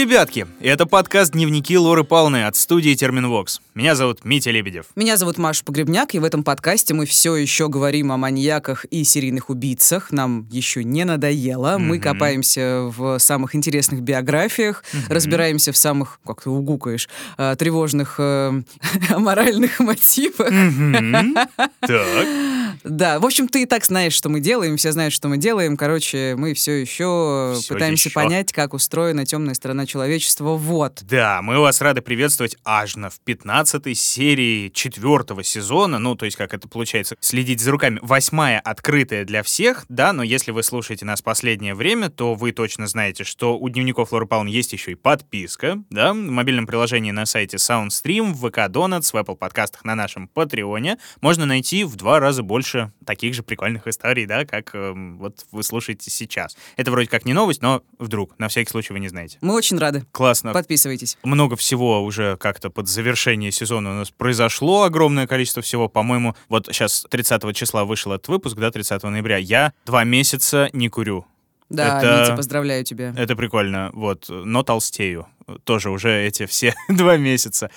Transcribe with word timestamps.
Ребятки! 0.00 0.46
Это 0.62 0.86
подкаст 0.86 1.32
«Дневники 1.32 1.76
Лоры 1.76 2.04
Палны» 2.04 2.46
от 2.46 2.56
студии 2.56 2.94
Терминвокс. 2.94 3.60
Меня 3.74 3.94
зовут 3.94 4.24
Митя 4.24 4.50
Лебедев. 4.50 4.86
Меня 4.96 5.18
зовут 5.18 5.36
Маша 5.36 5.62
Погребняк, 5.62 6.14
и 6.14 6.18
в 6.18 6.24
этом 6.24 6.42
подкасте 6.42 6.94
мы 6.94 7.04
все 7.04 7.36
еще 7.36 7.68
говорим 7.68 8.10
о 8.10 8.16
маньяках 8.16 8.86
и 8.86 9.04
серийных 9.04 9.50
убийцах. 9.50 10.10
Нам 10.10 10.48
еще 10.50 10.84
не 10.84 11.04
надоело. 11.04 11.76
Мы 11.76 11.96
Мгм. 11.96 12.00
копаемся 12.02 12.90
в 12.96 13.18
самых 13.18 13.54
интересных 13.54 14.00
биографиях, 14.00 14.84
разбираемся 15.10 15.70
в 15.70 15.76
самых, 15.76 16.18
как 16.26 16.44
ты 16.44 16.48
угукаешь, 16.48 17.06
э, 17.36 17.54
тревожных 17.58 18.14
э, 18.16 18.62
аморальных 19.10 19.80
мотивах. 19.80 20.50
Мгм. 20.50 21.34
Так. 21.80 22.26
Да, 22.84 23.18
в 23.20 23.26
общем, 23.26 23.48
ты 23.48 23.62
и 23.62 23.66
так 23.66 23.84
знаешь, 23.84 24.12
что 24.12 24.28
мы 24.28 24.40
делаем, 24.40 24.76
все 24.76 24.92
знают, 24.92 25.12
что 25.12 25.28
мы 25.28 25.36
делаем. 25.36 25.76
Короче, 25.76 26.34
мы 26.36 26.54
все 26.54 26.72
еще 26.80 27.54
Всё 27.58 27.74
пытаемся 27.74 28.08
еще. 28.08 28.14
понять, 28.14 28.52
как 28.52 28.74
устроена 28.74 29.26
темная 29.26 29.54
сторона 29.54 29.86
человечества. 29.86 30.56
Вот. 30.56 31.02
Да, 31.02 31.42
мы 31.42 31.58
вас 31.60 31.80
рады 31.80 32.00
приветствовать 32.02 32.56
аж 32.64 32.96
на 32.96 33.10
в 33.10 33.20
15 33.20 33.96
серии 33.98 34.68
четвертого 34.70 35.42
сезона. 35.44 35.98
Ну, 35.98 36.14
то 36.14 36.24
есть, 36.24 36.36
как 36.36 36.54
это 36.54 36.68
получается, 36.68 37.16
следить 37.20 37.60
за 37.60 37.70
руками. 37.70 37.98
Восьмая 38.02 38.60
открытая 38.60 39.24
для 39.24 39.42
всех, 39.42 39.84
да, 39.88 40.12
но 40.12 40.22
если 40.22 40.50
вы 40.50 40.62
слушаете 40.62 41.04
нас 41.04 41.22
последнее 41.22 41.74
время, 41.74 42.08
то 42.10 42.34
вы 42.34 42.52
точно 42.52 42.86
знаете, 42.86 43.24
что 43.24 43.58
у 43.58 43.68
дневников 43.68 44.12
Лоры 44.12 44.26
Палны 44.26 44.48
есть 44.48 44.72
еще 44.72 44.92
и 44.92 44.94
подписка, 44.94 45.82
да, 45.90 46.12
в 46.12 46.16
мобильном 46.16 46.66
приложении 46.66 47.10
на 47.10 47.26
сайте 47.26 47.56
SoundStream, 47.58 48.32
в 48.32 48.48
ВК 48.48 48.58
Donuts, 48.70 49.12
в 49.12 49.14
Apple 49.16 49.36
подкастах 49.36 49.84
на 49.84 49.94
нашем 49.94 50.28
Патреоне. 50.28 50.98
Можно 51.20 51.46
найти 51.46 51.84
в 51.84 51.96
два 51.96 52.20
раза 52.20 52.42
больше 52.42 52.69
таких 53.04 53.34
же 53.34 53.42
прикольных 53.42 53.86
историй, 53.86 54.26
да, 54.26 54.44
как 54.44 54.74
эм, 54.74 55.18
вот 55.18 55.46
вы 55.52 55.62
слушаете 55.62 56.10
сейчас. 56.10 56.56
Это 56.76 56.90
вроде 56.90 57.08
как 57.08 57.24
не 57.24 57.32
новость, 57.32 57.62
но 57.62 57.82
вдруг, 57.98 58.38
на 58.38 58.48
всякий 58.48 58.70
случай 58.70 58.92
вы 58.92 59.00
не 59.00 59.08
знаете. 59.08 59.38
Мы 59.40 59.54
очень 59.54 59.78
рады. 59.78 60.04
Классно. 60.12 60.52
Подписывайтесь. 60.52 61.18
Много 61.22 61.56
всего 61.56 62.02
уже 62.02 62.36
как-то 62.36 62.70
под 62.70 62.88
завершение 62.88 63.52
сезона 63.52 63.90
у 63.90 63.94
нас 63.94 64.10
произошло, 64.10 64.82
огромное 64.84 65.26
количество 65.26 65.62
всего. 65.62 65.88
По-моему, 65.88 66.34
вот 66.48 66.66
сейчас 66.66 67.06
30 67.10 67.54
числа 67.54 67.84
вышел 67.84 68.12
этот 68.12 68.28
выпуск, 68.28 68.56
да, 68.56 68.70
30 68.70 69.02
ноября. 69.04 69.36
Я 69.36 69.72
два 69.86 70.04
месяца 70.04 70.68
не 70.72 70.88
курю. 70.88 71.26
Да, 71.68 71.98
Это- 72.02 72.20
Митя, 72.22 72.36
поздравляю 72.36 72.84
тебя. 72.84 73.14
Это 73.16 73.36
прикольно, 73.36 73.90
вот. 73.92 74.26
Но 74.28 74.62
толстею. 74.64 75.28
Тоже 75.64 75.90
уже 75.90 76.10
эти 76.26 76.46
все 76.46 76.74
два 76.88 77.16
месяца. 77.16 77.70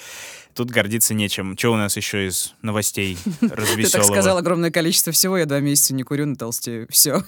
Тут 0.54 0.70
гордиться 0.70 1.14
нечем. 1.14 1.58
Что 1.58 1.74
у 1.74 1.78
нас 1.78 1.98
еще 1.98 2.28
из 2.28 2.54
новостей 2.62 3.18
Ты 3.40 3.50
так 3.50 3.58
развеселого? 3.58 4.08
сказал 4.08 4.38
огромное 4.38 4.72
количество 4.72 5.12
всего, 5.12 5.38
я 5.38 5.46
два 5.46 5.60
месяца 5.60 5.94
не 5.94 6.04
курю, 6.04 6.26
на 6.26 6.36
толстею. 6.36 6.88
Все. 6.90 7.24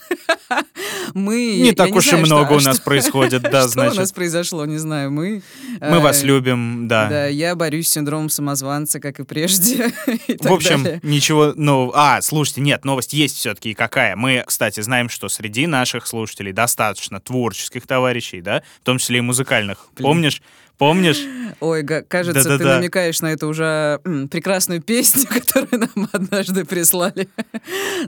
Мы... 1.13 1.57
Не 1.57 1.71
так 1.71 1.93
уж 1.95 2.11
и 2.11 2.15
много 2.15 2.53
у 2.53 2.59
нас 2.59 2.79
происходит, 2.79 3.41
да, 3.43 3.49
Что 3.69 3.81
у 3.81 3.83
нас 3.85 3.93
значит. 3.95 4.13
произошло, 4.13 4.65
не 4.65 4.77
знаю. 4.77 5.11
Мы... 5.11 5.41
Мы 5.79 5.87
э, 5.87 5.99
вас 5.99 6.23
любим, 6.23 6.87
да. 6.87 7.09
Да, 7.09 7.27
я 7.27 7.55
борюсь 7.55 7.87
с 7.87 7.91
синдромом 7.91 8.29
самозванца, 8.29 8.99
как 8.99 9.19
и 9.19 9.23
прежде. 9.23 9.91
В 10.39 10.51
общем, 10.51 10.99
ничего 11.03 11.53
нового. 11.55 11.93
А, 11.95 12.21
слушайте, 12.21 12.61
нет, 12.61 12.85
новость 12.85 13.13
есть 13.13 13.37
все-таки 13.37 13.73
какая. 13.73 14.15
Мы, 14.15 14.43
кстати, 14.45 14.81
знаем, 14.81 15.09
что 15.09 15.29
среди 15.29 15.67
наших 15.67 16.07
слушателей 16.07 16.51
достаточно 16.51 17.19
творческих 17.19 17.87
товарищей, 17.87 18.41
да, 18.41 18.63
в 18.81 18.85
том 18.85 18.97
числе 18.97 19.19
и 19.19 19.21
музыкальных. 19.21 19.87
Помнишь? 19.95 20.41
Помнишь? 20.77 21.19
Ой, 21.61 21.83
кажется, 21.83 22.43
ты 22.43 22.49
Да-да-да. 22.49 22.77
намекаешь 22.77 23.21
на 23.21 23.27
эту 23.31 23.47
уже 23.47 23.99
м, 24.03 24.27
прекрасную 24.27 24.81
песню, 24.81 25.25
которую 25.29 25.89
нам 25.95 26.09
однажды 26.11 26.65
прислали. 26.65 27.29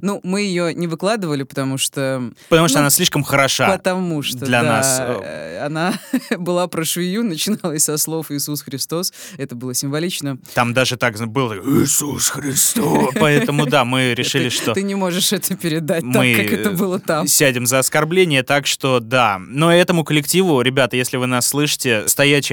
ну, 0.02 0.20
мы 0.24 0.42
ее 0.42 0.74
не 0.74 0.88
выкладывали, 0.88 1.44
потому 1.44 1.78
что... 1.78 2.32
Потому 2.50 2.68
что 2.68 2.78
Ну, 2.80 2.82
она 2.82 2.90
слишком 2.90 3.24
хороша. 3.24 3.70
Потому 3.70 4.22
что, 4.22 4.40
для 4.46 4.62
да, 4.64 4.68
нас, 4.68 4.98
э, 5.00 5.20
э, 5.24 5.66
она 5.66 5.94
была 6.38 6.68
про 6.68 6.84
швею, 6.84 7.24
начиналась 7.24 7.84
со 7.84 7.98
слов 7.98 8.32
«Иисус 8.32 8.62
Христос». 8.62 9.14
Это 9.38 9.56
было 9.56 9.74
символично. 9.74 10.38
Там 10.54 10.74
даже 10.74 10.98
так 10.98 11.18
было 11.28 11.54
Иисус 11.54 12.30
Христос. 12.30 13.14
Поэтому, 13.20 13.66
да, 13.66 13.86
мы 13.86 14.14
решили, 14.14 14.50
ты, 14.50 14.56
что 14.56 14.74
Ты 14.74 14.84
не 14.84 14.96
можешь 14.96 15.32
это 15.34 15.56
передать 15.56 16.04
мы 16.04 16.36
так, 16.36 16.46
как 16.46 16.54
это 16.60 16.72
было 16.72 17.00
там. 17.00 17.28
сядем 17.28 17.66
за 17.66 17.80
оскорбление, 17.80 18.44
так 18.44 18.68
что 18.68 19.00
да. 19.00 19.40
Но 19.40 19.74
этому 19.74 20.04
коллективу, 20.04 20.62
ребята, 20.62 20.98
если 20.98 21.18
вы 21.18 21.28
нас 21.28 21.48
слышите, 21.48 22.08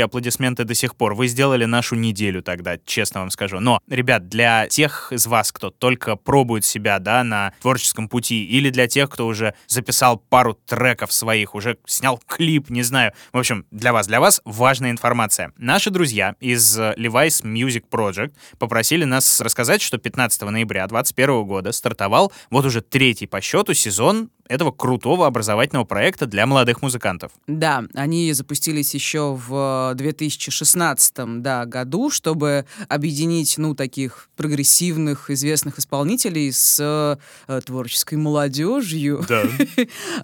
аплодисменты 0.05 0.65
до 0.65 0.75
сих 0.75 0.97
пор. 0.97 1.15
Вы 1.15 1.29
сделали 1.29 1.65
нашу 1.65 1.95
неделю 1.95 2.43
тогда, 2.43 2.79
честно 2.85 3.21
вам 3.21 3.31
скажу. 3.31 3.61
Но, 3.61 3.81
ребят, 3.89 4.29
для 4.29 4.69
тех 4.69 5.13
из 5.13 5.27
вас, 5.27 5.53
кто 5.53 5.71
только 5.71 6.17
пробует 6.17 6.65
себя, 6.65 6.99
да, 6.99 7.25
на 7.25 7.53
творческом 7.61 8.09
пути, 8.09 8.45
или 8.45 8.71
для 8.71 8.87
тех, 8.87 9.11
кто 9.11 9.27
уже 9.27 9.55
записал 9.67 10.19
пару 10.19 10.55
треков 10.55 11.13
своих, 11.13 11.55
уже 11.55 11.79
снял 11.87 12.21
клип, 12.27 12.71
не 12.71 12.83
знаю. 12.83 13.13
В 13.33 13.39
общем, 13.39 13.67
для 13.71 13.93
вас, 13.93 14.07
для 14.07 14.21
вас 14.21 14.41
важная 14.45 14.91
информация. 14.91 15.53
Наши 15.57 15.91
друзья 15.91 16.35
из 16.41 16.79
Levi's 16.79 17.43
Music 17.43 17.85
Project 17.91 18.33
попросили 18.59 19.05
нас 19.05 19.41
рассказать, 19.41 19.83
что 19.83 19.99
15 19.99 20.43
ноября 20.43 20.87
2021 20.87 21.45
года 21.45 21.73
стартовал 21.73 22.33
вот 22.51 22.65
уже 22.65 22.81
третий 22.81 23.27
по 23.27 23.41
счету 23.41 23.75
сезон 23.75 24.31
этого 24.49 24.71
крутого 24.71 25.27
образовательного 25.27 25.85
проекта 25.85 26.27
для 26.27 26.47
молодых 26.47 26.83
музыкантов. 26.83 27.33
Да, 27.47 27.85
они 27.95 28.33
запустились 28.33 28.95
еще 28.95 29.35
в 29.35 29.93
2016 29.97 31.15
да, 31.41 31.65
году, 31.65 32.11
чтобы 32.11 32.67
объединить, 32.89 33.57
ну, 33.59 33.75
таких 33.75 34.29
прогрессивных, 34.37 35.31
известных 35.31 35.79
исполнителей 35.79 36.53
с 36.53 37.19
э, 37.49 37.61
творческой 37.63 38.17
молодежью. 38.17 39.25
Да. 39.29 39.45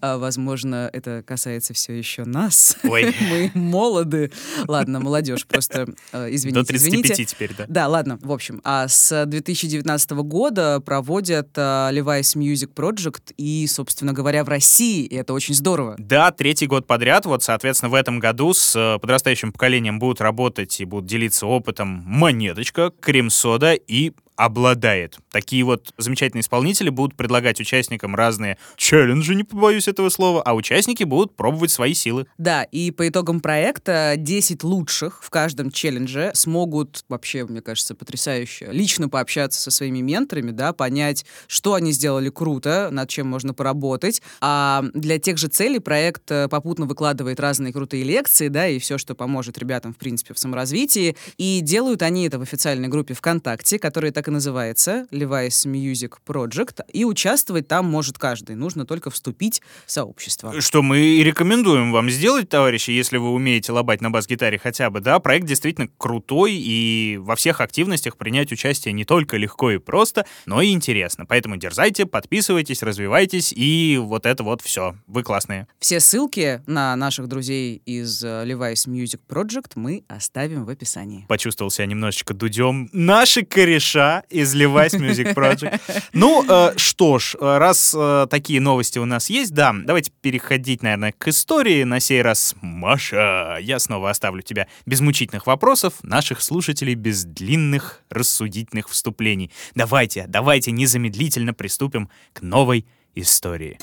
А, 0.01 0.19
Возможно, 0.19 0.89
это 0.93 1.23
касается 1.27 1.75
все 1.75 1.93
еще 1.93 2.25
нас. 2.25 2.77
Ой. 2.85 3.15
Мы 3.31 3.51
молоды. 3.55 4.31
Ладно, 4.67 5.01
молодежь, 5.01 5.47
просто 5.47 5.89
э, 6.13 6.29
извините, 6.31 6.61
До 6.61 6.67
35 6.67 7.05
извините. 7.05 7.25
теперь, 7.25 7.55
да. 7.57 7.65
Да, 7.69 7.89
ладно, 7.89 8.19
в 8.23 8.33
общем, 8.33 8.61
а 8.65 8.89
с 8.89 9.25
2019 9.27 10.11
года 10.11 10.81
проводят 10.81 11.51
а, 11.57 11.91
Levi's 11.93 12.37
Music 12.37 12.73
Project 12.75 13.35
и, 13.37 13.67
собственно 13.67 14.10
говоря, 14.13 14.45
в 14.45 14.49
России, 14.49 15.05
и 15.05 15.17
это 15.17 15.33
очень 15.33 15.55
здорово. 15.55 15.95
Да, 15.99 16.31
третий 16.31 16.67
год 16.67 16.87
подряд. 16.87 17.27
Вот, 17.27 17.43
соответственно, 17.43 17.91
в 17.91 17.95
этом 17.95 18.19
году 18.19 18.53
с 18.53 18.75
э, 18.77 18.99
подрастающим 18.99 19.53
поколением 19.53 19.99
будут 19.99 20.21
работать 20.21 20.81
и 20.81 20.85
будут 20.85 21.07
делиться 21.07 21.47
опытом 21.47 22.03
Монеточка, 22.07 22.93
Крем-сода 23.01 23.75
и 23.75 24.13
обладает. 24.41 25.19
Такие 25.31 25.65
вот 25.65 25.93
замечательные 25.99 26.41
исполнители 26.41 26.89
будут 26.89 27.15
предлагать 27.15 27.61
участникам 27.61 28.17
разные 28.17 28.57
челленджи, 28.77 29.35
не 29.35 29.45
побоюсь 29.45 29.87
этого 29.87 30.09
слова, 30.09 30.43
а 30.43 30.55
участники 30.55 31.05
будут 31.05 31.37
пробовать 31.37 31.71
свои 31.71 31.93
силы. 31.93 32.27
Да, 32.39 32.63
и 32.63 32.91
по 32.91 33.07
итогам 33.07 33.41
проекта 33.41 34.15
10 34.17 34.65
лучших 34.65 35.23
в 35.23 35.29
каждом 35.29 35.71
челлендже 35.71 36.31
смогут 36.35 37.05
вообще, 37.11 37.45
мне 37.45 37.61
кажется, 37.61 37.95
потрясающе 37.95 38.69
лично 38.73 39.11
пообщаться 39.11 39.61
со 39.61 39.71
своими 39.71 40.01
менторами, 40.01 40.53
да, 40.53 40.73
понять, 40.73 41.27
что 41.47 41.75
они 41.75 41.93
сделали 41.93 42.31
круто, 42.31 42.89
над 42.91 43.11
чем 43.11 43.29
можно 43.29 43.53
поработать. 43.53 44.23
А 44.41 44.85
для 44.95 45.19
тех 45.19 45.37
же 45.37 45.49
целей 45.49 45.81
проект 45.81 46.31
э, 46.31 46.49
попутно 46.49 46.87
выкладывает 46.87 47.41
разные 47.41 47.75
крутые 47.75 48.05
лекции, 48.05 48.49
да, 48.49 48.67
и 48.69 48.79
все, 48.79 48.97
что 48.97 49.15
поможет 49.15 49.59
ребятам, 49.59 49.93
в 49.93 49.99
принципе, 49.99 50.33
в 50.33 50.39
саморазвитии. 50.39 51.17
И 51.37 51.61
делают 51.61 52.01
они 52.01 52.27
это 52.27 52.39
в 52.39 52.43
официальной 52.43 52.89
группе 52.89 53.13
ВКонтакте, 53.13 53.79
которая 53.79 54.13
так 54.13 54.29
и 54.29 54.30
называется 54.31 55.07
Levi's 55.11 55.67
Music 55.67 56.15
Project. 56.27 56.81
И 56.93 57.05
участвовать 57.05 57.69
там 57.69 57.87
может 57.87 58.19
каждый. 58.19 58.57
Нужно 58.57 58.87
только 58.87 59.11
вступить 59.11 59.63
в 59.87 59.93
сообщество. 59.93 60.61
Что 60.61 60.83
мы 60.83 61.01
и 61.01 61.23
рекомендуем 61.23 61.93
вам 61.93 62.11
сделать, 62.11 62.49
товарищи, 62.49 62.91
если 62.91 63.17
вы 63.17 63.31
умеете 63.31 63.73
лобать 63.73 64.01
на 64.01 64.11
бас-гитаре 64.11 64.59
хотя 64.59 64.91
бы, 64.91 65.01
да, 65.01 65.19
проект 65.19 65.47
действительно 65.47 65.89
крутой, 65.99 66.55
и 66.55 67.19
во 67.21 67.37
всех 67.37 67.61
активностях 67.61 68.17
принять 68.17 68.53
участие 68.53 68.93
не 68.93 69.05
только 69.05 69.37
легко 69.37 69.71
и 69.71 69.79
просто, 69.79 70.27
но 70.47 70.63
и 70.63 70.71
интересно. 70.71 71.27
Поэтому 71.27 71.57
дерзайте, 71.57 72.07
подписывайтесь, 72.07 72.83
развивайтесь, 72.83 73.53
и 73.55 73.99
вот 74.01 74.27
это 74.27 74.43
вот 74.43 74.63
все. 74.63 74.97
Вы 75.07 75.23
классные. 75.23 75.67
Все 75.79 76.01
ссылки 76.01 76.63
на 76.67 76.97
наших 76.97 77.29
друзей 77.29 77.83
из 77.87 78.23
э, 78.25 78.45
Levi's 78.47 78.89
Music 78.89 79.21
Project 79.29 79.73
мы 79.75 80.05
оставим 80.09 80.65
в 80.65 80.71
описании. 80.71 81.27
Почувствовал 81.29 81.71
себя 81.71 81.87
немножечко 81.87 82.35
дудем. 82.35 82.89
Наши 82.93 83.45
кореша 83.45 84.10
из 84.31 84.55
Levi's 84.55 84.99
Music 84.99 85.35
Project. 85.35 85.81
Ну, 86.13 86.45
э, 86.49 86.75
что 86.77 87.19
ж, 87.19 87.37
э, 87.41 87.59
раз 87.59 87.95
э, 87.97 88.27
такие 88.29 88.61
новости 88.61 88.99
у 88.99 89.05
нас 89.05 89.31
есть, 89.31 89.55
да, 89.55 89.73
давайте 89.73 90.13
переходить, 90.21 90.83
наверное, 90.83 91.13
к 91.17 91.29
истории. 91.29 91.85
На 91.85 92.01
сей 92.01 92.23
раз, 92.23 92.55
Маша, 92.61 93.59
я 93.61 93.79
снова 93.79 94.11
оставлю 94.11 94.43
тебя 94.43 94.67
без 94.87 95.01
мучительных 95.01 95.47
вопросов, 95.47 95.95
наших 96.03 96.43
слушателей 96.43 96.95
без 96.95 97.25
длинных 97.25 98.03
рассудительных 98.11 98.89
вступлений. 98.89 99.51
Давайте, 99.75 100.27
давайте 100.29 100.73
незамедлительно 100.73 101.55
приступим 101.55 102.09
к 102.33 102.43
новой 102.43 102.87
истории. 103.15 103.79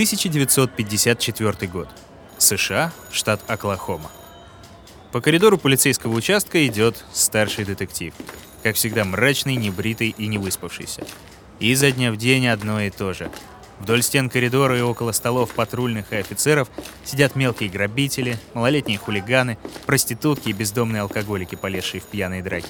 1954 0.00 1.70
год. 1.70 1.88
США, 2.38 2.92
штат 3.12 3.42
Оклахома. 3.48 4.10
По 5.12 5.20
коридору 5.20 5.58
полицейского 5.58 6.12
участка 6.14 6.64
идет 6.66 7.04
старший 7.12 7.64
детектив. 7.64 8.14
Как 8.62 8.76
всегда, 8.76 9.04
мрачный, 9.04 9.56
небритый 9.56 10.14
и 10.16 10.28
не 10.28 10.38
выспавшийся. 10.38 11.04
И 11.58 11.72
изо 11.72 11.90
дня 11.90 12.12
в 12.12 12.16
день 12.16 12.46
одно 12.46 12.80
и 12.80 12.90
то 12.90 13.12
же. 13.12 13.30
Вдоль 13.80 14.02
стен 14.02 14.30
коридора 14.30 14.78
и 14.78 14.82
около 14.82 15.10
столов 15.12 15.54
патрульных 15.54 16.12
и 16.12 16.16
офицеров 16.16 16.68
сидят 17.04 17.34
мелкие 17.34 17.70
грабители, 17.70 18.38
малолетние 18.54 18.98
хулиганы, 18.98 19.58
проститутки 19.86 20.50
и 20.50 20.52
бездомные 20.52 21.02
алкоголики, 21.02 21.56
полезшие 21.56 22.00
в 22.00 22.04
пьяные 22.04 22.42
драки. 22.42 22.68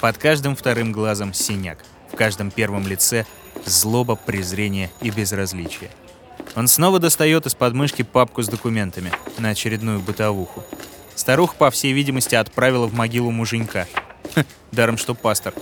Под 0.00 0.18
каждым 0.18 0.56
вторым 0.56 0.92
глазом 0.92 1.32
синяк, 1.32 1.78
в 2.12 2.16
каждом 2.16 2.50
первом 2.50 2.86
лице 2.86 3.24
злоба, 3.64 4.16
презрение 4.16 4.90
и 5.00 5.10
безразличие. 5.10 5.90
Он 6.56 6.68
снова 6.68 6.98
достает 6.98 7.46
из 7.46 7.54
подмышки 7.54 8.02
папку 8.02 8.42
с 8.42 8.48
документами 8.48 9.12
на 9.38 9.50
очередную 9.50 10.00
бытовуху. 10.00 10.64
Старуха, 11.20 11.54
по 11.54 11.70
всей 11.70 11.92
видимости, 11.92 12.34
отправила 12.34 12.86
в 12.86 12.94
могилу 12.94 13.30
муженька. 13.30 13.86
Ха, 14.34 14.46
даром, 14.72 14.96
что 14.96 15.14
пастор. 15.14 15.52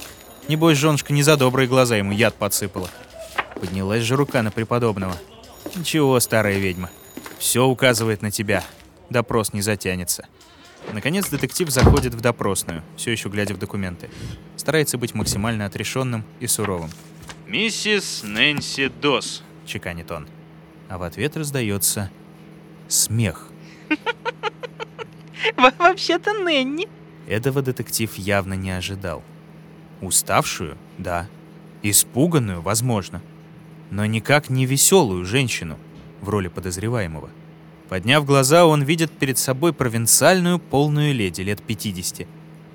Небось, 0.46 0.78
женушка 0.78 1.12
не 1.12 1.24
за 1.24 1.36
добрые 1.36 1.66
глаза 1.66 1.96
ему 1.96 2.12
яд 2.12 2.36
подсыпала. 2.36 2.88
Поднялась 3.56 4.04
же 4.04 4.14
рука 4.14 4.40
на 4.44 4.52
преподобного. 4.52 5.16
Ничего, 5.74 6.20
старая 6.20 6.58
ведьма. 6.58 6.90
Все 7.40 7.64
указывает 7.64 8.22
на 8.22 8.30
тебя. 8.30 8.62
Допрос 9.10 9.52
не 9.52 9.60
затянется. 9.60 10.28
Наконец 10.92 11.28
детектив 11.28 11.68
заходит 11.70 12.14
в 12.14 12.20
допросную, 12.20 12.84
все 12.96 13.10
еще 13.10 13.28
глядя 13.28 13.54
в 13.54 13.58
документы. 13.58 14.10
Старается 14.54 14.96
быть 14.96 15.12
максимально 15.14 15.66
отрешенным 15.66 16.22
и 16.38 16.46
суровым. 16.46 16.92
«Миссис 17.48 18.22
Нэнси 18.22 18.92
Дос»,— 19.00 19.42
чеканит 19.66 20.12
он. 20.12 20.28
А 20.88 20.98
в 20.98 21.02
ответ 21.02 21.36
раздается 21.36 22.12
смех. 22.86 23.48
Вообще-то 25.56 26.32
Нэнни. 26.32 26.88
Этого 27.26 27.62
детектив 27.62 28.14
явно 28.16 28.54
не 28.54 28.70
ожидал. 28.70 29.22
Уставшую? 30.00 30.76
Да. 30.96 31.28
Испуганную? 31.82 32.62
Возможно. 32.62 33.20
Но 33.90 34.06
никак 34.06 34.50
не 34.50 34.66
веселую 34.66 35.24
женщину 35.24 35.78
в 36.20 36.28
роли 36.28 36.48
подозреваемого. 36.48 37.30
Подняв 37.88 38.26
глаза, 38.26 38.66
он 38.66 38.82
видит 38.82 39.10
перед 39.12 39.38
собой 39.38 39.72
провинциальную 39.72 40.58
полную 40.58 41.14
леди 41.14 41.40
лет 41.40 41.62
50, 41.62 42.26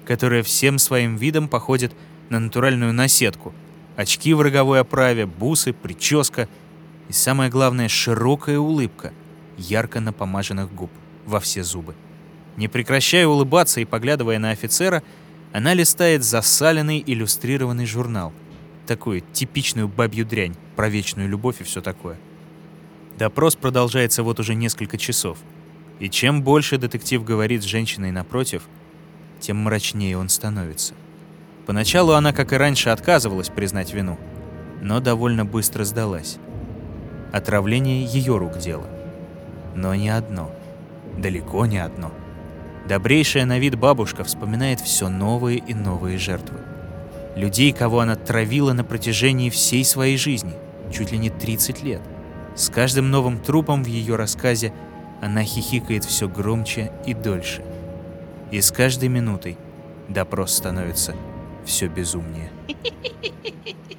которая 0.05 0.41
всем 0.41 0.79
своим 0.79 1.17
видом 1.17 1.47
походит 1.47 1.93
на 2.29 2.39
натуральную 2.39 2.93
наседку. 2.93 3.53
Очки 3.95 4.33
в 4.33 4.41
роговой 4.41 4.79
оправе, 4.79 5.27
бусы, 5.27 5.71
прическа 5.71 6.49
и, 7.09 7.13
самое 7.13 7.51
главное, 7.51 7.89
широкая 7.89 8.57
улыбка, 8.57 9.13
ярко 9.57 9.99
напомаженных 9.99 10.73
губ 10.73 10.89
во 11.25 11.39
все 11.39 11.63
зубы. 11.63 11.93
Не 12.57 12.67
прекращая 12.67 13.27
улыбаться 13.27 13.81
и 13.81 13.85
поглядывая 13.85 14.39
на 14.39 14.51
офицера, 14.51 15.03
она 15.51 15.73
листает 15.73 16.23
засаленный 16.23 17.03
иллюстрированный 17.05 17.85
журнал. 17.85 18.33
Такую 18.87 19.21
типичную 19.21 19.87
бабью 19.87 20.25
дрянь, 20.25 20.55
про 20.75 20.89
вечную 20.89 21.29
любовь 21.29 21.61
и 21.61 21.63
все 21.63 21.81
такое. 21.81 22.17
Допрос 23.17 23.55
продолжается 23.55 24.23
вот 24.23 24.39
уже 24.39 24.55
несколько 24.55 24.97
часов. 24.97 25.37
И 25.99 26.09
чем 26.09 26.41
больше 26.41 26.77
детектив 26.77 27.23
говорит 27.23 27.63
с 27.63 27.67
женщиной 27.67 28.11
напротив, 28.11 28.63
тем 29.39 29.57
мрачнее 29.57 30.17
он 30.17 30.29
становится. 30.29 30.95
Поначалу 31.65 32.13
она, 32.13 32.33
как 32.33 32.51
и 32.51 32.57
раньше, 32.57 32.89
отказывалась 32.89 33.49
признать 33.49 33.93
вину, 33.93 34.19
но 34.81 34.99
довольно 34.99 35.45
быстро 35.45 35.85
сдалась. 35.85 36.37
Отравление 37.31 38.05
ее 38.05 38.37
рук 38.37 38.57
дело. 38.57 38.87
Но 39.75 39.95
не 39.95 40.09
одно. 40.09 40.51
Далеко 41.17 41.65
не 41.65 41.77
одно. 41.77 42.11
Добрейшая 42.87 43.45
на 43.45 43.59
вид 43.59 43.75
бабушка 43.75 44.25
вспоминает 44.25 44.81
все 44.81 45.07
новые 45.07 45.59
и 45.59 45.73
новые 45.73 46.17
жертвы. 46.17 46.59
Людей, 47.35 47.71
кого 47.71 48.01
она 48.01 48.15
травила 48.17 48.73
на 48.73 48.83
протяжении 48.83 49.49
всей 49.49 49.85
своей 49.85 50.17
жизни, 50.17 50.53
чуть 50.91 51.11
ли 51.11 51.17
не 51.17 51.29
30 51.29 51.81
лет. 51.81 52.01
С 52.55 52.69
каждым 52.69 53.09
новым 53.09 53.39
трупом 53.39 53.83
в 53.83 53.87
ее 53.87 54.17
рассказе 54.17 54.73
она 55.21 55.43
хихикает 55.43 56.03
все 56.03 56.27
громче 56.27 56.91
и 57.05 57.13
дольше. 57.13 57.63
И 58.51 58.59
с 58.59 58.71
каждой 58.71 59.07
минутой 59.07 59.57
допрос 60.09 60.53
становится 60.53 61.15
все 61.65 61.87
безумнее. 61.87 62.51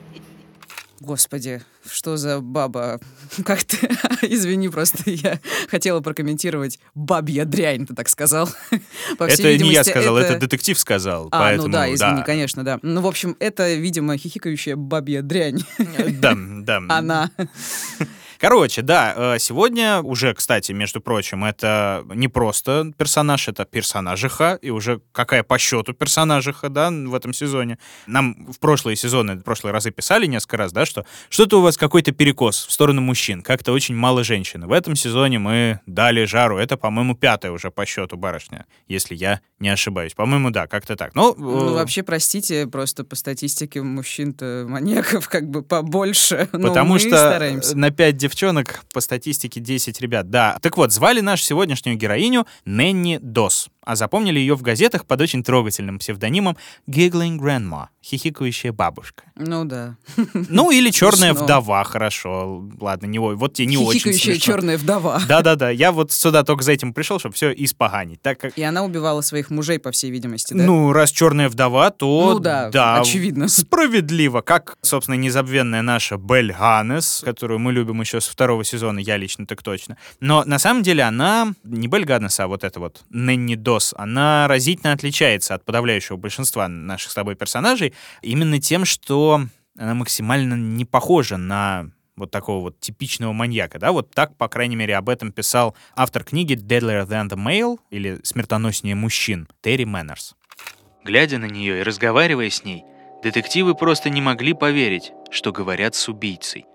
Господи, 1.04 1.62
что 1.90 2.16
за 2.16 2.40
баба? 2.40 2.98
Как 3.44 3.62
ты? 3.64 3.76
Извини, 4.22 4.68
просто 4.68 5.10
я 5.10 5.38
хотела 5.68 6.00
прокомментировать 6.00 6.78
бабья 6.94 7.44
дрянь, 7.44 7.86
ты 7.86 7.94
так 7.94 8.08
сказал. 8.08 8.48
По 9.18 9.24
это 9.24 9.56
не 9.58 9.72
я 9.72 9.84
сказал, 9.84 10.16
это... 10.16 10.32
это 10.32 10.40
детектив 10.40 10.78
сказал. 10.78 11.28
А, 11.30 11.40
поэтому, 11.40 11.68
ну 11.68 11.72
да, 11.74 11.92
извини, 11.92 12.16
да. 12.16 12.22
конечно, 12.22 12.64
да. 12.64 12.78
Ну, 12.82 13.02
в 13.02 13.06
общем, 13.06 13.36
это, 13.38 13.74
видимо, 13.74 14.16
хихикающая 14.16 14.76
бабья 14.76 15.20
дрянь. 15.20 15.62
Да, 16.20 16.34
да. 16.36 16.82
Она. 16.88 17.30
Короче, 18.44 18.82
да, 18.82 19.14
э, 19.16 19.38
сегодня 19.38 20.02
уже, 20.02 20.34
кстати, 20.34 20.72
между 20.72 21.00
прочим, 21.00 21.46
это 21.46 22.04
не 22.14 22.28
просто 22.28 22.92
персонаж, 22.94 23.48
это 23.48 23.64
персонажиха, 23.64 24.58
и 24.60 24.68
уже 24.68 25.00
какая 25.12 25.42
по 25.42 25.56
счету 25.56 25.94
персонажиха, 25.94 26.68
да, 26.68 26.90
в 26.90 27.14
этом 27.14 27.32
сезоне. 27.32 27.78
Нам 28.06 28.52
в 28.52 28.58
прошлые 28.58 28.96
сезоны, 28.96 29.36
в 29.36 29.44
прошлые 29.44 29.72
разы 29.72 29.92
писали 29.92 30.26
несколько 30.26 30.58
раз, 30.58 30.72
да, 30.72 30.84
что 30.84 31.06
что-то 31.30 31.60
у 31.60 31.62
вас 31.62 31.78
какой-то 31.78 32.12
перекос 32.12 32.66
в 32.66 32.70
сторону 32.70 33.00
мужчин, 33.00 33.40
как-то 33.40 33.72
очень 33.72 33.96
мало 33.96 34.22
женщин. 34.24 34.66
В 34.66 34.72
этом 34.72 34.94
сезоне 34.94 35.38
мы 35.38 35.80
дали 35.86 36.26
жару. 36.26 36.58
Это, 36.58 36.76
по-моему, 36.76 37.14
пятая 37.14 37.50
уже 37.50 37.70
по 37.70 37.86
счету 37.86 38.18
барышня, 38.18 38.66
если 38.88 39.14
я 39.14 39.40
не 39.58 39.70
ошибаюсь. 39.70 40.12
По-моему, 40.12 40.50
да, 40.50 40.66
как-то 40.66 40.96
так. 40.96 41.14
Ну, 41.14 41.34
ну 41.38 41.70
э... 41.70 41.72
вообще, 41.76 42.02
простите, 42.02 42.66
просто 42.66 43.04
по 43.04 43.16
статистике 43.16 43.80
мужчин-то 43.80 44.66
маньяков 44.68 45.30
как 45.30 45.48
бы 45.48 45.62
побольше. 45.62 46.46
Потому 46.52 46.98
что 46.98 47.16
стараемся. 47.16 47.74
на 47.74 47.90
5 47.90 48.16
девчонок 48.18 48.33
девчонок, 48.34 48.84
по 48.92 49.00
статистике 49.00 49.60
10 49.60 50.00
ребят. 50.00 50.28
Да. 50.28 50.58
Так 50.60 50.76
вот, 50.76 50.92
звали 50.92 51.20
нашу 51.20 51.44
сегодняшнюю 51.44 51.96
героиню 51.96 52.46
Нэнни 52.64 53.18
Дос 53.22 53.68
а 53.84 53.96
запомнили 53.96 54.38
ее 54.38 54.54
в 54.54 54.62
газетах 54.62 55.06
под 55.06 55.20
очень 55.20 55.42
трогательным 55.42 55.98
псевдонимом 55.98 56.56
Giggling 56.88 57.38
Grandma, 57.38 57.86
хихикающая 58.04 58.72
бабушка. 58.72 59.24
Ну 59.36 59.64
да. 59.64 59.96
Ну 60.32 60.70
или 60.70 60.90
черная 60.92 61.34
вдова, 61.34 61.84
хорошо. 61.84 62.64
Ладно, 62.80 63.06
не 63.06 63.18
вот 63.18 63.54
тебе 63.54 63.66
не 63.66 63.76
очень 63.76 64.00
Хихикающая 64.00 64.38
черная 64.38 64.78
вдова. 64.78 65.20
Да-да-да, 65.28 65.70
я 65.70 65.92
вот 65.92 66.12
сюда 66.12 66.42
только 66.44 66.62
за 66.62 66.72
этим 66.72 66.92
пришел, 66.92 67.18
чтобы 67.18 67.34
все 67.34 67.52
испоганить. 67.52 68.20
Так 68.22 68.38
как... 68.38 68.58
И 68.58 68.62
она 68.62 68.84
убивала 68.84 69.20
своих 69.20 69.50
мужей, 69.50 69.78
по 69.78 69.90
всей 69.90 70.10
видимости, 70.10 70.54
да? 70.54 70.64
Ну, 70.64 70.92
раз 70.92 71.10
черная 71.10 71.48
вдова, 71.48 71.90
то... 71.90 72.34
Ну 72.34 72.38
да, 72.38 72.70
да 72.70 73.00
очевидно. 73.00 73.48
Справедливо, 73.48 74.40
как, 74.40 74.76
собственно, 74.82 75.16
незабвенная 75.16 75.82
наша 75.82 76.16
Бель 76.16 76.52
Ганнес, 76.52 77.22
которую 77.24 77.58
мы 77.58 77.72
любим 77.72 78.00
еще 78.00 78.20
с 78.20 78.26
второго 78.26 78.64
сезона, 78.64 78.98
я 78.98 79.16
лично 79.16 79.46
так 79.46 79.62
точно. 79.62 79.96
Но 80.20 80.44
на 80.44 80.58
самом 80.58 80.82
деле 80.82 81.02
она 81.02 81.52
не 81.64 81.88
Бель 81.88 82.04
Ганнес, 82.04 82.38
а 82.40 82.46
вот 82.46 82.64
это 82.64 82.80
вот 82.80 83.04
Нэнни 83.10 83.54
До 83.54 83.73
DOS, 83.74 83.94
она 83.96 84.46
разительно 84.48 84.92
отличается 84.92 85.54
от 85.54 85.64
подавляющего 85.64 86.16
большинства 86.16 86.68
наших 86.68 87.10
с 87.10 87.14
тобой 87.14 87.34
персонажей 87.34 87.94
именно 88.22 88.60
тем, 88.60 88.84
что 88.84 89.42
она 89.78 89.94
максимально 89.94 90.54
не 90.54 90.84
похожа 90.84 91.36
на 91.36 91.90
вот 92.16 92.30
такого 92.30 92.60
вот 92.60 92.78
типичного 92.78 93.32
маньяка, 93.32 93.80
да, 93.80 93.90
вот 93.90 94.12
так, 94.12 94.36
по 94.36 94.46
крайней 94.46 94.76
мере, 94.76 94.96
об 94.96 95.08
этом 95.08 95.32
писал 95.32 95.74
автор 95.96 96.22
книги 96.22 96.54
Deadlier 96.54 97.06
Than 97.08 97.28
the 97.28 97.36
Male, 97.36 97.78
или 97.90 98.20
«Смертоноснее 98.22 98.94
мужчин» 98.94 99.48
Терри 99.62 99.84
Мэннерс. 99.84 100.36
Глядя 101.02 101.38
на 101.38 101.46
нее 101.46 101.80
и 101.80 101.82
разговаривая 101.82 102.50
с 102.50 102.64
ней, 102.64 102.84
детективы 103.24 103.74
просто 103.74 104.10
не 104.10 104.22
могли 104.22 104.52
поверить, 104.52 105.12
что 105.32 105.50
говорят 105.50 105.96
с 105.96 106.08
убийцей. 106.08 106.66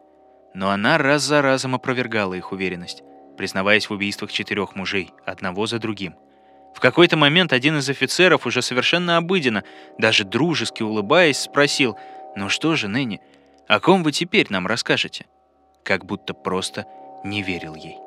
Но 0.53 0.71
она 0.71 0.97
раз 0.97 1.23
за 1.23 1.41
разом 1.41 1.73
опровергала 1.73 2.33
их 2.33 2.51
уверенность, 2.51 3.01
признаваясь 3.37 3.89
в 3.89 3.93
убийствах 3.93 4.33
четырех 4.33 4.75
мужей, 4.75 5.11
одного 5.25 5.67
за 5.67 5.79
другим— 5.79 6.15
в 6.73 6.79
какой-то 6.79 7.17
момент 7.17 7.53
один 7.53 7.77
из 7.77 7.89
офицеров 7.89 8.45
уже 8.45 8.61
совершенно 8.61 9.17
обыденно, 9.17 9.63
даже 9.97 10.23
дружески 10.23 10.83
улыбаясь, 10.83 11.39
спросил, 11.39 11.97
«Ну 12.35 12.49
что 12.49 12.75
же, 12.75 12.87
Нэнни, 12.87 13.21
о 13.67 13.79
ком 13.79 14.03
вы 14.03 14.11
теперь 14.11 14.47
нам 14.49 14.67
расскажете?» 14.67 15.25
Как 15.83 16.05
будто 16.05 16.33
просто 16.33 16.85
не 17.23 17.41
верил 17.41 17.75
ей. 17.75 17.97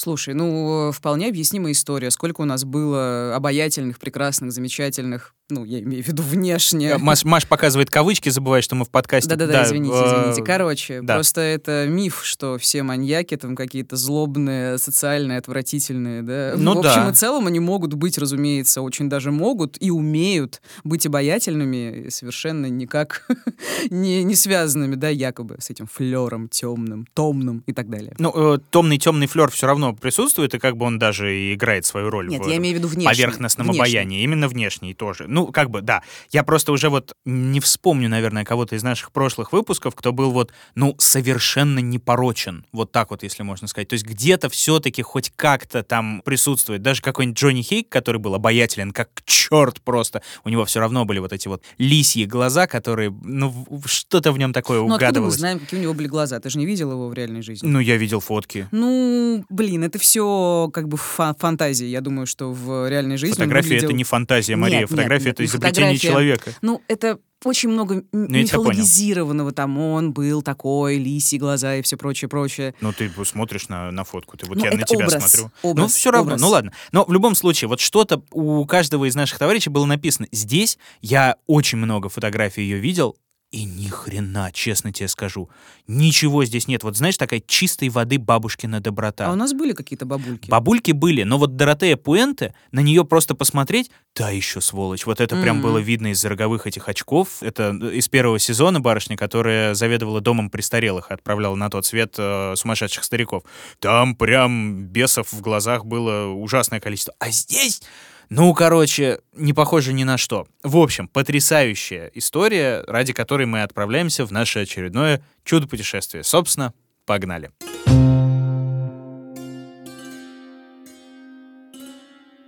Слушай, 0.00 0.32
ну, 0.32 0.92
вполне 0.92 1.28
объяснимая 1.28 1.72
история. 1.72 2.10
Сколько 2.10 2.40
у 2.40 2.46
нас 2.46 2.64
было 2.64 3.36
обаятельных, 3.36 3.98
прекрасных, 3.98 4.50
замечательных 4.50 5.34
ну, 5.50 5.64
я 5.64 5.80
имею 5.80 6.02
в 6.02 6.06
виду 6.06 6.22
внешне. 6.22 6.96
Маш, 6.98 7.24
Маш 7.24 7.46
показывает 7.46 7.90
кавычки, 7.90 8.28
забывая, 8.28 8.62
что 8.62 8.74
мы 8.76 8.84
в 8.84 8.90
подкасте. 8.90 9.28
Да-да-да, 9.28 9.52
да, 9.52 9.64
извините, 9.64 9.96
извините. 9.96 10.42
Короче, 10.42 11.02
да. 11.02 11.14
просто 11.14 11.40
это 11.40 11.86
миф, 11.88 12.20
что 12.24 12.58
все 12.58 12.82
маньяки 12.82 13.36
там 13.36 13.56
какие-то 13.56 13.96
злобные, 13.96 14.78
социальные, 14.78 15.38
отвратительные, 15.38 16.22
да. 16.22 16.54
Ну, 16.56 16.74
в 16.74 16.78
общем 16.78 17.04
да. 17.04 17.10
и 17.10 17.14
целом 17.14 17.46
они 17.46 17.60
могут 17.60 17.94
быть, 17.94 18.18
разумеется, 18.18 18.82
очень 18.82 19.08
даже 19.08 19.30
могут 19.32 19.76
и 19.80 19.90
умеют 19.90 20.62
быть 20.84 21.06
обаятельными, 21.06 22.08
совершенно 22.08 22.66
никак 22.66 23.26
не, 23.90 24.22
не 24.22 24.34
связанными, 24.34 24.94
да, 24.94 25.08
якобы 25.08 25.56
с 25.60 25.70
этим 25.70 25.86
флером 25.86 26.48
темным, 26.48 27.06
томным 27.14 27.62
и 27.66 27.72
так 27.72 27.88
далее. 27.88 28.14
Ну, 28.18 28.54
э, 28.54 28.58
томный 28.70 28.98
темный 28.98 29.26
флер 29.26 29.50
все 29.50 29.66
равно 29.66 29.89
присутствует, 29.94 30.54
и 30.54 30.58
как 30.58 30.76
бы 30.76 30.86
он 30.86 30.98
даже 30.98 31.36
и 31.36 31.54
играет 31.54 31.84
свою 31.86 32.10
роль 32.10 32.28
Нет, 32.28 32.44
в 32.44 32.48
я 32.48 32.56
имею 32.56 32.74
в 32.76 32.78
виду 32.78 32.88
внешне. 32.88 33.10
поверхностном 33.10 33.66
внешне. 33.68 33.80
обаянии, 33.82 34.22
именно 34.22 34.48
внешний 34.48 34.94
тоже. 34.94 35.24
Ну, 35.28 35.40
Ну, 35.46 35.52
как 35.52 35.70
бы, 35.70 35.80
да. 35.80 36.02
Я 36.30 36.42
просто 36.44 36.70
уже 36.72 36.90
вот 36.90 37.14
не 37.24 37.60
вспомню, 37.60 38.08
наверное, 38.10 38.44
кого-то 38.44 38.76
из 38.76 38.82
наших 38.82 39.10
прошлых 39.10 39.52
выпусков, 39.52 39.94
кто 39.94 40.12
был 40.12 40.32
вот, 40.32 40.52
ну, 40.74 40.94
совершенно 40.98 41.78
непорочен. 41.78 42.66
Вот 42.72 42.92
так 42.92 43.10
вот, 43.10 43.22
если 43.22 43.42
можно 43.42 43.68
сказать. 43.68 43.88
То 43.88 43.94
есть 43.94 44.04
где-то 44.06 44.48
все-таки 44.50 45.00
хоть 45.02 45.32
как-то 45.34 45.82
там 45.82 46.20
присутствует. 46.24 46.82
Даже 46.82 47.00
какой-нибудь 47.00 47.38
Джонни 47.38 47.62
Хейк, 47.62 47.88
который 47.88 48.18
был 48.18 48.34
обаятелен, 48.34 48.90
как 48.92 49.08
черт 49.24 49.80
просто. 49.80 50.20
У 50.44 50.48
него 50.50 50.64
все 50.66 50.80
равно 50.80 51.04
были 51.06 51.18
вот 51.20 51.32
эти 51.32 51.48
вот 51.48 51.62
лисьи 51.78 52.26
глаза, 52.26 52.66
которые, 52.66 53.10
ну, 53.22 53.66
что-то 53.86 54.32
в 54.32 54.38
нем 54.38 54.52
такое 54.52 54.78
Ну, 54.80 54.84
откуда 54.84 54.98
мы 55.00 55.08
угадывалось. 55.08 55.34
знаем, 55.36 55.58
какие 55.58 55.80
у 55.80 55.82
него 55.82 55.94
были 55.94 56.06
глаза? 56.08 56.38
Ты 56.40 56.50
же 56.50 56.58
не 56.58 56.66
видел 56.66 56.90
его 56.92 57.08
в 57.08 57.14
реальной 57.14 57.42
жизни? 57.42 57.66
Ну, 57.66 57.80
я 57.80 57.96
видел 57.96 58.20
фотки. 58.20 58.68
Ну, 58.72 59.44
блин, 59.48 59.69
это 59.78 59.98
все 59.98 60.70
как 60.72 60.88
бы 60.88 60.96
фа- 60.96 61.34
фантазии. 61.38 61.86
Я 61.86 62.00
думаю, 62.00 62.26
что 62.26 62.52
в 62.52 62.88
реальной 62.88 63.16
жизни 63.16 63.34
Фотография 63.34 63.68
выглядел- 63.70 63.88
это 63.88 63.96
не 63.96 64.04
фантазия, 64.04 64.56
Мария. 64.56 64.80
Нет, 64.80 64.90
Фотография 64.90 65.30
это 65.30 65.44
изобретение 65.44 65.96
фотография. 65.96 66.08
человека. 66.08 66.52
Ну, 66.62 66.82
это 66.88 67.18
очень 67.44 67.70
много 67.70 68.04
Ну, 68.12 68.28
мифологизированного. 68.28 69.52
Там 69.52 69.78
он 69.78 70.12
был 70.12 70.42
такой, 70.42 70.98
лисьи 70.98 71.38
глаза 71.38 71.76
и 71.76 71.82
все 71.82 71.96
прочее, 71.96 72.28
прочее. 72.28 72.74
Ну, 72.80 72.92
ты 72.92 73.10
смотришь 73.24 73.68
на, 73.68 73.90
на 73.90 74.04
фотку, 74.04 74.36
ты 74.36 74.46
вот 74.46 74.58
Ну, 74.58 74.64
я 74.64 74.72
на 74.72 74.82
тебя 74.82 75.06
образ, 75.06 75.30
смотрю. 75.32 75.50
образ, 75.62 75.82
ну, 75.82 75.88
все 75.88 76.10
равно, 76.10 76.32
образ. 76.32 76.40
ну 76.40 76.48
ладно. 76.48 76.72
Но 76.92 77.04
в 77.04 77.12
любом 77.12 77.34
случае, 77.34 77.68
вот 77.68 77.80
что-то 77.80 78.22
у 78.32 78.64
каждого 78.66 79.08
из 79.08 79.14
наших 79.14 79.38
товарищей 79.38 79.70
было 79.70 79.86
написано. 79.86 80.26
Здесь 80.32 80.78
я 81.00 81.36
очень 81.46 81.78
много 81.78 82.08
фотографий 82.08 82.62
ее 82.62 82.78
видел, 82.78 83.16
и 83.50 83.64
ни 83.64 83.88
хрена, 83.88 84.50
честно 84.52 84.92
тебе 84.92 85.08
скажу. 85.08 85.50
Ничего 85.88 86.44
здесь 86.44 86.68
нет. 86.68 86.84
Вот 86.84 86.96
знаешь, 86.96 87.16
такая 87.16 87.42
чистой 87.44 87.88
воды 87.88 88.18
бабушкина 88.18 88.80
доброта. 88.80 89.26
А 89.26 89.32
у 89.32 89.34
нас 89.34 89.52
были 89.52 89.72
какие-то 89.72 90.06
бабульки. 90.06 90.48
Бабульки 90.48 90.92
были, 90.92 91.24
но 91.24 91.36
вот 91.36 91.56
Доротея 91.56 91.96
Пуэнте, 91.96 92.54
на 92.70 92.80
нее 92.80 93.04
просто 93.04 93.34
посмотреть, 93.34 93.90
да 94.14 94.30
еще 94.30 94.60
сволочь. 94.60 95.04
Вот 95.04 95.20
это 95.20 95.40
прям 95.40 95.56
Мгм. 95.56 95.64
было 95.64 95.78
видно 95.78 96.08
из 96.12 96.24
роговых 96.24 96.66
этих 96.68 96.88
очков. 96.88 97.42
Это 97.42 97.70
из 97.70 98.08
первого 98.08 98.38
сезона 98.38 98.80
барышня, 98.80 99.16
которая 99.16 99.74
заведовала 99.74 100.20
домом 100.20 100.48
престарелых 100.48 101.10
и 101.10 101.14
отправляла 101.14 101.56
на 101.56 101.70
тот 101.70 101.86
свет 101.86 102.14
э, 102.18 102.54
сумасшедших 102.56 103.02
стариков. 103.02 103.42
Там 103.80 104.14
прям 104.14 104.84
бесов 104.86 105.32
в 105.32 105.40
глазах 105.40 105.84
было 105.84 106.26
ужасное 106.32 106.78
количество. 106.80 107.14
А 107.18 107.30
здесь... 107.30 107.82
Ну, 108.32 108.54
короче, 108.54 109.18
не 109.32 109.52
похоже 109.52 109.92
ни 109.92 110.04
на 110.04 110.16
что. 110.16 110.46
В 110.62 110.76
общем, 110.76 111.08
потрясающая 111.08 112.12
история, 112.14 112.84
ради 112.86 113.12
которой 113.12 113.44
мы 113.44 113.64
отправляемся 113.64 114.24
в 114.24 114.30
наше 114.30 114.60
очередное 114.60 115.20
чудо-путешествие. 115.42 116.22
Собственно, 116.22 116.72
погнали. 117.06 117.50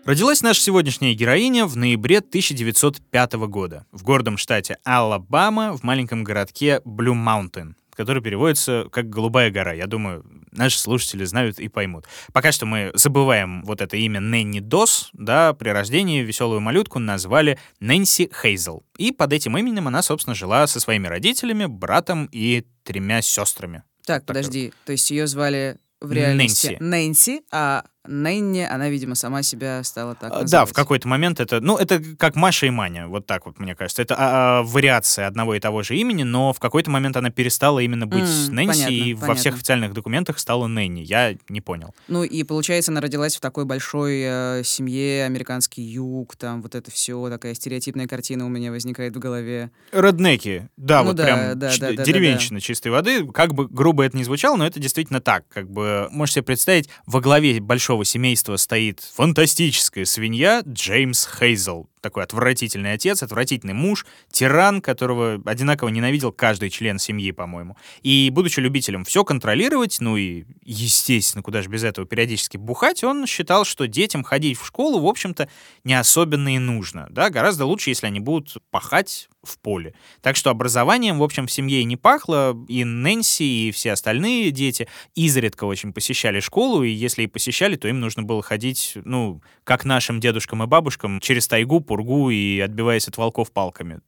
Родилась 0.05 0.43
наша 0.43 0.61
сегодняшняя 0.61 1.15
героиня 1.15 1.67
в 1.67 1.77
ноябре 1.77 2.19
1905 2.19 3.33
года 3.49 3.85
в 3.91 4.05
гордом 4.05 4.37
штате 4.37 4.79
Алабама 4.85 5.77
в 5.77 5.83
маленьком 5.83 6.23
городке 6.23 6.81
Blue 6.85 7.15
Mountain, 7.15 7.75
который 7.97 8.23
переводится 8.23 8.87
как 8.93 9.11
«Голубая 9.11 9.51
гора». 9.51 9.73
Я 9.73 9.89
думаю, 9.89 10.25
наши 10.53 10.79
слушатели 10.79 11.25
знают 11.25 11.59
и 11.59 11.69
поймут. 11.69 12.07
Пока 12.33 12.53
что 12.53 12.67
мы 12.67 12.91
забываем 12.95 13.63
вот 13.65 13.81
это 13.81 13.97
имя 13.97 14.21
Нэнни 14.21 14.61
Дос, 14.61 15.11
да, 15.13 15.53
при 15.55 15.71
рождении 15.71 16.23
веселую 16.23 16.61
малютку 16.61 16.99
назвали 16.99 17.59
Нэнси 17.81 18.31
Хейзел. 18.43 18.85
И 18.99 19.13
под 19.13 19.33
этим 19.33 19.59
именем 19.59 19.89
она, 19.89 20.03
собственно, 20.03 20.35
жила 20.35 20.67
со 20.67 20.81
своими 20.81 21.09
родителями, 21.09 21.67
братом 21.67 22.29
и 22.31 22.65
тремя 22.85 23.23
сестрами. 23.23 23.83
Так, 24.07 24.25
подожди. 24.27 24.73
То 24.85 24.93
есть 24.93 25.11
ее 25.11 25.27
звали 25.27 25.79
в 26.01 26.13
реальности 26.13 26.77
Нэнси. 26.81 26.83
Нэнси, 26.83 27.43
а 27.51 27.85
Нэнни, 28.07 28.61
она, 28.69 28.89
видимо, 28.89 29.15
сама 29.15 29.43
себя 29.43 29.83
стала 29.85 30.15
так 30.15 30.33
А, 30.33 30.35
Да, 30.37 30.41
называть. 30.43 30.71
в 30.71 30.73
какой-то 30.73 31.07
момент 31.07 31.39
это, 31.41 31.61
ну, 31.61 31.77
это 31.77 32.01
как 32.19 32.35
Маша 32.35 32.67
и 32.67 32.71
Маня, 32.71 33.07
вот 33.07 33.27
так 33.27 33.47
вот, 33.47 33.59
мне 33.61 33.77
кажется. 33.77 34.03
Это 34.03 34.17
а, 34.19 34.59
а, 34.61 34.63
вариация 34.65 35.27
одного 35.29 35.55
и 35.55 35.61
того 35.61 35.83
же 35.83 35.97
имени, 35.97 36.25
но 36.25 36.53
в 36.53 36.59
какой-то 36.59 36.91
момент 36.91 37.17
она 37.17 37.31
перестала 37.31 37.79
именно 37.79 38.07
быть 38.07 38.25
М, 38.25 38.55
Нэнси, 38.57 38.67
понятно, 38.85 38.93
и 38.95 39.15
во 39.15 39.21
понятно. 39.21 39.41
всех 39.41 39.55
официальных 39.55 39.93
документах 39.95 40.39
стала 40.41 40.67
Нэнни. 40.67 41.01
Я 41.01 41.37
не 41.49 41.61
понял. 41.61 41.95
Ну 42.09 42.25
и 42.25 42.43
получается, 42.43 42.91
она 42.91 43.01
родилась 43.01 43.37
в 43.37 43.41
такой 43.41 43.65
большой 43.67 44.21
э, 44.25 44.63
семье, 44.65 45.25
американский 45.25 45.83
юг, 45.83 46.35
там 46.37 46.61
вот 46.63 46.75
это 46.75 46.91
все, 46.91 47.29
такая 47.31 47.55
стереотипная 47.55 48.09
картина 48.09 48.45
у 48.47 48.49
меня 48.49 48.73
возникает 48.73 49.15
в 49.15 49.21
голове. 49.21 49.71
Реднеки, 49.93 50.69
да, 50.77 51.01
Ну 51.03 51.09
вот 51.09 51.17
да, 51.17 51.25
прям 51.25 51.39
да, 51.39 51.55
да, 51.55 51.73
да, 51.79 51.93
да, 51.93 52.05
деревенщина 52.05 52.61
чистой 52.61 52.89
воды. 52.91 53.27
Как 53.29 53.55
бы 53.55 53.69
грубо 53.69 54.03
это 54.05 54.17
ни 54.17 54.25
звучало, 54.25 54.57
но 54.57 54.67
это 54.67 54.81
действительно 54.81 55.21
так. 55.21 55.45
Как 55.49 55.71
бы, 55.71 56.09
можете 56.11 56.37
себе 56.41 56.45
представить, 56.47 56.89
во 57.07 57.21
главе 57.21 57.61
большого 57.93 58.05
семейства 58.07 58.57
стоит 58.57 59.01
фантастическая 59.01 60.07
свинья 60.07 60.63
Джеймс 60.67 61.27
Хейзел. 61.27 61.92
Такой 62.03 62.25
отвратительный 62.25 62.93
отец, 62.95 63.23
отвратительный 63.23 63.75
муж, 63.75 64.05
тиран, 64.31 64.83
которого 64.83 65.41
одинаково 65.47 65.89
ненавидел 65.89 66.33
каждый 66.33 66.69
член 66.69 66.99
семьи, 66.99 67.31
по-моему. 67.31 67.77
И, 68.03 68.29
будучи 68.31 68.59
любителем 68.59 69.05
все 69.05 69.25
контролировать, 69.25 69.99
ну 70.01 70.17
и, 70.17 70.45
естественно, 70.65 71.43
куда 71.43 71.63
же 71.63 71.69
без 71.69 71.85
этого 71.85 72.05
периодически 72.05 72.57
бухать, 72.57 73.05
он 73.05 73.27
считал, 73.27 73.65
что 73.65 73.87
детям 73.87 74.25
ходить 74.25 74.59
в 74.59 74.67
школу, 74.67 74.99
в 74.99 75.07
общем-то, 75.07 75.49
не 75.85 75.95
особенно 75.95 76.55
и 76.55 76.59
нужно. 76.59 77.07
Да? 77.09 77.31
Гораздо 77.31 77.67
лучше, 77.67 77.91
если 77.91 78.07
они 78.07 78.19
будут 78.19 78.57
пахать 78.73 79.29
в 79.43 79.59
поле. 79.59 79.95
Так 80.21 80.37
что 80.37 80.51
образованием, 80.51 81.19
в 81.19 81.23
общем, 81.23 81.47
в 81.47 81.53
семье 81.53 81.81
и 81.81 81.85
не 81.85 81.97
пахло, 81.97 82.57
и 82.69 82.85
Нэнси, 82.85 83.69
и 83.69 83.71
все 83.73 83.93
остальные 83.93 84.51
дети 84.51 84.89
изредка 85.15 85.65
очень 85.65 85.93
посещали 85.93 86.41
школу, 86.41 86.83
и 86.83 86.91
если 86.91 87.25
и 87.25 87.27
посещали, 87.27 87.77
то 87.77 87.89
им 87.89 88.01
нужно 88.01 88.23
было 88.23 88.43
ходить, 88.43 88.93
ну, 89.05 89.43
как 89.65 89.85
нашим 89.85 90.21
дедушкам 90.21 90.63
и 90.63 90.67
бабушкам, 90.67 91.21
через 91.21 91.49
тайгу, 91.49 91.81
пургу 91.93 92.31
и 92.31 92.59
отбиваясь 92.61 93.07
от 93.07 93.19
волков 93.19 93.53
палками. 93.53 94.01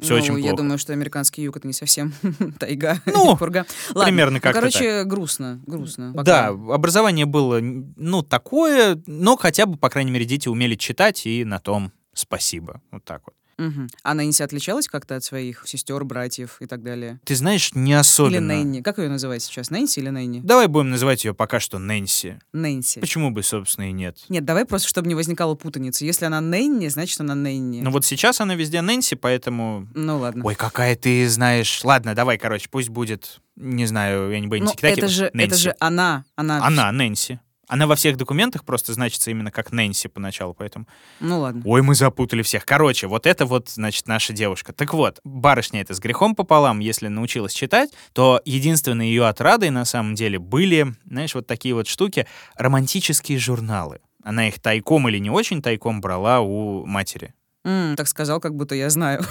Всё 0.00 0.14
ну, 0.14 0.20
очень 0.20 0.34
Я 0.38 0.40
плохо. 0.48 0.56
думаю, 0.56 0.78
что 0.78 0.92
американский 0.92 1.42
юг 1.42 1.56
это 1.56 1.66
не 1.68 1.72
совсем 1.72 2.12
тайга, 2.58 3.00
Ну, 3.06 3.36
пурга. 3.36 3.64
Ладно, 3.94 4.04
примерно 4.04 4.34
ну, 4.34 4.40
как-то 4.40 4.58
короче, 4.58 5.04
грустно, 5.04 5.60
грустно. 5.66 6.12
пока. 6.12 6.24
Да, 6.24 6.48
образование 6.48 7.24
было, 7.26 7.60
ну, 7.60 8.22
такое, 8.22 9.00
но 9.06 9.36
хотя 9.36 9.66
бы, 9.66 9.76
по 9.76 9.88
крайней 9.88 10.10
мере, 10.10 10.24
дети 10.24 10.48
умели 10.48 10.74
читать, 10.74 11.26
и 11.26 11.44
на 11.44 11.60
том 11.60 11.92
спасибо. 12.12 12.82
Вот 12.90 13.04
так 13.04 13.22
вот. 13.24 13.34
Мгм. 13.58 13.88
А 14.02 14.14
Нэнси 14.14 14.42
отличалась 14.42 14.86
как-то 14.88 15.16
от 15.16 15.24
своих 15.24 15.62
сестер, 15.66 16.04
братьев 16.04 16.56
и 16.60 16.66
так 16.66 16.82
далее? 16.82 17.20
Ты 17.24 17.34
знаешь, 17.34 17.70
не 17.74 17.94
особенно. 17.94 18.34
Или 18.36 18.38
Нэнни? 18.40 18.80
Как 18.82 18.98
ее 18.98 19.08
называть 19.08 19.42
сейчас? 19.42 19.70
Нэнси 19.70 20.00
или 20.00 20.10
Нэнни? 20.10 20.40
Давай 20.44 20.66
будем 20.66 20.90
называть 20.90 21.24
ее 21.24 21.34
пока 21.34 21.58
что 21.58 21.78
Нэнси. 21.78 22.38
Нэнси. 22.52 23.00
Почему 23.00 23.30
бы, 23.30 23.42
собственно, 23.42 23.88
и 23.88 23.92
нет? 23.92 24.18
Нет, 24.28 24.44
давай 24.44 24.66
просто, 24.66 24.88
чтобы 24.88 25.08
не 25.08 25.14
возникало 25.14 25.54
путаницы. 25.54 26.04
Если 26.04 26.26
она 26.26 26.40
Нэнни, 26.40 26.88
значит, 26.88 27.20
она 27.20 27.34
Нэнни. 27.34 27.80
Ну 27.80 27.90
вот 27.90 28.04
сейчас 28.04 28.40
она 28.40 28.54
везде 28.54 28.82
Нэнси, 28.82 29.16
поэтому... 29.16 29.88
Ну 29.94 30.18
ладно. 30.18 30.44
Ой, 30.44 30.54
какая 30.54 30.94
ты 30.96 31.28
знаешь... 31.28 31.80
Ладно, 31.82 32.14
давай, 32.14 32.38
короче, 32.38 32.68
пусть 32.70 32.90
будет, 32.90 33.40
не 33.56 33.86
знаю, 33.86 34.30
я 34.30 34.40
не 34.40 34.46
буду 34.48 34.64
Ну, 34.64 34.72
это 34.82 35.08
же, 35.08 35.26
это 35.26 35.36
Нэнси. 35.36 35.56
же 35.62 35.74
она. 35.80 36.24
Она. 36.36 36.64
Она, 36.64 36.92
Нэнси. 36.92 37.40
Она 37.68 37.86
во 37.86 37.96
всех 37.96 38.16
документах 38.16 38.64
просто 38.64 38.92
значится 38.92 39.30
именно 39.30 39.50
как 39.50 39.72
Нэнси 39.72 40.08
поначалу, 40.08 40.54
поэтому... 40.54 40.86
Ну 41.20 41.40
ладно. 41.40 41.62
Ой, 41.64 41.82
мы 41.82 41.94
запутали 41.94 42.42
всех. 42.42 42.64
Короче, 42.64 43.08
вот 43.08 43.26
это 43.26 43.44
вот, 43.44 43.68
значит, 43.68 44.06
наша 44.06 44.32
девушка. 44.32 44.72
Так 44.72 44.94
вот, 44.94 45.20
барышня 45.24 45.80
это 45.80 45.94
с 45.94 45.98
грехом 45.98 46.34
пополам, 46.34 46.78
если 46.78 47.08
научилась 47.08 47.52
читать, 47.52 47.90
то 48.12 48.40
единственной 48.44 49.08
ее 49.08 49.26
отрадой 49.26 49.70
на 49.70 49.84
самом 49.84 50.14
деле 50.14 50.38
были, 50.38 50.94
знаешь, 51.04 51.34
вот 51.34 51.46
такие 51.46 51.74
вот 51.74 51.88
штуки, 51.88 52.26
романтические 52.56 53.38
журналы. 53.38 54.00
Она 54.22 54.48
их 54.48 54.60
тайком 54.60 55.08
или 55.08 55.18
не 55.18 55.30
очень 55.30 55.62
тайком 55.62 56.00
брала 56.00 56.40
у 56.40 56.84
матери. 56.84 57.34
М, 57.66 57.96
так 57.96 58.06
сказал, 58.06 58.38
как 58.38 58.54
будто 58.54 58.76
я 58.76 58.88
знаю. 58.90 59.24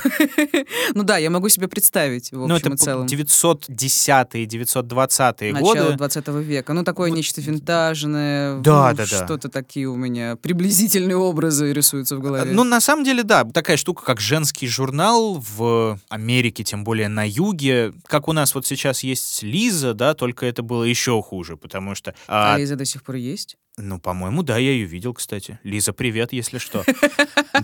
ну 0.93 1.03
да, 1.03 1.17
я 1.17 1.29
могу 1.29 1.47
себе 1.47 1.69
представить, 1.69 2.31
в 2.31 2.47
ну, 2.47 2.55
общем 2.55 2.73
и 2.73 2.77
целом. 2.77 3.05
910-е, 3.07 4.45
920-е 4.45 5.53
Начало 5.53 5.73
годы. 5.73 5.97
20 5.97 6.27
века. 6.27 6.73
Ну, 6.73 6.83
такое 6.83 7.11
нечто 7.11 7.39
винтажное. 7.39 8.59
Да, 8.59 8.91
ну, 8.91 8.97
да, 8.97 9.05
да. 9.09 9.25
Что-то 9.25 9.47
такие 9.47 9.87
у 9.87 9.95
меня 9.95 10.35
приблизительные 10.35 11.15
образы 11.15 11.71
рисуются 11.71 12.17
в 12.17 12.19
голове. 12.19 12.51
Ну, 12.51 12.65
на 12.65 12.81
самом 12.81 13.05
деле, 13.05 13.23
да, 13.23 13.45
такая 13.45 13.77
штука, 13.77 14.03
как 14.03 14.19
женский 14.19 14.67
журнал 14.67 15.41
в 15.55 15.97
Америке, 16.09 16.65
тем 16.65 16.83
более 16.83 17.07
на 17.07 17.25
юге, 17.25 17.93
как 18.05 18.27
у 18.27 18.33
нас 18.33 18.53
вот 18.53 18.65
сейчас 18.65 19.01
есть 19.03 19.43
Лиза, 19.43 19.93
да, 19.93 20.13
только 20.13 20.45
это 20.45 20.61
было 20.61 20.83
еще 20.83 21.21
хуже, 21.21 21.55
потому 21.55 21.95
что... 21.95 22.13
а, 22.27 22.55
а 22.55 22.57
Лиза 22.57 22.75
до 22.75 22.83
сих 22.83 23.01
пор 23.01 23.15
есть? 23.15 23.55
Ну, 23.77 23.99
по-моему, 23.99 24.41
да, 24.41 24.57
я 24.57 24.71
ее 24.71 24.85
видел, 24.85 25.13
кстати. 25.13 25.59
Лиза, 25.63 25.91
привет, 25.91 26.31
если 26.33 26.57
что. 26.57 26.83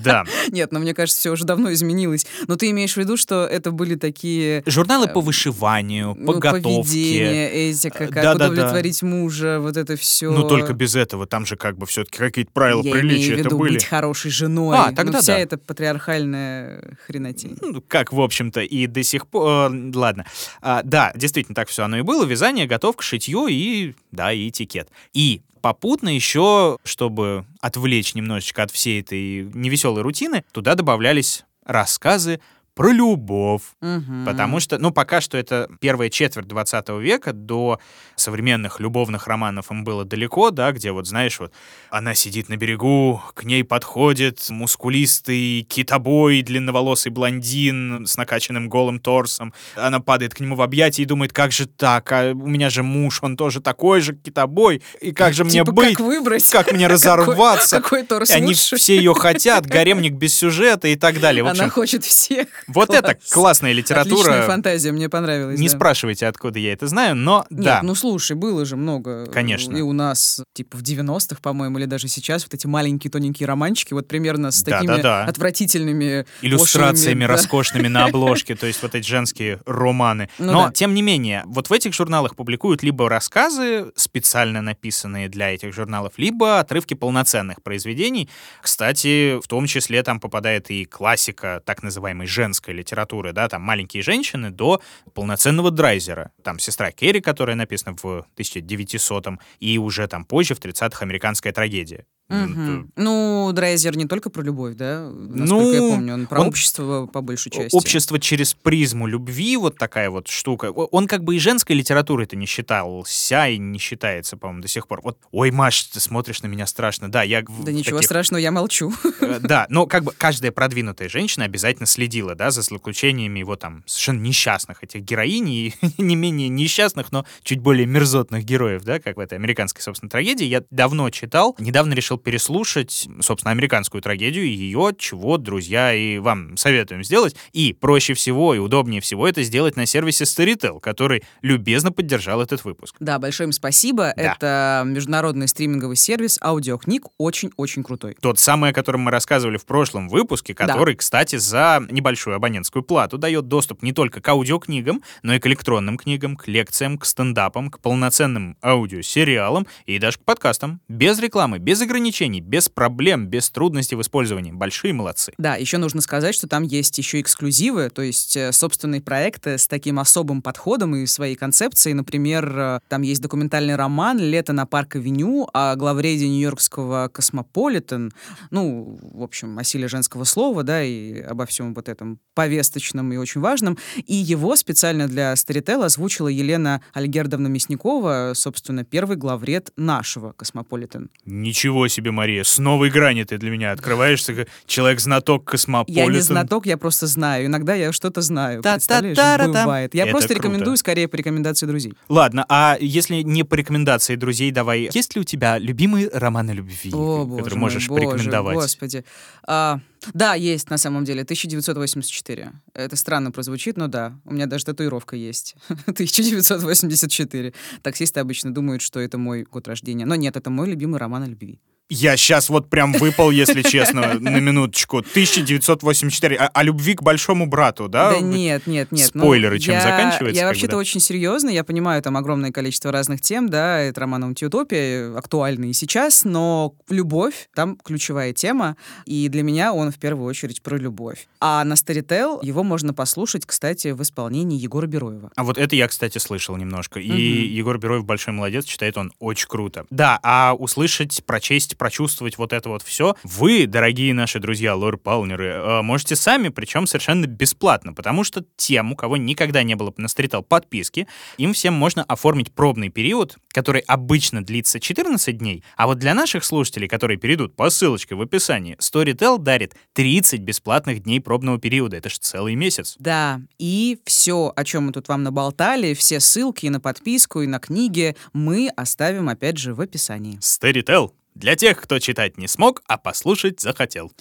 Да. 0.01 0.24
Нет, 0.51 0.72
но 0.72 0.80
мне 0.80 0.94
кажется, 0.94 1.20
все 1.20 1.32
уже 1.32 1.44
давно 1.44 1.74
изменилось. 1.74 2.25
Но 2.48 2.56
ты 2.56 2.70
имеешь 2.72 2.94
в 2.94 2.98
виду, 2.98 3.18
что 3.18 3.46
это 3.46 3.72
были 3.72 3.96
такие 3.96 4.63
Журналы 4.65 5.10
по 5.10 5.20
вышиванию, 5.20 6.15
по 6.15 6.34
ну, 6.34 6.39
готовке. 6.39 6.62
поведение, 6.63 7.51
этика, 7.51 8.08
как 8.08 8.13
Да-да-да. 8.13 8.46
удовлетворить 8.53 9.03
мужа, 9.03 9.60
вот 9.60 9.75
это 9.75 9.98
все. 9.98 10.32
Ну, 10.32 10.48
только 10.48 10.72
без 10.74 10.96
этого. 10.96 11.27
Там 11.27 11.46
же 11.46 11.58
как 11.58 11.77
бы 11.77 11.86
все-таки 11.86 12.18
какие-то 12.20 12.51
правила 12.51 12.82
приличия 12.84 13.36
это 13.41 13.53
были. 13.53 13.74
быть 13.74 13.84
хорошей 13.84 14.32
женой. 14.32 14.77
А, 14.77 14.89
Ну, 14.91 14.96
тогда 14.96 15.20
вся 15.22 15.38
эта 15.38 15.58
патриархальная 15.58 16.98
хренотень. 17.06 17.58
Ну, 17.62 17.84
как, 17.86 18.13
в 18.13 18.22
общем-то, 18.22 18.62
и 18.62 18.88
до 18.88 19.03
сих 19.03 19.27
пор... 19.27 19.74
э, 19.74 19.91
Ладно. 19.94 20.25
А, 20.62 20.84
да, 20.84 21.12
действительно, 21.15 21.53
так 21.53 21.68
все 21.68 21.84
оно 21.84 21.98
и 21.98 22.01
было. 22.01 22.24
Вязание, 22.24 22.65
готовка, 22.65 23.03
шитье 23.03 23.48
и, 23.50 23.94
да, 24.12 24.32
и 24.32 24.48
этикет. 24.50 24.89
И 25.13 25.41
попутно 25.62 26.10
еще, 26.10 26.77
чтобы 26.84 27.46
отвлечь 27.62 28.15
немножечко 28.15 28.63
от 28.63 28.72
всей 28.72 29.01
этой 29.01 29.44
невеселой 29.53 30.01
рутины, 30.01 30.44
туда 30.51 30.75
добавлялись 30.75 31.46
рассказы 31.65 32.41
про 32.74 32.92
любовь. 32.92 33.63
Мгм. 33.82 34.25
Потому 34.25 34.60
что, 34.60 34.78
ну, 34.78 34.92
пока 34.92 35.20
что 35.20 35.38
это 35.38 35.70
первая 35.80 36.10
четверть 36.10 36.48
20 36.48 37.00
века, 37.00 37.34
до 37.34 37.80
современных 38.16 38.80
любовных 38.80 39.28
романов 39.28 39.72
им 39.72 39.84
было 39.84 40.06
далеко, 40.06 40.51
да, 40.51 40.72
где 40.72 40.92
вот, 40.92 41.06
знаешь, 41.08 41.40
вот 41.40 41.51
она 41.90 42.16
сидит 42.16 42.50
на 42.50 42.56
берегу, 42.56 43.22
к 43.34 43.44
ней 43.44 43.63
подходит 43.63 44.50
мускулистый 44.50 45.63
китобой, 45.63 46.42
длинноволосый 46.44 47.12
блондин 47.12 48.06
с 48.06 48.16
накачанным 48.16 48.70
голым 48.70 49.00
торсом. 49.00 49.54
Она 49.75 50.00
падает 50.00 50.34
к 50.34 50.40
нему 50.40 50.56
в 50.56 50.62
объятия 50.62 51.04
и 51.04 51.06
думает, 51.06 51.34
как 51.34 51.51
же 51.51 51.66
так, 51.66 52.12
а 52.12 52.32
у 52.32 52.48
меня 52.48 52.70
же 52.70 52.84
муж, 52.84 53.20
он 53.22 53.36
тоже 53.36 53.60
такой 53.62 54.01
же 54.01 54.16
китобой, 54.16 54.82
и 55.01 55.12
как 55.12 55.34
же 55.34 55.44
мне 55.44 55.60
Типа, 55.60 55.72
быть? 55.72 55.98
Как 55.98 56.06
выбрать? 56.06 56.50
Как 56.50 56.72
мне 56.72 56.88
разорваться? 56.92 57.78
Какой, 57.78 58.01
какой 58.01 58.08
торс 58.08 58.32
Они 58.32 58.48
лучше? 58.48 58.78
все 58.78 58.96
ее 58.96 59.13
хотят, 59.13 59.66
гаремник 59.66 60.13
без 60.13 60.34
сюжета 60.34 60.88
и 60.88 60.96
так 60.96 61.20
далее. 61.20 61.44
В 61.44 61.48
Она 61.48 61.66
общем, 61.66 61.72
хочет 61.72 62.06
всех. 62.06 62.48
Вот 62.68 62.88
Класс. 62.88 63.00
это 63.00 63.18
классная 63.32 63.72
литература. 63.74 64.22
Отличная 64.22 64.48
фантазия, 64.48 64.91
мне 64.91 65.10
понравилась. 65.10 65.60
Не 65.60 65.68
да. 65.70 65.75
спрашивайте, 65.75 66.27
откуда 66.27 66.60
я 66.60 66.74
это 66.74 66.88
знаю, 66.88 67.15
но 67.15 67.46
Нет, 67.50 67.63
да. 67.63 67.80
ну 67.84 67.96
слушай, 67.96 68.36
было 68.36 68.65
же 68.65 68.75
много. 68.75 69.25
э, 69.27 69.32
Конечно. 69.32 69.75
И 69.75 69.82
у 69.82 69.94
нас, 69.94 70.41
типа, 70.53 70.77
в 70.77 70.82
90-х, 70.82 71.41
по-моему, 71.41 71.77
или 71.80 71.86
даже 71.86 72.08
сейчас, 72.08 72.44
вот 72.44 72.53
эти 72.53 72.68
маленькие 72.68 73.12
тоненькие 73.12 73.48
романчики, 73.48 73.94
вот 73.94 74.08
примерно 74.08 74.51
с 74.51 74.63
такими 74.63 75.01
отвратительными 75.01 76.25
иллюстрациями 76.41 77.24
роскошными 77.24 77.88
на 77.88 78.06
обложке, 78.06 78.56
то 78.56 78.68
есть 78.68 78.82
вот 78.82 78.96
эти 78.96 79.08
женские 79.08 79.60
романы. 79.65 80.30
Ну 80.38 80.51
Но, 80.51 80.72
тем 80.72 80.94
не 80.94 81.01
менее, 81.01 81.44
вот 81.46 81.70
в 81.70 81.74
этих 81.74 81.94
журналах 81.94 82.36
публикуют 82.36 82.84
либо 82.84 83.10
рассказы, 83.10 83.91
специально 83.96 84.62
написанные 84.62 85.30
для 85.30 85.53
этих 85.53 85.74
журналов, 85.74 86.13
либо 86.18 86.60
отрывки 86.60 86.94
полноценных 86.94 87.62
произведений. 87.63 88.30
Кстати, 88.62 89.39
в 89.39 89.48
том 89.48 89.65
числе 89.68 90.03
там 90.03 90.20
попадает 90.20 90.70
и 90.70 90.86
классика 90.86 91.62
так 91.65 91.84
называемой 91.84 92.27
женской 92.27 92.50
литературы, 92.74 93.34
да, 93.34 93.48
там 93.48 93.62
«Маленькие 93.62 94.03
женщины» 94.03 94.51
до 94.51 94.81
полноценного 95.13 95.72
Драйзера. 95.72 96.31
Там 96.43 96.60
«Сестра 96.60 96.91
Керри», 96.91 97.22
которая 97.22 97.55
написана 97.55 97.96
в 98.01 98.25
1900-м, 98.36 99.39
и 99.60 99.77
уже 99.77 100.08
там 100.08 100.25
позже, 100.25 100.55
в 100.55 100.60
30-х, 100.60 101.03
«Американская 101.05 101.53
трагедия». 101.53 102.05
Мгм. 102.32 102.92
Ну, 102.96 103.52
Драйзер 103.54 103.98
не 103.98 104.06
только 104.06 104.30
про 104.30 104.42
любовь, 104.42 104.76
да? 104.76 105.10
Насколько 105.12 105.46
Ну, 105.64 105.72
я 105.74 105.80
помню, 105.96 106.14
он 106.14 106.26
про 106.28 106.42
он- 106.42 106.48
общество 106.48 107.06
по 107.08 107.22
большей 107.22 107.52
части. 107.52 107.76
Общество 107.76 108.20
через 108.20 108.54
призму 108.54 109.08
любви, 109.08 109.58
вот 109.58 109.78
такая 109.78 110.10
вот 110.10 110.28
штука. 110.28 110.72
Он 110.72 111.08
как 111.08 111.24
бы 111.24 111.36
и 111.36 111.40
женской 111.40 111.76
литературой 111.76 112.26
это 112.26 112.36
не 112.36 112.46
считался 112.46 113.48
и 113.48 113.58
не 113.58 113.80
считается, 113.80 114.38
по-моему, 114.38 114.62
до 114.62 114.68
сих 114.68 114.88
пор. 114.88 115.02
Вот, 115.04 115.18
ой, 115.32 115.52
Маш, 115.52 115.84
ты 115.84 116.00
смотришь 116.00 116.42
на 116.42 116.48
меня 116.48 116.66
страшно. 116.68 117.12
Да, 117.12 117.24
я... 117.24 117.42
Да 117.42 117.72
ничего 117.72 117.98
таких- 117.98 118.08
страшного, 118.08 118.40
я 118.40 118.52
молчу. 118.52 118.94
Э, 119.22 119.40
Да, 119.42 119.66
но 119.70 119.86
как 119.86 120.04
бы 120.04 120.14
каждая 120.18 120.52
продвинутая 120.52 121.10
женщина 121.10 121.46
обязательно 121.46 121.86
следила, 121.86 122.36
да, 122.36 122.52
за 122.52 122.62
злоключениями 122.62 123.40
его 123.40 123.56
там 123.56 123.84
совершенно 123.86 124.22
несчастных 124.22 124.84
этих 124.84 125.02
героинь 125.02 125.50
и 125.50 125.74
не 125.98 126.16
менее 126.16 126.50
несчастных, 126.50 127.12
но 127.12 127.26
чуть 127.44 127.60
более 127.60 127.86
мерзотных 127.86 128.44
героев, 128.46 128.84
да, 128.84 129.00
как 129.00 129.18
в 129.18 129.20
этой 129.20 129.36
американской, 129.38 129.82
собственно, 129.82 130.10
трагедии. 130.10 130.46
Я 130.46 130.64
давно 130.72 131.10
читал, 131.10 131.56
недавно 131.60 131.94
решил 131.94 132.18
переслушать, 132.24 133.08
собственно, 133.22 133.51
американскую 133.51 134.01
трагедию, 134.01 134.46
и 134.46 134.50
ее, 134.50 134.92
чего, 134.98 135.38
друзья, 135.38 135.94
и 135.94 136.18
вам 136.18 136.58
советуем 136.58 137.04
сделать. 137.04 137.36
И 137.54 137.74
проще 137.74 138.13
всего 138.13 138.54
и 138.56 138.60
удобнее 138.60 139.01
всего 139.01 139.28
это 139.28 139.44
сделать 139.44 139.75
на 139.75 139.86
сервисе 139.86 140.24
Storytel, 140.25 140.80
который 140.80 141.24
любезно 141.42 141.92
поддержал 141.92 142.42
этот 142.42 142.63
выпуск. 142.66 142.96
Да, 143.00 143.20
большое 143.20 143.48
им 143.48 143.51
спасибо. 143.54 144.13
Да. 144.16 144.22
Это 144.38 144.84
международный 144.86 145.48
стриминговый 145.48 145.96
сервис 145.96 146.38
аудиокниг, 146.42 147.08
очень-очень 147.18 147.84
крутой. 147.84 148.15
Тот 148.22 148.39
самый, 148.39 148.72
о 148.72 148.74
котором 148.74 149.02
мы 149.02 149.12
рассказывали 149.12 149.58
в 149.58 149.65
прошлом 149.65 150.10
выпуске, 150.10 150.54
Да. 150.58 150.67
который, 150.67 150.95
кстати, 150.95 151.36
за 151.38 151.84
небольшую 151.89 152.36
абонентскую 152.36 152.84
плату 152.84 153.17
дает 153.17 153.48
доступ 153.48 153.84
не 153.84 153.93
только 153.93 154.22
к 154.22 154.28
аудиокнигам, 154.30 155.02
но 155.24 155.34
и 155.34 155.39
к 155.39 155.48
электронным 155.48 155.98
книгам, 155.98 156.36
к 156.36 156.48
лекциям, 156.48 156.98
к 156.98 157.06
стендапам, 157.06 157.69
к 157.69 157.80
полноценным 157.80 158.58
аудиосериалам 158.63 159.67
и 159.86 159.98
даже 160.00 160.17
к 160.17 160.24
подкастам. 160.24 160.82
Без 160.88 161.19
рекламы, 161.19 161.60
без 161.60 161.82
ограничений, 161.82 162.11
без 162.41 162.69
проблем, 162.69 163.28
без 163.28 163.50
трудностей 163.50 163.95
в 163.95 164.02
использовании. 164.02 164.52
Большие 164.52 164.93
молодцы. 164.93 165.34
Да, 165.38 165.56
еще 165.56 165.78
нужно 165.78 166.02
сказать, 166.02 166.36
что 166.36 166.47
там 166.47 166.63
есть 166.63 166.97
еще 166.97 167.21
эксклюзивы, 167.21 167.89
то 167.89 168.02
есть 168.02 168.36
э, 168.36 168.52
собственные 168.52 169.02
проекты 169.02 169.58
с 169.58 169.67
таким 169.67 170.00
особым 170.00 170.41
подходом 170.41 170.95
и 170.95 171.06
своей 171.06 171.36
концепцией. 171.36 171.93
Например, 171.93 172.58
э, 172.58 172.80
там 172.88 173.02
есть 173.04 173.21
документальный 173.21 173.76
роман 173.76 174.17
«Лето 174.19 174.54
на 174.54 174.65
парк-авеню» 174.65 175.47
о 175.54 175.76
главреде 175.76 176.28
нью-йоркского 176.28 177.10
«Космополитен». 177.12 178.12
Ну, 178.50 179.00
в 179.02 179.21
общем, 179.21 179.58
о 179.58 179.63
силе 179.63 179.88
женского 179.88 180.24
слова, 180.24 180.63
да, 180.63 180.84
и 180.84 181.19
обо 181.21 181.45
всем 181.45 181.74
вот 181.74 181.88
этом 181.88 182.19
повесточном 182.34 183.13
и 183.13 183.17
очень 183.17 183.41
важном. 183.41 183.78
И 184.08 184.15
его 184.15 184.56
специально 184.56 185.08
для 185.08 185.36
Storytel 185.36 185.84
озвучила 185.84 186.28
Елена 186.28 186.82
Альгердовна 186.93 187.47
Мясникова, 187.47 188.32
собственно, 188.36 188.84
первый 188.84 189.17
главред 189.17 189.71
нашего 189.76 190.32
«Космополитен». 190.32 191.10
Ничего 191.26 191.88
себе, 191.88 192.01
Мария, 192.10 192.44
с 192.44 192.58
новой 192.58 192.90
грани 192.90 193.24
ты 193.24 193.38
для 193.38 193.52
меня 193.52 193.72
открываешься, 193.72 194.34
как 194.34 194.48
человек-знаток 194.66 195.46
космополитен. 195.46 196.04
Я 196.06 196.10
не 196.12 196.20
знаток, 196.20 196.66
я 196.66 196.78
просто 196.78 197.08
знаю. 197.08 197.46
Иногда 197.46 197.76
я 197.76 197.92
что-то 197.92 198.22
знаю. 198.22 198.62
Представляешь, 198.62 199.16
Та-та-та-ра-там. 199.16 199.64
бывает. 199.66 199.94
Я 199.94 200.04
Это 200.04 200.12
просто 200.12 200.34
круто. 200.34 200.48
рекомендую 200.48 200.78
скорее 200.78 201.08
по 201.08 201.16
рекомендации 201.16 201.66
друзей. 201.66 201.94
Ладно, 202.10 202.46
а 202.50 202.78
если 202.80 203.22
не 203.22 203.44
по 203.44 203.56
рекомендации 203.56 204.16
друзей, 204.16 204.52
давай. 204.52 204.90
Есть 204.92 205.16
ли 205.16 205.22
у 205.22 205.24
тебя 205.24 205.58
любимый 205.58 206.10
роман 206.12 206.50
о 206.50 206.54
любви, 206.54 206.92
О, 206.94 207.26
который 207.26 207.44
боже 207.44 207.56
можешь 207.56 207.90
мой, 207.90 208.00
боже, 208.00 208.10
порекомендовать? 208.10 208.56
господи. 208.56 209.06
А, 209.46 209.80
да, 210.14 210.34
есть 210.34 210.70
на 210.70 210.78
самом 210.78 211.06
деле. 211.06 211.22
1984. 211.22 212.52
Это 212.74 212.96
странно 212.96 213.32
прозвучит, 213.32 213.78
но 213.78 213.88
да. 213.88 214.20
У 214.26 214.34
меня 214.34 214.46
даже 214.48 214.66
татуировка 214.66 215.16
есть. 215.16 215.56
1984. 215.70 217.54
Таксисты 217.82 218.20
обычно 218.20 218.54
думают, 218.54 218.82
что 218.82 219.00
это 219.00 219.18
мой 219.18 219.44
год 219.44 219.68
рождения. 219.68 220.06
Но 220.06 220.16
нет, 220.16 220.36
это 220.36 220.50
мой 220.50 220.68
любимый 220.70 221.00
роман 221.00 221.24
о 221.24 221.28
любви. 221.28 221.60
Я 221.94 222.16
сейчас 222.16 222.48
вот 222.48 222.70
прям 222.70 222.94
выпал, 222.94 223.32
если 223.32 223.64
честно, 223.64 224.14
на 224.14 224.40
минуточку. 224.40 225.00
1984. 225.00 226.38
О, 226.38 226.48
о 226.48 226.64
любви 226.64 226.94
к 226.94 227.02
большому 227.04 227.48
брату, 227.48 227.90
да? 227.90 228.12
Да 228.12 228.20
нет, 228.22 228.66
нет, 228.66 228.94
нет. 228.94 229.10
ну, 229.14 229.24
спойлеры, 229.24 229.60
чем 229.60 229.74
я- 229.74 229.82
заканчивается, 229.82 230.40
Я 230.42 230.48
вообще-то 230.48 230.78
очень 230.78 231.02
серьезно, 231.02 231.50
я 231.50 231.66
понимаю, 231.66 232.02
там 232.02 232.16
огромное 232.16 232.54
количество 232.54 232.94
разных 232.94 233.20
тем, 233.20 233.50
да, 233.50 233.80
это 233.80 234.00
роман 234.00 234.24
«Антиутопия», 234.24 235.18
актуальный 235.18 235.72
и 235.72 235.74
сейчас, 235.74 236.24
но 236.24 236.76
любовь, 236.90 237.50
там 237.54 237.76
ключевая 237.76 238.32
тема, 238.32 238.78
и 239.06 239.28
для 239.28 239.44
меня 239.44 239.74
он 239.74 239.90
в 239.91 239.99
первую 239.99 240.27
очередь 240.27 240.62
про 240.62 240.77
любовь. 240.77 241.27
А 241.39 241.63
на 241.63 241.73
Storytel 241.73 242.39
его 242.43 242.63
можно 242.63 242.93
послушать, 242.93 243.45
кстати, 243.45 243.89
в 243.89 244.01
исполнении 244.01 244.60
Егора 244.60 244.88
Бероева. 244.88 245.32
А 245.36 245.43
вот 245.43 245.58
это 245.58 245.75
я, 245.75 245.88
кстати, 245.88 246.17
слышал 246.17 246.56
немножко. 246.58 246.99
И 246.99 247.10
Мгм. 247.12 247.54
Егор 247.54 247.77
Бероев 247.77 248.06
большой 248.06 248.34
молодец, 248.34 248.65
читает 248.65 248.97
он 248.97 249.13
очень 249.19 249.47
круто. 249.47 249.86
Да, 249.89 250.19
а 250.23 250.54
услышать, 250.54 251.23
прочесть, 251.25 251.77
прочувствовать 251.77 252.38
вот 252.38 252.54
это 252.54 252.69
вот 252.69 252.82
все, 252.84 253.15
вы, 253.23 253.67
дорогие 253.67 254.13
наши 254.13 254.39
друзья, 254.39 254.75
лор-палнеры, 254.75 255.47
э, 255.47 255.82
можете 255.82 256.15
сами, 256.15 256.49
причем 256.49 256.88
совершенно 256.88 257.25
бесплатно, 257.25 257.93
потому 257.93 258.23
что 258.23 258.43
тем, 258.58 258.91
у 258.91 258.95
кого 258.95 259.17
никогда 259.17 259.63
не 259.63 259.75
было 259.75 259.93
на 259.97 260.08
Storytel 260.08 260.43
подписки, 260.43 261.08
им 261.38 261.54
всем 261.54 261.73
можно 261.73 262.04
оформить 262.04 262.51
пробный 262.51 262.89
период, 262.89 263.38
который 263.54 263.82
обычно 263.82 264.44
длится 264.44 264.80
14 264.80 265.38
дней, 265.38 265.64
а 265.76 265.88
вот 265.88 266.00
для 266.00 266.14
наших 266.14 266.44
слушателей, 266.44 266.88
которые 266.88 267.18
перейдут 267.18 267.56
по 267.56 267.70
ссылочке 267.70 268.16
в 268.16 268.22
описании, 268.22 268.78
Storytel 268.78 269.38
дарит 269.38 269.76
30 269.94 270.42
бесплатных 270.42 271.04
дней 271.04 271.20
пробного 271.20 271.60
периода. 271.60 271.98
Это 271.98 272.10
же 272.10 272.18
целый 272.20 272.56
месяц. 272.56 272.96
Да, 273.00 273.42
и 273.58 274.00
все, 274.06 274.52
о 274.56 274.64
чем 274.64 274.88
мы 274.88 274.92
тут 274.92 275.08
вам 275.08 275.24
наболтали, 275.24 275.94
все 275.94 276.20
ссылки 276.20 276.66
и 276.66 276.70
на 276.70 276.80
подписку, 276.80 277.42
и 277.42 277.48
на 277.48 277.60
книги 277.60 278.16
мы 278.34 278.70
оставим 278.76 279.30
опять 279.30 279.58
же 279.58 279.74
в 279.74 279.82
описании. 279.82 280.38
Storytel. 280.40 281.12
Для 281.36 281.56
тех, 281.56 281.82
кто 281.82 282.00
читать 282.00 282.38
не 282.38 282.48
смог, 282.48 282.82
а 282.88 282.98
послушать 282.98 283.62
захотел. 283.62 284.12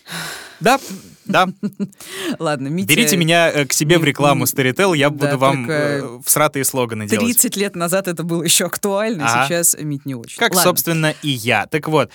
Да, 0.60 0.78
да. 1.24 1.48
Ладно, 2.38 2.68
Митя... 2.68 2.88
Берите 2.88 3.16
меня 3.16 3.50
э, 3.50 3.64
к 3.64 3.72
себе 3.72 3.98
в 3.98 4.04
рекламу 4.04 4.44
Storytel, 4.44 4.96
я 4.96 5.10
буду 5.10 5.38
вам 5.38 5.68
э, 5.68 6.18
всратые 6.24 6.64
слоганы 6.64 7.06
делать. 7.08 7.26
30 7.26 7.56
лет 7.56 7.76
назад 7.76 8.08
это 8.08 8.22
было 8.22 8.42
еще 8.42 8.66
актуально, 8.66 9.26
сейчас 9.46 9.76
Мить 9.80 10.06
не 10.06 10.14
очень. 10.14 10.38
Как, 10.38 10.54
собственно, 10.54 11.14
и 11.22 11.30
я. 11.30 11.66
Так 11.66 11.88
вот, 11.88 12.10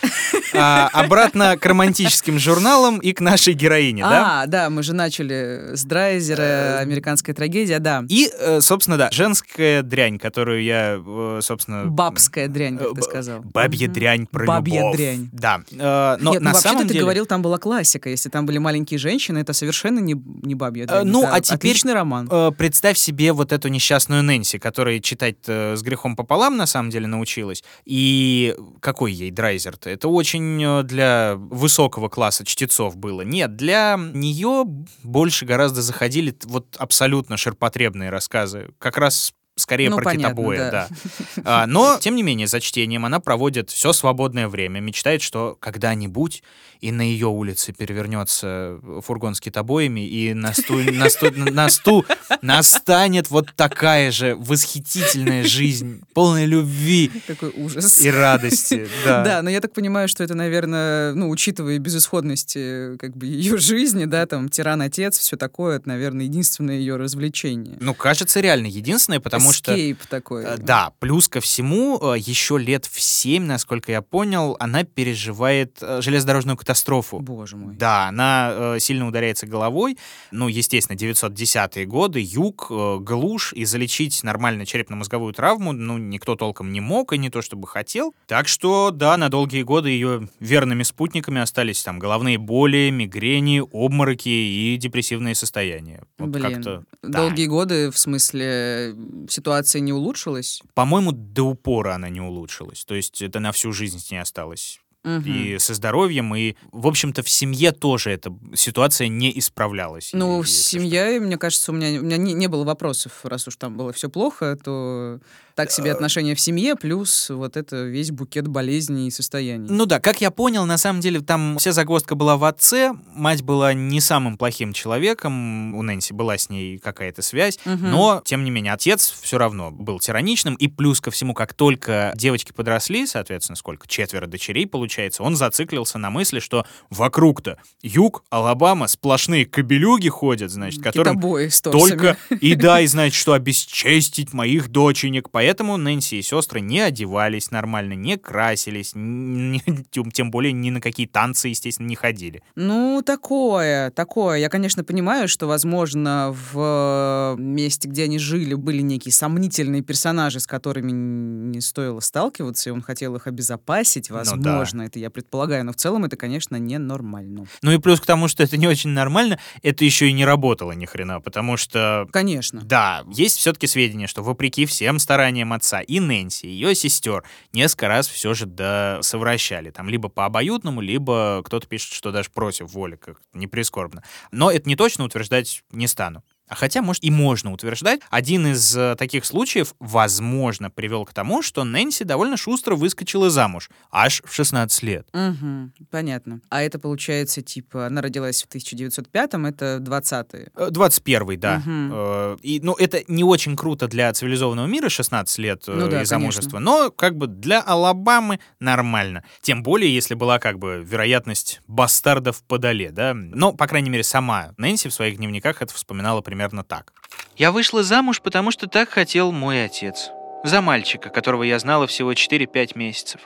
а, 0.53 0.89
обратно 0.93 1.57
к 1.57 1.65
романтическим 1.65 2.39
журналам 2.39 2.99
и 2.99 3.13
к 3.13 3.21
нашей 3.21 3.53
героине, 3.53 4.03
да? 4.03 4.43
А, 4.43 4.45
да, 4.47 4.69
мы 4.69 4.83
же 4.83 4.93
начали 4.93 5.75
с 5.75 5.83
Драйзера, 5.83 6.79
американская 6.79 7.35
трагедия, 7.35 7.79
да. 7.79 8.03
И, 8.09 8.29
э, 8.37 8.61
собственно, 8.61 8.97
да, 8.97 9.09
женская 9.11 9.81
дрянь, 9.81 10.19
которую 10.19 10.63
я, 10.63 11.01
э, 11.05 11.39
собственно... 11.41 11.85
Бабская 11.85 12.47
дрянь, 12.47 12.77
как 12.77 12.91
э, 12.91 12.95
ты 12.95 13.01
сказал. 13.01 13.41
Бабья 13.41 13.87
дрянь 13.87 14.27
про 14.27 14.45
любовь. 14.45 14.94
Дрянь. 14.97 15.29
Да. 15.31 15.61
Э, 15.71 16.17
но 16.19 16.33
Нет, 16.33 16.41
на 16.41 16.49
ну 16.49 16.53
вообще-то 16.53 16.69
самом 16.69 16.81
ты 16.87 16.93
деле... 16.93 17.01
говорил, 17.01 17.25
там 17.25 17.41
была 17.41 17.57
классика. 17.57 18.09
Если 18.09 18.29
там 18.29 18.45
были 18.45 18.57
маленькие 18.57 18.97
женщины, 18.97 19.39
это 19.39 19.53
совершенно 19.53 19.99
не, 19.99 20.15
не 20.43 20.55
бабья 20.55 20.83
Э, 20.83 20.87
дрянь. 20.87 21.07
ну, 21.07 21.23
Это 21.23 21.33
а 21.33 21.41
теперь, 21.41 21.71
Отличный 21.71 21.93
роман. 21.93 22.27
Э, 22.31 22.51
представь 22.57 22.97
себе 22.97 23.33
вот 23.33 23.51
эту 23.51 23.67
несчастную 23.67 24.23
Нэнси, 24.23 24.57
которая 24.59 24.99
читать 24.99 25.37
э, 25.47 25.75
с 25.75 25.81
грехом 25.81 26.15
пополам 26.15 26.57
на 26.57 26.65
самом 26.65 26.89
деле 26.89 27.07
научилась. 27.07 27.63
И 27.85 28.55
какой 28.79 29.13
ей 29.13 29.31
драйзер-то? 29.31 29.89
Это 29.89 30.07
очень 30.07 30.63
э, 30.63 30.83
для 30.83 31.35
высокого 31.37 32.09
класса 32.09 32.45
чтецов 32.45 32.97
было. 32.97 33.21
Нет, 33.21 33.55
для 33.55 33.97
нее 33.97 34.63
больше 35.03 35.45
гораздо 35.45 35.81
заходили 35.81 36.35
вот 36.45 36.75
абсолютно 36.77 37.37
ширпотребные 37.37 38.09
рассказы. 38.09 38.69
Как 38.79 38.97
раз 38.97 39.33
скорее 39.55 39.89
Ну, 39.89 39.95
про 39.97 40.03
понятно, 40.05 40.29
китобоя, 40.29 40.71
да. 40.71 40.71
да. 40.89 41.41
А, 41.45 41.67
но, 41.67 41.97
тем 41.99 42.15
не 42.15 42.23
менее, 42.23 42.47
за 42.47 42.59
чтением 42.59 43.05
она 43.05 43.19
проводит 43.19 43.69
все 43.69 43.93
свободное 43.93 44.47
время, 44.47 44.79
мечтает, 44.79 45.21
что 45.21 45.57
когда-нибудь 45.59 46.43
и 46.81 46.91
на 46.91 47.01
ее 47.01 47.27
улице 47.27 47.71
перевернется 47.73 48.79
фургон 49.03 49.33
с 49.33 49.39
китобоями, 49.39 50.05
и 50.07 50.33
на 50.33 50.53
сту, 50.53 50.75
на 50.91 51.09
сту- 51.09 51.31
на 51.31 51.69
сту 51.69 52.05
настанет 52.41 53.29
вот 53.31 53.53
такая 53.55 54.11
же 54.11 54.35
восхитительная 54.35 55.43
жизнь, 55.43 56.01
полная 56.13 56.45
любви 56.45 57.11
Какой 57.27 57.49
ужас. 57.55 58.01
и 58.01 58.09
радости. 58.09 58.87
Да. 59.05 59.23
Да, 59.35 59.41
но 59.41 59.49
я 59.49 59.59
так 59.61 59.73
понимаю, 59.73 60.07
что 60.07 60.23
это, 60.23 60.35
наверное, 60.35 61.13
ну, 61.13 61.29
учитывая 61.29 61.79
безысходность 61.79 62.53
как 62.99 63.15
бы 63.17 63.25
ее 63.25 63.57
жизни, 63.57 64.05
да, 64.05 64.25
там, 64.27 64.49
тиран-отец, 64.49 65.17
все 65.17 65.35
такое, 65.37 65.77
это, 65.77 65.87
наверное, 65.87 66.25
единственное 66.25 66.75
ее 66.77 66.95
развлечение. 66.97 67.77
Ну, 67.79 67.93
кажется, 67.95 68.39
реально 68.39 68.67
единственное, 68.67 69.19
потому 69.19 69.44
что... 69.53 69.73
Эскейп 69.73 70.05
такой. 70.05 70.43
Э, 70.43 70.57
Да, 70.57 70.91
плюс 70.99 71.27
ко 71.27 71.41
всему, 71.41 71.99
э, 72.13 72.17
еще 72.19 72.57
лет 72.57 72.85
в 72.85 72.99
семь, 72.99 73.43
насколько 73.43 73.91
я 73.91 74.01
понял, 74.01 74.55
она 74.59 74.83
переживает 74.83 75.77
э, 75.81 76.01
железнодорожную 76.01 76.57
катастрофу. 76.57 77.19
Боже 77.19 77.55
мой. 77.55 77.75
Да, 77.75 78.07
она 78.07 78.75
сильно 78.79 79.07
ударяется 79.07 79.47
головой. 79.47 79.97
Ну, 80.31 80.47
естественно, 80.47 80.97
910-е 80.97 81.85
годы, 81.85 82.19
юг, 82.21 82.67
глушь, 82.69 83.53
и 83.53 83.65
залечить 83.65 84.23
нормально 84.23 84.65
черепно-мозговую 84.65 85.33
травму, 85.33 85.71
ну, 85.71 85.97
никто 85.97 86.35
толком 86.35 86.71
не 86.71 86.81
мог, 86.81 87.13
и 87.13 87.17
не 87.17 87.29
то 87.29 87.41
чтобы 87.41 87.67
хотел. 87.67 88.13
Так 88.27 88.47
что, 88.47 88.91
да, 88.91 89.17
на 89.17 89.29
долгие 89.29 89.63
годы 89.63 89.89
ее 89.89 90.27
верными 90.39 90.83
спутниками 90.83 91.41
остались 91.41 91.83
там 91.83 91.99
головные 91.99 92.37
боли, 92.37 92.89
мигрени, 92.91 93.61
обмороки 93.71 94.29
и 94.29 94.77
депрессивные 94.77 95.35
состояния. 95.35 96.03
Вот 96.17 96.29
Блин, 96.29 96.53
как-то, 96.53 96.83
да. 97.01 97.19
долгие 97.19 97.47
годы, 97.47 97.91
в 97.91 97.97
смысле, 97.97 98.95
ситуация 99.35 99.81
не 99.81 99.93
улучшилась? 99.93 100.61
По-моему, 100.73 101.11
до 101.11 101.43
упора 101.43 101.95
она 101.95 102.09
не 102.09 102.21
улучшилась. 102.21 102.85
То 102.85 102.95
есть 102.95 103.21
это 103.21 103.39
на 103.39 103.51
всю 103.51 103.71
жизнь 103.71 103.99
с 103.99 104.11
ней 104.11 104.19
осталось. 104.19 104.79
Мгм. 105.03 105.31
И 105.31 105.59
со 105.59 105.75
здоровьем, 105.75 106.33
и, 106.33 106.55
в 106.71 106.87
общем-то, 106.87 107.21
в 107.21 107.29
семье 107.29 107.71
тоже 107.71 108.09
эта 108.09 108.35
ситуация 108.55 109.07
не 109.07 109.37
исправлялась. 109.37 110.09
Ну, 110.13 110.41
что. 110.41 110.51
семья, 110.51 111.19
мне 111.21 111.37
кажется, 111.37 111.71
у 111.71 111.75
меня, 111.75 111.99
у 111.99 112.03
меня 112.03 112.17
не, 112.17 112.33
не 112.33 112.47
было 112.47 112.63
вопросов, 112.63 113.19
раз 113.23 113.47
уж 113.47 113.55
там 113.55 113.77
было 113.77 113.93
все 113.93 114.09
плохо, 114.09 114.57
то 114.63 115.19
так 115.55 115.71
себе 115.71 115.91
Э, 115.91 115.93
отношения 115.93 116.35
в 116.35 116.39
семье, 116.39 116.75
плюс 116.75 117.29
вот 117.29 117.55
это 117.55 117.83
весь 117.83 118.11
букет 118.11 118.47
болезней 118.47 119.07
и 119.07 119.11
состояний. 119.11 119.67
Ну 119.69 119.85
да, 119.85 119.99
как 119.99 120.19
я 120.19 120.29
понял, 120.29 120.65
на 120.65 120.77
самом 120.77 120.99
деле 120.99 121.21
там 121.21 121.57
вся 121.57 121.71
загвоздка 121.71 122.15
была 122.15 122.35
в 122.37 122.43
отце. 122.43 122.93
Мать 123.13 123.41
была 123.43 123.73
не 123.73 124.01
самым 124.01 124.37
плохим 124.37 124.73
человеком, 124.73 125.73
у 125.73 125.81
Нэнси 125.81 126.13
была 126.13 126.37
с 126.37 126.49
ней 126.49 126.77
какая-то 126.77 127.21
связь, 127.21 127.57
Мгм. 127.65 127.89
но, 127.91 128.21
тем 128.25 128.43
не 128.43 128.51
менее, 128.51 128.73
отец 128.73 129.13
все 129.21 129.37
равно 129.37 129.71
был 129.71 129.99
тираничным, 129.99 130.55
и 130.55 130.67
плюс 130.67 130.99
ко 130.99 131.11
всему, 131.11 131.33
как 131.33 131.53
только 131.53 132.11
девочки 132.15 132.51
подросли, 132.51 133.07
соответственно, 133.07 133.55
сколько, 133.55 133.87
четверо 133.87 134.27
дочерей 134.27 134.67
получается, 134.67 135.23
он 135.23 135.35
зациклился 135.37 135.97
на 135.97 136.09
мысли, 136.09 136.39
что 136.39 136.65
вокруг-то 136.89 137.57
юг, 137.81 138.23
Алабама, 138.29 138.87
сплошные 138.87 139.45
кобелюги 139.45 140.09
ходят, 140.09 140.51
значит, 140.51 140.83
которым 140.83 141.21
только 141.63 142.17
и 142.41 142.55
да, 142.55 142.81
и 142.81 142.87
знать, 142.87 143.13
что 143.13 143.33
обесчестить 143.33 144.33
моих 144.33 144.67
доченек. 144.67 145.29
Поэтому 145.29 145.44
Нэнси 145.53 146.15
и 146.15 146.21
сестры 146.21 146.61
не 146.61 146.79
одевались 146.79 147.51
нормально, 147.51 147.93
не 147.93 148.17
красились, 148.17 148.93
н- 148.95 149.59
тем 150.13 150.31
более 150.31 150.51
ни 150.53 150.69
на 150.69 150.81
какие 150.81 151.07
танцы, 151.07 151.49
естественно, 151.49 151.87
не 151.87 151.95
ходили. 151.95 152.41
Ну, 152.55 153.01
такое, 153.05 153.91
такое. 153.91 154.39
Я, 154.39 154.49
конечно, 154.49 154.83
понимаю, 154.83 155.27
что, 155.27 155.47
возможно, 155.47 156.33
в 156.53 157.35
э, 157.37 157.41
месте, 157.41 157.87
где 157.87 158.03
они 158.05 158.17
жили, 158.19 158.53
были 158.55 158.81
некие 158.81 159.11
сомнительные 159.11 159.81
персонажи, 159.81 160.39
с 160.39 160.47
которыми 160.47 160.91
не 160.91 161.61
стоило 161.61 161.99
сталкиваться, 161.99 162.69
и 162.69 162.73
он 162.73 162.81
хотел 162.81 163.15
их 163.15 163.27
обезопасить, 163.27 164.09
Ну 164.09 164.15
да. 164.15 164.23
возможно, 164.23 164.81
это 164.83 164.99
я 164.99 165.09
предполагаю, 165.09 165.63
но 165.65 165.71
в 165.71 165.75
целом 165.75 166.05
это, 166.05 166.15
конечно, 166.17 166.55
ненормально. 166.55 167.45
Ну 167.61 167.71
и 167.71 167.77
плюс 167.77 167.99
к 168.01 168.05
тому, 168.05 168.27
что 168.27 168.43
это 168.43 168.57
не 168.57 168.67
очень 168.67 168.89
нормально, 168.91 169.39
это 169.61 169.83
еще 169.85 170.09
и 170.09 170.13
не 170.13 170.25
работало 170.25 170.71
ни 170.71 170.85
хрена, 170.85 171.19
потому 171.21 171.57
что 171.57 172.07
Конечно. 172.11 172.61
Да, 172.61 173.03
есть 173.11 173.37
все-таки 173.37 173.67
сведения, 173.67 174.07
что 174.07 174.23
вопреки 174.23 174.65
всем 174.65 174.99
стараниям 174.99 175.34
отца 175.43 175.81
и 175.81 175.99
Нэнси, 175.99 176.47
ее 176.47 176.75
сестер, 176.75 177.23
несколько 177.53 177.87
раз 177.87 178.07
все 178.07 178.33
же 178.33 178.45
да 178.45 178.99
совращали. 179.01 179.71
Там 179.71 179.89
либо 179.89 180.09
по 180.09 180.25
обоюдному, 180.25 180.81
либо 180.81 181.41
кто-то 181.43 181.67
пишет, 181.67 181.93
что 181.93 182.11
даже 182.11 182.29
против 182.29 182.71
воли, 182.71 182.95
как 182.95 183.21
не 183.33 183.47
прискорбно. 183.47 184.03
Но 184.31 184.51
это 184.51 184.67
не 184.69 184.75
точно 184.75 185.05
утверждать 185.05 185.63
не 185.71 185.87
стану. 185.87 186.23
А 186.47 186.55
хотя, 186.55 186.81
может, 186.81 187.03
и 187.03 187.09
можно 187.09 187.51
утверждать. 187.51 188.01
Один 188.09 188.45
из 188.47 188.75
э, 188.77 188.95
таких 188.97 189.25
случаев, 189.25 189.73
возможно, 189.79 190.69
привел 190.69 191.03
к 191.05 191.13
тому, 191.13 191.41
что 191.41 191.63
Нэнси 191.63 192.03
довольно 192.03 192.37
шустро 192.37 192.75
выскочила 192.75 193.31
замуж, 193.31 193.69
аж 193.91 194.21
в 194.23 194.33
16 194.33 194.83
лет. 194.83 195.07
Мгм, 195.13 195.73
понятно. 195.89 196.41
А 196.49 196.61
это 196.61 196.77
получается, 196.77 197.41
типа, 197.41 197.87
она 197.87 198.01
родилась 198.01 198.43
в 198.43 198.47
1905-м, 198.47 199.45
это 199.47 199.77
20-е. 199.81 200.51
Э, 200.55 200.67
21 200.69 201.39
да. 201.39 201.63
Э, 201.65 202.37
И, 202.43 202.59
ну, 202.61 202.75
это 202.75 203.03
не 203.07 203.23
очень 203.23 203.55
круто 203.55 203.87
для 203.87 204.13
цивилизованного 204.13 204.67
мира, 204.67 204.89
16 204.89 205.37
лет 205.39 205.63
э, 205.67 205.73
Ну 205.73 205.87
да, 205.87 206.03
и 206.03 206.05
замужество, 206.05 206.59
но 206.59 206.91
как 206.91 207.17
бы 207.17 207.25
для 207.25 207.59
Алабамы 207.61 208.39
нормально. 208.59 209.23
Тем 209.41 209.63
более, 209.63 209.93
если 209.93 210.13
была 210.13 210.37
как 210.37 210.59
бы 210.59 210.83
вероятность 210.85 211.61
бастардов 211.67 212.43
подоле, 212.43 212.91
да. 212.91 213.15
Но, 213.15 213.51
по 213.51 213.65
крайней 213.65 213.89
мере, 213.89 214.03
сама 214.03 214.53
Нэнси 214.57 214.89
в 214.89 214.93
своих 214.93 215.17
дневниках 215.17 215.63
это 215.63 215.73
вспоминала 215.73 216.21
примерно 216.21 216.34
так. 216.63 216.93
«Я 217.35 217.51
вышла 217.51 217.83
замуж, 217.83 218.21
потому 218.21 218.51
что 218.51 218.67
так 218.67 218.89
хотел 218.89 219.31
мой 219.31 219.65
отец. 219.65 220.11
За 220.43 220.61
мальчика, 220.61 221.09
которого 221.09 221.43
я 221.43 221.57
знала 221.59 221.87
всего 221.87 222.13
4-5 222.13 222.77
месяцев. 222.77 223.21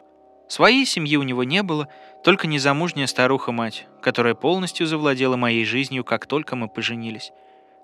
Своей 0.48 0.86
семьи 0.86 1.16
у 1.16 1.24
него 1.24 1.44
не 1.44 1.62
было, 1.62 1.88
только 2.24 2.48
незамужняя 2.48 3.06
старуха-мать, 3.06 3.86
которая 4.02 4.34
полностью 4.34 4.88
завладела 4.88 5.36
моей 5.36 5.64
жизнью, 5.64 6.04
как 6.04 6.26
только 6.26 6.56
мы 6.56 6.68
поженились. 6.68 7.32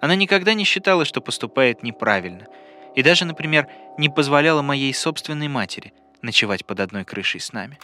Она 0.02 0.16
никогда 0.16 0.54
не 0.54 0.64
считала, 0.64 1.06
что 1.06 1.22
поступает 1.22 1.84
неправильно. 1.84 2.48
И 2.96 3.04
даже, 3.04 3.26
например, 3.26 3.68
не 3.98 4.10
позволяла 4.10 4.62
моей 4.62 4.94
собственной 4.94 5.48
матери 5.48 5.94
ночевать 6.22 6.66
под 6.66 6.80
одной 6.80 7.04
крышей 7.04 7.40
с 7.40 7.54
нами. 7.54 7.78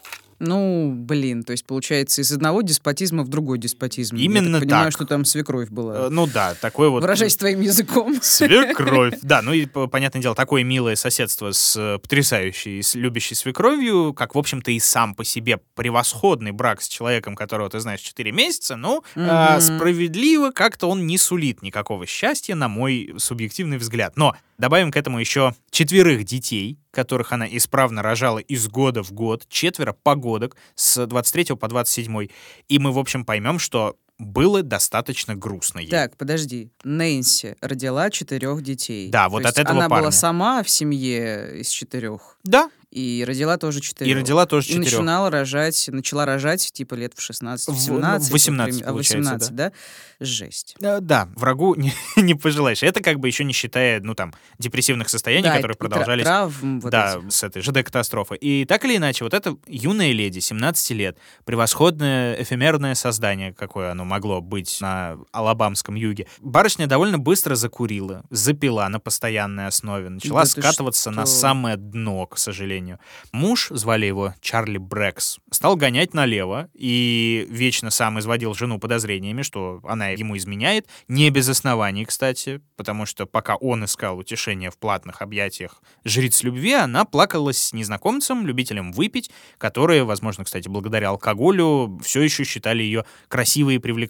Ну, 0.43 0.91
блин, 0.95 1.43
то 1.43 1.51
есть, 1.51 1.65
получается, 1.65 2.21
из 2.21 2.31
одного 2.31 2.63
деспотизма 2.63 3.23
в 3.23 3.27
другой 3.27 3.59
деспотизм. 3.59 4.15
Я 4.15 4.25
Именно 4.25 4.59
так. 4.59 4.67
понимаю, 4.67 4.85
так. 4.85 4.93
что 4.93 5.05
там 5.05 5.23
свекровь 5.23 5.69
была. 5.69 6.07
Э, 6.07 6.09
Ну 6.09 6.25
да, 6.25 6.55
такой 6.55 6.89
вот... 6.89 7.03
Выражаясь 7.03 7.35
твоим 7.37 7.61
языком. 7.61 8.15
Свекровь. 8.21 9.13
Да, 9.21 9.41
ну 9.41 9.53
и, 9.53 9.65
понятное 9.65 10.21
дело, 10.21 10.35
такое 10.35 10.63
милое 10.63 10.95
соседство 10.95 11.51
с 11.51 11.75
э, 11.77 11.99
потрясающей, 11.99 12.81
с 12.81 12.95
любящей 12.95 13.35
свекровью, 13.35 14.13
как, 14.13 14.33
в 14.33 14.37
общем-то, 14.37 14.71
и 14.71 14.79
сам 14.79 15.13
по 15.13 15.23
себе 15.23 15.59
превосходный 15.75 16.51
брак 16.51 16.81
с 16.81 16.87
человеком, 16.87 17.35
которого 17.35 17.69
ты 17.69 17.79
знаешь 17.79 18.01
4 18.01 18.31
месяца, 18.31 18.75
ну, 18.75 19.03
э, 19.15 19.61
справедливо 19.61 20.49
как-то 20.51 20.89
он 20.89 21.05
не 21.05 21.19
сулит 21.19 21.61
никакого 21.61 22.07
счастья, 22.07 22.55
на 22.55 22.67
мой 22.67 23.13
субъективный 23.17 23.77
взгляд. 23.77 24.17
Но 24.17 24.35
добавим 24.61 24.91
к 24.91 24.95
этому 24.95 25.19
еще 25.19 25.55
четверых 25.71 26.23
детей, 26.23 26.77
которых 26.91 27.33
она 27.33 27.47
исправно 27.47 28.03
рожала 28.03 28.37
из 28.37 28.67
года 28.69 29.03
в 29.03 29.11
год, 29.11 29.47
четверо 29.49 29.91
погодок 29.91 30.55
с 30.75 31.05
23 31.05 31.55
по 31.55 31.67
27, 31.67 32.27
и 32.69 32.79
мы, 32.79 32.91
в 32.91 32.99
общем, 32.99 33.25
поймем, 33.25 33.57
что 33.57 33.97
было 34.21 34.61
достаточно 34.63 35.35
грустно 35.35 35.79
ей. 35.79 35.89
Так, 35.89 36.15
подожди. 36.15 36.71
Нэнси 36.83 37.55
родила 37.61 38.09
четырех 38.09 38.61
детей. 38.61 39.09
Да, 39.09 39.25
То 39.25 39.31
вот 39.31 39.39
есть 39.43 39.53
от 39.57 39.59
этого 39.65 39.79
Она 39.79 39.89
парня. 39.89 40.03
была 40.03 40.11
сама 40.11 40.63
в 40.63 40.69
семье 40.69 41.59
из 41.61 41.69
четырех. 41.69 42.37
Да, 42.43 42.69
И 42.89 43.23
родила 43.27 43.57
тоже 43.57 43.79
четырех. 43.81 44.11
и 44.11 44.19
родила 44.19 44.45
тоже 44.47 44.67
И 44.67 44.69
четырех. 44.71 44.91
начинала 44.93 45.29
рожать, 45.29 45.87
начала 45.91 46.25
рожать 46.25 46.71
типа 46.73 46.95
лет 46.95 47.13
в 47.15 47.21
16, 47.21 47.69
в 47.69 47.73
В- 47.77 47.79
17. 47.79 48.29
в 48.29 48.31
18 48.33 48.73
вот, 48.73 48.79
прим- 48.79 48.89
а, 48.89 48.91
получается, 48.93 49.17
18, 49.31 49.55
да? 49.55 49.71
Жесть. 50.19 50.75
Э, 50.81 50.99
Да, 51.01 51.29
врагу 51.35 51.75
не, 51.77 51.93
не 52.17 52.33
пожелаешь. 52.35 52.83
Это 52.83 53.01
как 53.01 53.19
бы 53.19 53.27
еще 53.27 53.43
не 53.43 53.53
считая, 53.53 54.01
ну 54.01 54.13
там, 54.15 54.33
депрессивных 54.59 55.07
состояний, 55.09 55.43
Да, 55.43 55.53
и- 55.53 55.57
которые 55.57 55.75
и 55.75 55.77
продолжались. 55.77 56.23
травм 56.25 56.79
вот 56.81 56.91
да, 56.91 57.17
этих. 57.17 57.31
с 57.31 57.43
этой 57.43 57.61
ЖД-катастрофы. 57.61 58.35
И 58.35 58.65
так 58.65 58.83
или 58.85 58.97
иначе, 58.97 59.23
вот 59.23 59.33
эта 59.35 59.55
юная 59.67 60.11
леди, 60.11 60.39
17 60.39 60.91
лет, 60.91 61.17
превосходное 61.45 62.41
эфемерное 62.41 62.95
создание, 62.95 63.53
какое 63.53 63.91
оно 63.91 64.03
могло 64.11 64.41
быть 64.41 64.79
на 64.81 65.17
алабамском 65.31 65.95
юге. 65.95 66.27
Барышня 66.41 66.85
довольно 66.85 67.17
быстро 67.17 67.55
закурила, 67.55 68.25
запила 68.29 68.85
на 68.89 68.99
постоянной 68.99 69.67
основе, 69.67 70.09
начала 70.09 70.41
Да 70.41 70.45
ты 70.45 70.61
скатываться 70.61 71.11
на 71.11 71.25
самое 71.25 71.77
дно, 71.77 72.25
к 72.25 72.37
сожалению. 72.37 72.99
Муж, 73.31 73.69
звали 73.69 74.05
его 74.05 74.35
Чарли 74.41 74.77
Брэкс, 74.77 75.39
стал 75.49 75.77
гонять 75.77 76.13
налево 76.13 76.69
и 76.73 77.47
вечно 77.49 77.89
сам 77.89 78.19
изводил 78.19 78.53
жену 78.53 78.79
подозрениями, 78.79 79.43
что 79.43 79.79
она 79.85 80.09
ему 80.09 80.35
изменяет. 80.35 80.87
Не 81.07 81.29
без 81.29 81.47
оснований, 81.47 82.03
кстати, 82.03 82.61
потому 82.75 83.05
что 83.05 83.25
пока 83.25 83.55
он 83.55 83.85
искал 83.85 84.17
утешение 84.17 84.71
в 84.71 84.77
платных 84.77 85.21
объятиях 85.21 85.81
жриц 86.03 86.43
любви, 86.43 86.73
она 86.73 87.05
плакалась 87.05 87.59
с 87.59 87.73
незнакомцем, 87.73 88.45
любителем 88.45 88.91
выпить, 88.91 89.31
которые, 89.57 90.03
возможно, 90.03 90.43
кстати, 90.43 90.67
благодаря 90.67 91.09
алкоголю, 91.09 91.97
все 92.03 92.21
еще 92.21 92.43
считали 92.43 92.83
ее 92.83 93.05
красивой 93.29 93.75
и 93.75 93.77
привлекательной. 93.77 94.00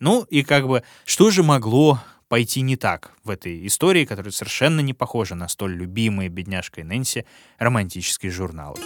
Ну 0.00 0.22
и 0.24 0.42
как 0.42 0.66
бы, 0.66 0.82
что 1.04 1.30
же 1.30 1.42
могло 1.42 2.00
пойти 2.28 2.60
не 2.60 2.76
так 2.76 3.12
в 3.24 3.30
этой 3.30 3.66
истории, 3.66 4.04
которая 4.04 4.32
совершенно 4.32 4.80
не 4.80 4.94
похожа 4.94 5.34
на 5.34 5.48
столь 5.48 5.74
любимые 5.74 6.28
бедняжкой 6.28 6.84
Нэнси 6.84 7.26
романтические 7.58 8.30
журналы. 8.30 8.78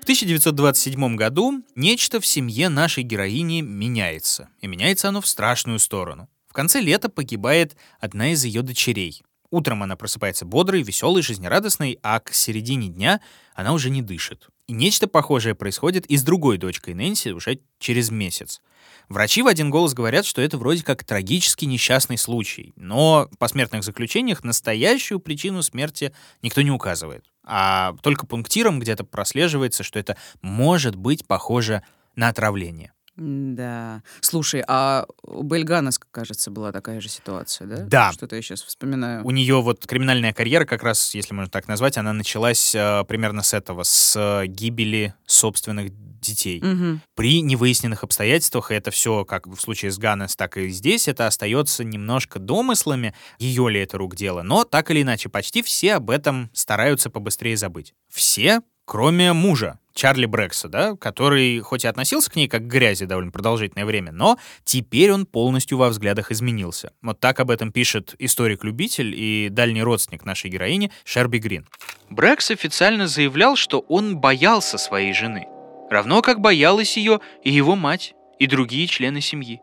В 0.00 0.02
1927 0.02 1.14
году 1.14 1.62
нечто 1.76 2.20
в 2.20 2.26
семье 2.26 2.68
нашей 2.68 3.04
героини 3.04 3.60
меняется. 3.60 4.48
И 4.60 4.66
меняется 4.66 5.08
оно 5.08 5.20
в 5.20 5.28
страшную 5.28 5.78
сторону. 5.78 6.28
В 6.48 6.52
конце 6.52 6.80
лета 6.80 7.08
погибает 7.08 7.76
одна 8.00 8.32
из 8.32 8.44
ее 8.44 8.62
дочерей. 8.62 9.22
Утром 9.52 9.84
она 9.84 9.94
просыпается 9.94 10.44
бодрой, 10.44 10.82
веселой, 10.82 11.22
жизнерадостной, 11.22 12.00
а 12.02 12.18
к 12.18 12.34
середине 12.34 12.88
дня 12.88 13.20
она 13.54 13.72
уже 13.72 13.90
не 13.90 14.02
дышит. 14.02 14.48
И 14.72 14.74
нечто 14.74 15.06
похожее 15.06 15.54
происходит 15.54 16.06
и 16.06 16.16
с 16.16 16.22
другой 16.22 16.56
дочкой 16.56 16.94
Нэнси 16.94 17.32
уже 17.32 17.58
через 17.78 18.10
месяц. 18.10 18.62
Врачи 19.10 19.42
в 19.42 19.46
один 19.46 19.68
голос 19.68 19.92
говорят, 19.92 20.24
что 20.24 20.40
это 20.40 20.56
вроде 20.56 20.82
как 20.82 21.04
трагический 21.04 21.66
несчастный 21.66 22.16
случай, 22.16 22.72
но 22.76 23.28
в 23.30 23.36
посмертных 23.36 23.84
заключениях 23.84 24.44
настоящую 24.44 25.20
причину 25.20 25.60
смерти 25.60 26.14
никто 26.40 26.62
не 26.62 26.70
указывает. 26.70 27.30
А 27.44 27.94
только 28.00 28.24
пунктиром 28.24 28.80
где-то 28.80 29.04
прослеживается, 29.04 29.82
что 29.82 29.98
это 29.98 30.16
может 30.40 30.96
быть 30.96 31.26
похоже 31.26 31.82
на 32.16 32.28
отравление. 32.28 32.94
Да. 33.22 34.02
Слушай, 34.20 34.64
а 34.66 35.06
у 35.22 35.42
Бельгана, 35.42 35.90
кажется, 36.10 36.50
была 36.50 36.72
такая 36.72 37.00
же 37.00 37.08
ситуация, 37.08 37.66
да? 37.66 37.76
Да. 37.84 38.12
Что-то 38.12 38.36
я 38.36 38.42
сейчас 38.42 38.62
вспоминаю. 38.62 39.24
У 39.24 39.30
нее 39.30 39.60
вот 39.60 39.86
криминальная 39.86 40.32
карьера, 40.32 40.64
как 40.64 40.82
раз, 40.82 41.14
если 41.14 41.34
можно 41.34 41.50
так 41.50 41.68
назвать, 41.68 41.98
она 41.98 42.12
началась 42.12 42.74
э, 42.74 43.04
примерно 43.06 43.42
с 43.42 43.54
этого, 43.54 43.84
с 43.84 44.16
э, 44.16 44.46
гибели 44.46 45.14
собственных 45.26 45.92
детей. 46.20 46.60
Мгм. 46.62 47.02
При 47.14 47.42
невыясненных 47.42 48.04
обстоятельствах, 48.04 48.70
и 48.70 48.74
это 48.74 48.90
все, 48.90 49.24
как 49.24 49.46
в 49.46 49.56
случае 49.56 49.90
с 49.90 49.98
Ганнес, 49.98 50.36
так 50.36 50.56
и 50.56 50.68
здесь, 50.68 51.08
это 51.08 51.26
остается 51.26 51.84
немножко 51.84 52.38
домыслами, 52.38 53.14
ее 53.38 53.70
ли 53.70 53.80
это 53.80 53.98
рук 53.98 54.16
дело. 54.16 54.42
Но 54.42 54.64
так 54.64 54.90
или 54.90 55.02
иначе, 55.02 55.28
почти 55.28 55.62
все 55.62 55.94
об 55.94 56.10
этом 56.10 56.50
стараются 56.54 57.10
побыстрее 57.10 57.56
забыть. 57.56 57.94
Все, 58.08 58.62
кроме 58.84 59.32
мужа, 59.32 59.78
Чарли 59.94 60.26
Брекса, 60.26 60.68
да, 60.68 60.96
который 60.96 61.58
хоть 61.60 61.84
и 61.84 61.88
относился 61.88 62.30
к 62.30 62.36
ней 62.36 62.48
как 62.48 62.62
к 62.62 62.66
грязи 62.66 63.06
довольно 63.06 63.30
продолжительное 63.30 63.84
время, 63.84 64.12
но 64.12 64.38
теперь 64.64 65.12
он 65.12 65.26
полностью 65.26 65.78
во 65.78 65.88
взглядах 65.88 66.30
изменился. 66.30 66.92
Вот 67.02 67.20
так 67.20 67.40
об 67.40 67.50
этом 67.50 67.72
пишет 67.72 68.14
историк-любитель 68.18 69.14
и 69.14 69.48
дальний 69.50 69.82
родственник 69.82 70.24
нашей 70.24 70.50
героини 70.50 70.90
Шерби 71.04 71.38
Грин. 71.38 71.66
Брекс 72.10 72.50
официально 72.50 73.06
заявлял, 73.06 73.56
что 73.56 73.80
он 73.80 74.18
боялся 74.18 74.78
своей 74.78 75.12
жены, 75.12 75.46
равно 75.90 76.22
как 76.22 76.40
боялась 76.40 76.96
ее 76.96 77.20
и 77.42 77.50
его 77.50 77.76
мать, 77.76 78.14
и 78.38 78.46
другие 78.46 78.86
члены 78.86 79.20
семьи. 79.20 79.60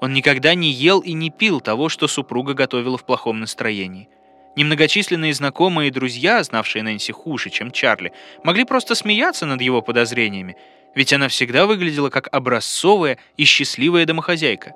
Он 0.00 0.12
никогда 0.12 0.54
не 0.54 0.70
ел 0.70 1.00
и 1.00 1.12
не 1.12 1.30
пил 1.30 1.60
того, 1.60 1.88
что 1.88 2.08
супруга 2.08 2.54
готовила 2.54 2.98
в 2.98 3.06
плохом 3.06 3.40
настроении. 3.40 4.08
Немногочисленные 4.56 5.34
знакомые 5.34 5.88
и 5.88 5.90
друзья, 5.90 6.42
знавшие 6.42 6.82
Нэнси 6.82 7.12
хуже, 7.12 7.50
чем 7.50 7.70
Чарли, 7.70 8.12
могли 8.44 8.64
просто 8.64 8.94
смеяться 8.94 9.46
над 9.46 9.60
его 9.60 9.82
подозрениями, 9.82 10.56
ведь 10.94 11.12
она 11.12 11.28
всегда 11.28 11.66
выглядела 11.66 12.08
как 12.08 12.28
образцовая 12.32 13.18
и 13.36 13.44
счастливая 13.44 14.06
домохозяйка. 14.06 14.72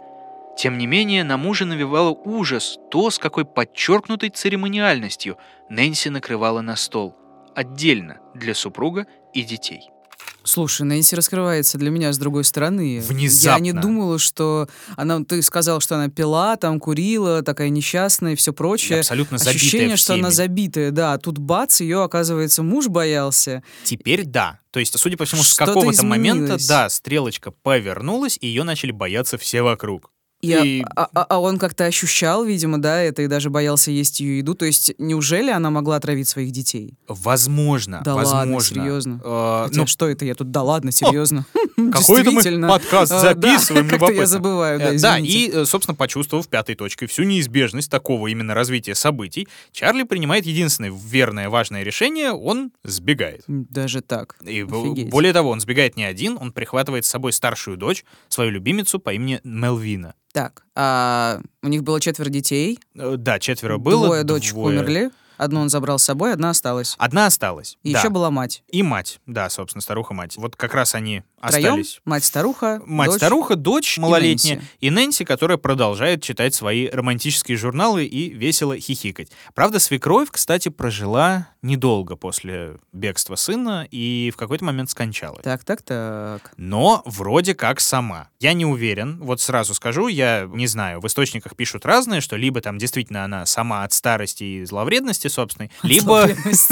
Тем 0.56 0.76
не 0.76 0.88
менее, 0.88 1.22
на 1.22 1.36
мужа 1.36 1.64
навевало 1.64 2.10
ужас 2.10 2.78
то, 2.90 3.10
с 3.10 3.18
какой 3.18 3.44
подчеркнутой 3.44 4.30
церемониальностью 4.30 5.38
Нэнси 5.68 6.08
накрывала 6.08 6.60
на 6.60 6.74
стол, 6.74 7.16
отдельно 7.54 8.18
для 8.34 8.54
супруга 8.54 9.06
и 9.32 9.42
детей. 9.42 9.90
Слушай, 10.48 10.82
Нэнси 10.82 11.14
раскрывается 11.14 11.76
для 11.76 11.90
меня 11.90 12.10
с 12.12 12.18
другой 12.18 12.44
стороны. 12.44 12.96
Я 12.96 13.02
Внезапно. 13.02 13.62
не 13.62 13.72
думала, 13.72 14.18
что 14.18 14.66
она... 14.96 15.22
Ты 15.22 15.42
сказал, 15.42 15.80
что 15.80 15.96
она 15.96 16.08
пила, 16.08 16.56
там 16.56 16.80
курила, 16.80 17.42
такая 17.42 17.68
несчастная 17.68 18.32
и 18.32 18.36
все 18.36 18.54
прочее. 18.54 19.00
Абсолютно 19.00 19.36
забитая 19.36 19.54
Ощущение, 19.54 19.96
что 19.96 20.14
она 20.14 20.30
забитая, 20.30 20.90
да. 20.90 21.12
А 21.12 21.18
тут 21.18 21.38
бац, 21.38 21.82
ее, 21.82 22.02
оказывается, 22.02 22.62
муж 22.62 22.88
боялся. 22.88 23.62
Теперь 23.84 24.24
да. 24.24 24.60
То 24.70 24.80
есть, 24.80 24.98
судя 24.98 25.18
по 25.18 25.26
всему, 25.26 25.42
с 25.42 25.54
какого-то 25.54 26.06
момента, 26.06 26.56
да, 26.66 26.88
стрелочка 26.88 27.50
повернулась, 27.50 28.38
и 28.40 28.46
ее 28.46 28.62
начали 28.62 28.90
бояться 28.90 29.36
все 29.36 29.60
вокруг. 29.62 30.10
И, 30.40 30.52
И- 30.52 30.84
а, 30.94 31.08
а- 31.14 31.26
а 31.28 31.40
он 31.40 31.58
как-то 31.58 31.84
ощущал, 31.84 32.44
видимо, 32.44 32.80
да, 32.80 33.02
это 33.02 33.22
и 33.22 33.26
даже 33.26 33.50
боялся 33.50 33.90
есть 33.90 34.20
ее 34.20 34.38
еду. 34.38 34.54
То 34.54 34.66
есть, 34.66 34.92
неужели 34.98 35.50
она 35.50 35.70
могла 35.70 35.96
отравить 35.96 36.28
своих 36.28 36.52
детей? 36.52 36.94
Возможно, 37.08 38.02
Да 38.04 38.14
ладно, 38.14 38.32
возможно. 38.38 38.76
серьезно? 38.76 39.20
Э, 39.24 39.64
Хотя 39.66 39.80
ну, 39.80 39.86
что 39.88 40.08
это 40.08 40.24
я 40.24 40.34
тут? 40.34 40.50
Да 40.52 40.62
ладно, 40.62 40.92
серьезно. 40.92 41.44
какой-то 41.92 42.30
мы 42.30 42.68
подкаст 42.68 43.12
А, 43.12 43.20
записываем, 43.20 43.88
Как-то 43.88 44.12
я 44.12 44.26
забываю, 44.26 44.78
да, 44.78 44.92
Э, 44.94 44.98
Да, 44.98 45.18
и, 45.18 45.50
э, 45.50 45.64
собственно, 45.64 45.96
почувствовав 45.96 46.46
пятой 46.48 46.76
точкой 46.76 47.06
всю 47.06 47.24
неизбежность 47.24 47.90
такого 47.90 48.28
именно 48.28 48.54
развития 48.54 48.94
событий, 48.94 49.48
Чарли 49.72 50.04
принимает 50.04 50.46
единственное 50.46 50.92
верное 50.92 51.48
важное 51.48 51.82
решение, 51.82 52.30
он 52.32 52.70
сбегает. 52.84 53.42
Даже 53.48 54.02
так. 54.02 54.36
И 54.44 54.62
более 54.62 55.32
того, 55.32 55.50
он 55.50 55.60
сбегает 55.60 55.96
не 55.96 56.04
один, 56.04 56.38
он 56.40 56.52
прихватывает 56.52 57.04
с 57.04 57.08
собой 57.08 57.32
старшую 57.32 57.76
дочь, 57.76 58.04
свою 58.28 58.50
любимицу 58.50 58.98
по 58.98 59.12
имени 59.12 59.40
Мелвина. 59.42 60.14
Так, 60.38 60.62
а 60.76 61.40
у 61.64 61.66
них 61.68 61.82
было 61.82 62.00
четверо 62.00 62.28
детей. 62.28 62.78
Э, 62.94 63.16
Да, 63.18 63.40
четверо 63.40 63.78
было. 63.78 64.06
Двое 64.06 64.22
дочек 64.22 64.52
двое. 64.52 64.78
умерли. 64.78 65.10
Одну 65.36 65.60
он 65.60 65.68
забрал 65.68 65.98
с 65.98 66.04
собой, 66.04 66.32
одна 66.32 66.50
осталась. 66.50 66.94
Одна 66.96 67.26
осталась. 67.26 67.76
И 67.82 67.92
да. 67.92 67.98
еще 67.98 68.08
была 68.08 68.30
мать. 68.30 68.62
И 68.68 68.84
мать, 68.84 69.18
да, 69.26 69.50
собственно, 69.50 69.82
старуха-мать. 69.82 70.36
Вот 70.36 70.54
как 70.54 70.74
раз 70.74 70.94
они 70.94 71.22
Втроем 71.40 71.80
остались. 71.80 72.00
мать-старуха, 72.04 72.78
дочь. 72.78 72.88
Мать-старуха, 72.88 73.56
дочь 73.56 73.98
малолетняя 73.98 74.56
Нэнси. 74.56 74.70
и 74.80 74.90
Нэнси, 74.90 75.24
которая 75.24 75.56
продолжает 75.58 76.22
читать 76.22 76.54
свои 76.54 76.88
романтические 76.88 77.56
журналы 77.56 78.04
и 78.04 78.30
весело 78.30 78.76
хихикать. 78.76 79.30
Правда, 79.54 79.78
свекровь, 79.80 80.28
кстати, 80.30 80.68
прожила 80.68 81.48
недолго 81.62 82.16
после 82.16 82.76
бегства 82.92 83.34
сына 83.34 83.86
и 83.90 84.30
в 84.32 84.36
какой-то 84.36 84.64
момент 84.64 84.90
скончалась. 84.90 85.42
Так, 85.42 85.64
так, 85.64 85.82
так. 85.82 86.52
Но 86.56 87.02
вроде 87.04 87.54
как 87.54 87.80
сама. 87.80 88.28
Я 88.38 88.52
не 88.52 88.64
уверен, 88.64 89.18
вот 89.20 89.40
сразу 89.40 89.74
скажу, 89.74 90.08
я 90.08 90.48
не 90.52 90.66
знаю, 90.66 91.00
в 91.00 91.06
источниках 91.06 91.56
пишут 91.56 91.84
разное, 91.84 92.20
что 92.20 92.36
либо 92.36 92.60
там 92.60 92.78
действительно 92.78 93.24
она 93.24 93.46
сама 93.46 93.84
от 93.84 93.92
старости 93.92 94.44
и 94.44 94.64
зловредности 94.64 95.28
собственной, 95.28 95.70
либо... 95.82 96.28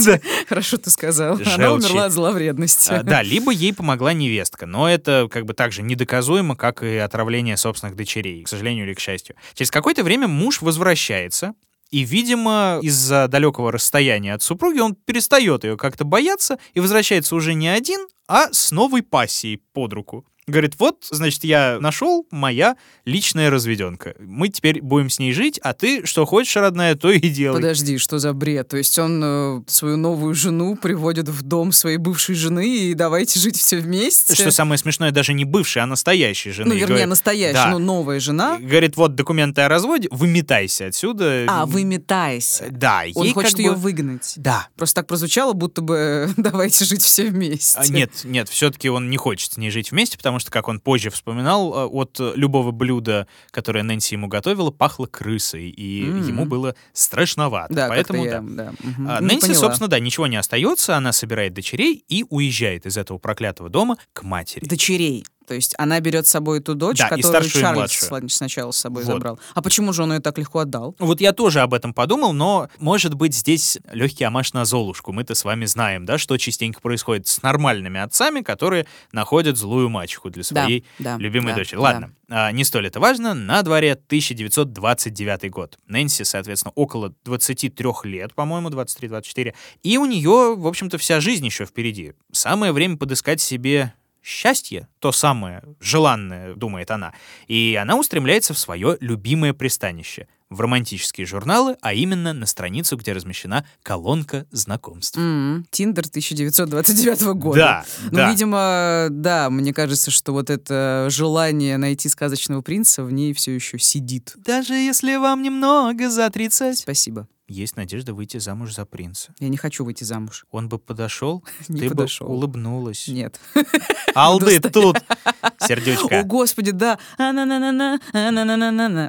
Хорошо 0.49 0.77
ты 0.77 0.90
сказал. 0.90 1.38
Она 1.55 1.72
умерла 1.72 2.07
от 2.07 2.12
зловредности. 2.12 2.92
А, 2.92 3.03
Да, 3.03 3.22
либо 3.22 3.51
ей 3.51 3.75
помогла 3.75 4.12
невестка, 4.12 4.66
но 4.66 4.88
это 4.88 5.29
как 5.31 5.44
бы 5.44 5.55
так 5.55 5.72
же 5.72 5.83
недоказуемо, 5.83 6.57
как 6.57 6.83
и 6.83 6.96
отравление 6.96 7.57
собственных 7.57 7.96
дочерей, 7.96 8.44
к 8.44 8.49
сожалению 8.49 8.87
или 8.87 8.94
к 8.94 9.01
счастью. 9.01 9.37
Через 9.55 9.70
какое-то 9.70 10.05
время 10.05 10.29
муж 10.29 10.62
возвращается, 10.62 11.55
и, 11.90 12.01
видимо, 12.01 12.81
из-за 12.83 13.29
далекого 13.29 13.72
расстояния 13.72 14.35
от 14.35 14.42
супруги 14.42 14.81
он 14.81 14.94
перестает 14.94 15.64
ее 15.64 15.77
как-то 15.77 16.05
бояться 16.05 16.59
и 16.75 16.81
возвращается 16.81 17.35
уже 17.37 17.55
не 17.55 17.68
один, 17.68 18.07
а 18.29 18.53
с 18.53 18.72
новой 18.72 19.03
пассией 19.03 19.59
под 19.72 19.92
руку. 19.92 20.27
Говорит, 20.49 20.75
вот, 20.79 21.05
значит, 21.11 21.43
я 21.43 21.79
нашел 21.81 22.25
моя 22.31 22.77
личная 23.05 23.51
разведенка. 23.51 24.15
Мы 24.21 24.49
теперь 24.49 24.81
будем 24.81 25.11
с 25.11 25.19
ней 25.19 25.33
жить, 25.33 25.59
а 25.61 25.73
ты 25.73 26.07
что 26.07 26.25
хочешь, 26.25 26.55
родная, 26.55 26.95
то 26.95 27.11
и 27.11 27.19
делай. 27.19 27.57
Подожди, 27.57 27.99
что 27.99 28.21
за 28.21 28.33
бред? 28.33 28.69
То 28.69 28.77
есть 28.77 28.97
он 28.97 29.21
э, 29.25 29.63
свою 29.67 29.97
новую 29.97 30.35
жену 30.35 30.77
приводит 30.77 31.29
в 31.29 31.43
дом 31.43 31.73
своей 31.73 31.97
бывшей 31.97 32.37
жены 32.37 32.69
и 32.69 32.95
давайте 32.95 33.41
жить 33.41 33.57
все 33.57 33.79
вместе? 33.79 34.35
Что 34.37 34.53
самое 34.53 34.79
смешное, 34.79 35.11
даже 35.11 35.33
не 35.33 35.45
бывшая, 35.45 35.81
а 35.81 35.87
настоящая 35.87 36.53
жена. 36.53 36.69
Ну, 36.69 36.75
вернее, 36.75 36.87
говорит, 36.87 37.09
настоящая, 37.09 37.53
да. 37.65 37.71
ну, 37.73 37.79
новая 37.81 38.21
жена. 38.21 38.59
Говорит, 38.59 38.97
вот 38.97 39.17
документы 39.17 39.63
о 39.63 39.69
разводе, 39.69 40.07
выметайся 40.13 40.87
отсюда. 40.87 41.47
А, 41.49 41.67
выметайся. 41.67 42.67
Да, 42.71 43.03
Он 43.17 43.33
хочет 43.33 43.59
ее 43.59 43.73
бы- 43.73 43.79
выгнать. 43.79 44.35
Да. 44.37 44.69
Просто 44.77 45.01
так 45.01 45.09
прозвучало, 45.09 45.55
будто 45.55 45.81
бы 45.81 46.31
давайте 46.37 46.85
жить 46.85 47.03
все 47.03 47.25
вместе. 47.27 47.81
А, 47.81 47.89
Нет, 47.89 48.13
нет, 48.23 48.49
все-таки 48.49 48.89
он 48.89 49.11
не 49.11 49.17
хочет 49.17 49.55
с 49.55 49.57
ней 49.57 49.71
жить 49.71 49.91
вместе, 49.91 50.17
потому 50.17 50.36
потому 50.37 50.40
что, 50.40 50.51
как 50.51 50.68
он 50.68 50.81
позже 50.81 51.09
вспоминал, 51.11 51.72
э, 51.75 51.87
от 51.87 52.20
любого 52.35 52.70
блюда, 52.70 53.27
которое 53.51 53.83
Нэнси 53.83 54.14
ему 54.14 54.29
готовила, 54.29 54.70
пахло 54.70 55.07
крысой, 55.07 55.70
и 55.70 56.05
М. 56.05 56.27
ему 56.27 56.44
было 56.44 56.75
страшновато. 56.92 57.72
Да, 57.72 57.88
Поэтому, 57.88 58.25
да. 58.25 58.31
я, 58.31 58.40
да. 58.42 58.72
мгм. 58.83 59.09
А, 59.09 59.20
Нэнси, 59.20 59.40
поняла. 59.49 59.61
собственно, 59.61 59.88
да, 59.88 59.99
ничего 59.99 60.27
не 60.27 60.37
остается, 60.37 60.96
она 60.96 61.12
собирает 61.12 61.55
дочерей 61.55 62.05
и 62.09 62.25
уезжает 62.29 62.85
из 62.85 62.99
этого 62.99 63.16
проклятого 63.18 63.70
дома 63.70 63.96
к 64.12 64.22
матери. 64.25 64.64
Дочерей. 64.66 65.25
То 65.47 65.55
есть 65.55 65.75
она 65.79 66.01
берет 66.01 66.27
с 66.27 66.31
собой 66.31 66.61
ту 66.61 66.75
дочь, 66.75 66.99
Да, 66.99 67.09
которую 67.09 67.49
Чарльз 67.49 68.35
сначала 68.35 68.73
с 68.73 68.77
собой 68.77 69.05
Вот. 69.05 69.13
забрал. 69.13 69.41
А 69.55 69.63
почему 69.63 69.93
же 69.93 70.03
он 70.03 70.13
ее 70.13 70.21
так 70.21 70.39
легко 70.39 70.61
отдал? 70.61 70.95
Вот 70.99 71.21
я 71.21 71.33
тоже 71.33 71.61
об 71.61 71.75
этом 71.75 71.95
подумал, 71.95 72.33
но, 72.33 72.69
может 72.79 73.15
быть, 73.15 73.35
здесь 73.35 73.79
легкий 73.93 74.25
амаш 74.25 74.53
на 74.53 74.65
Золушку. 74.65 75.13
Мы-то 75.13 75.35
с 75.35 75.45
вами 75.45 75.65
знаем, 75.67 76.05
да, 76.05 76.19
что 76.19 76.37
частенько 76.37 76.81
происходит 76.81 77.27
с 77.29 77.43
нормальными 77.43 78.01
отцами, 78.01 78.41
которые 78.41 78.87
находят 79.13 79.57
злую 79.57 79.89
мачеху 79.89 80.31
для 80.31 80.43
своей 80.43 80.85
да, 80.99 81.17
любимой 81.17 81.53
да, 81.53 81.59
дочери. 81.59 81.79
Ладно, 81.79 82.13
а, 82.29 82.51
не 82.51 82.65
столь 82.65 82.89
это 82.89 82.99
важно. 83.01 83.35
На 83.35 83.63
дворе 83.63 83.93
1929 83.93 85.51
год. 85.51 85.79
Нэнси, 85.87 86.25
соответственно, 86.25 86.73
около 86.75 87.15
23 87.25 87.87
лет, 88.05 88.35
по-моему, 88.35 88.69
23-24. 88.71 89.55
И 89.83 89.99
у 89.99 90.07
нее, 90.07 90.55
в 90.57 90.67
общем-то, 90.67 90.99
вся 90.99 91.21
жизнь 91.21 91.47
еще 91.47 91.67
впереди. 91.67 92.15
Самое 92.33 92.73
время 92.73 92.97
подыскать 92.97 93.41
себе 93.41 93.95
счастье, 94.27 94.89
то 94.99 95.12
самое 95.12 95.62
желанное, 95.79 96.55
думает 96.55 96.91
она. 96.91 97.15
И 97.47 97.79
она 97.81 97.97
устремляется 97.97 98.55
в 98.55 98.59
свое 98.59 98.97
любимое 99.01 99.55
пристанище 99.55 100.27
в 100.51 100.61
романтические 100.61 101.27
журналы, 101.27 101.77
а 101.81 101.93
именно 101.93 102.33
на 102.33 102.47
страницу, 102.47 102.97
где 102.97 103.12
размещена 103.12 103.65
колонка 103.83 104.47
знакомств. 104.51 105.17
Тиндер 105.17 106.07
1929 106.07 107.21
года. 107.35 107.59
Да, 107.59 107.85
Ну, 108.05 108.17
да. 108.17 108.31
видимо, 108.31 109.07
да, 109.11 109.51
мне 109.51 109.73
кажется, 109.73 110.11
что 110.11 110.33
вот 110.33 110.51
это 110.51 111.07
желание 111.09 111.77
найти 111.79 112.09
сказочного 112.09 112.62
принца 112.62 113.05
в 113.05 113.12
ней 113.12 113.33
все 113.33 113.55
еще 113.55 113.79
сидит. 113.79 114.35
Даже 114.37 114.75
если 114.75 115.17
вам 115.17 115.43
немного 115.43 116.11
за 116.11 116.29
30, 116.31 116.79
Спасибо. 116.79 117.29
Есть 117.49 117.77
надежда 117.77 118.13
выйти 118.15 118.39
замуж 118.39 118.75
за 118.75 118.85
принца. 118.85 119.33
Я 119.39 119.49
не 119.49 119.57
хочу 119.57 119.85
выйти 119.85 120.05
замуж. 120.05 120.47
Он 120.51 120.69
бы 120.69 120.79
подошел, 120.79 121.45
Не 121.69 121.81
ты 121.83 121.89
подошел. 121.91 122.27
бы 122.27 122.35
улыбнулась. 122.35 123.07
Нет. 123.09 123.39
Алды 124.15 124.61
тут, 124.61 124.97
О, 125.43 125.67
сердючка. 125.67 126.23
господи, 126.25 126.71
да. 126.73 126.99
О, 127.19 127.99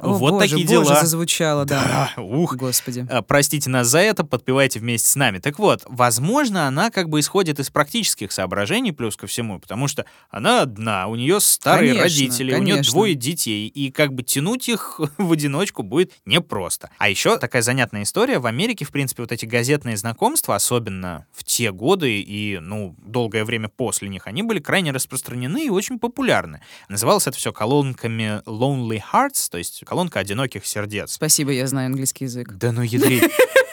Вот 0.02 0.32
боже, 0.32 0.48
такие 0.48 0.66
боже, 0.66 0.84
дела. 0.90 1.00
зазвучало, 1.00 1.64
да. 1.64 2.12
Ух. 2.16 2.54
Господи. 2.56 3.06
А, 3.10 3.22
Простите 3.22 3.70
нас 3.70 3.86
за 3.88 4.00
это, 4.00 4.24
подпевайте 4.24 4.80
вместе 4.80 5.08
с 5.08 5.16
нами. 5.16 5.38
Так 5.38 5.58
вот, 5.58 5.82
возможно, 5.86 6.66
она 6.66 6.90
как 6.90 7.08
бы 7.08 7.20
исходит 7.20 7.58
из 7.60 7.70
практических 7.70 8.32
соображений 8.32 8.92
плюс 8.92 9.16
ко 9.16 9.26
всему, 9.26 9.58
потому 9.60 9.88
что 9.88 10.04
она 10.30 10.62
одна, 10.62 11.06
у 11.08 11.14
нее 11.16 11.40
старые 11.40 12.00
родители, 12.00 12.54
у 12.54 12.62
нее 12.62 12.82
двое 12.82 13.14
детей, 13.14 13.66
и 13.68 13.90
как 13.90 14.12
бы 14.12 14.22
тянуть 14.22 14.68
их 14.68 15.00
в 15.16 15.32
одиночку 15.32 15.82
будет 15.82 16.12
непросто. 16.26 16.90
А 16.98 17.08
еще 17.08 17.38
такая 17.38 17.62
занятная 17.62 18.02
история. 18.02 18.27
В 18.36 18.46
Америке, 18.46 18.84
в 18.84 18.90
принципе, 18.90 19.22
вот 19.22 19.32
эти 19.32 19.46
газетные 19.46 19.96
знакомства, 19.96 20.54
особенно 20.54 21.26
в 21.32 21.44
те 21.44 21.72
годы 21.72 22.20
и, 22.20 22.58
ну, 22.58 22.94
долгое 22.98 23.44
время 23.44 23.68
после 23.68 24.08
них, 24.08 24.26
они 24.26 24.42
были 24.42 24.60
крайне 24.60 24.92
распространены 24.92 25.64
и 25.64 25.70
очень 25.70 25.98
популярны. 25.98 26.60
Называлось 26.88 27.26
это 27.26 27.38
все 27.38 27.52
колонками 27.52 28.42
Lonely 28.44 29.00
Hearts, 29.12 29.48
то 29.50 29.56
есть 29.56 29.82
колонка 29.86 30.20
одиноких 30.20 30.66
сердец. 30.66 31.12
Спасибо, 31.12 31.52
я 31.52 31.66
знаю 31.66 31.86
английский 31.86 32.24
язык. 32.24 32.52
Да 32.52 32.72
ну 32.72 32.82
ядрить. 32.82 33.22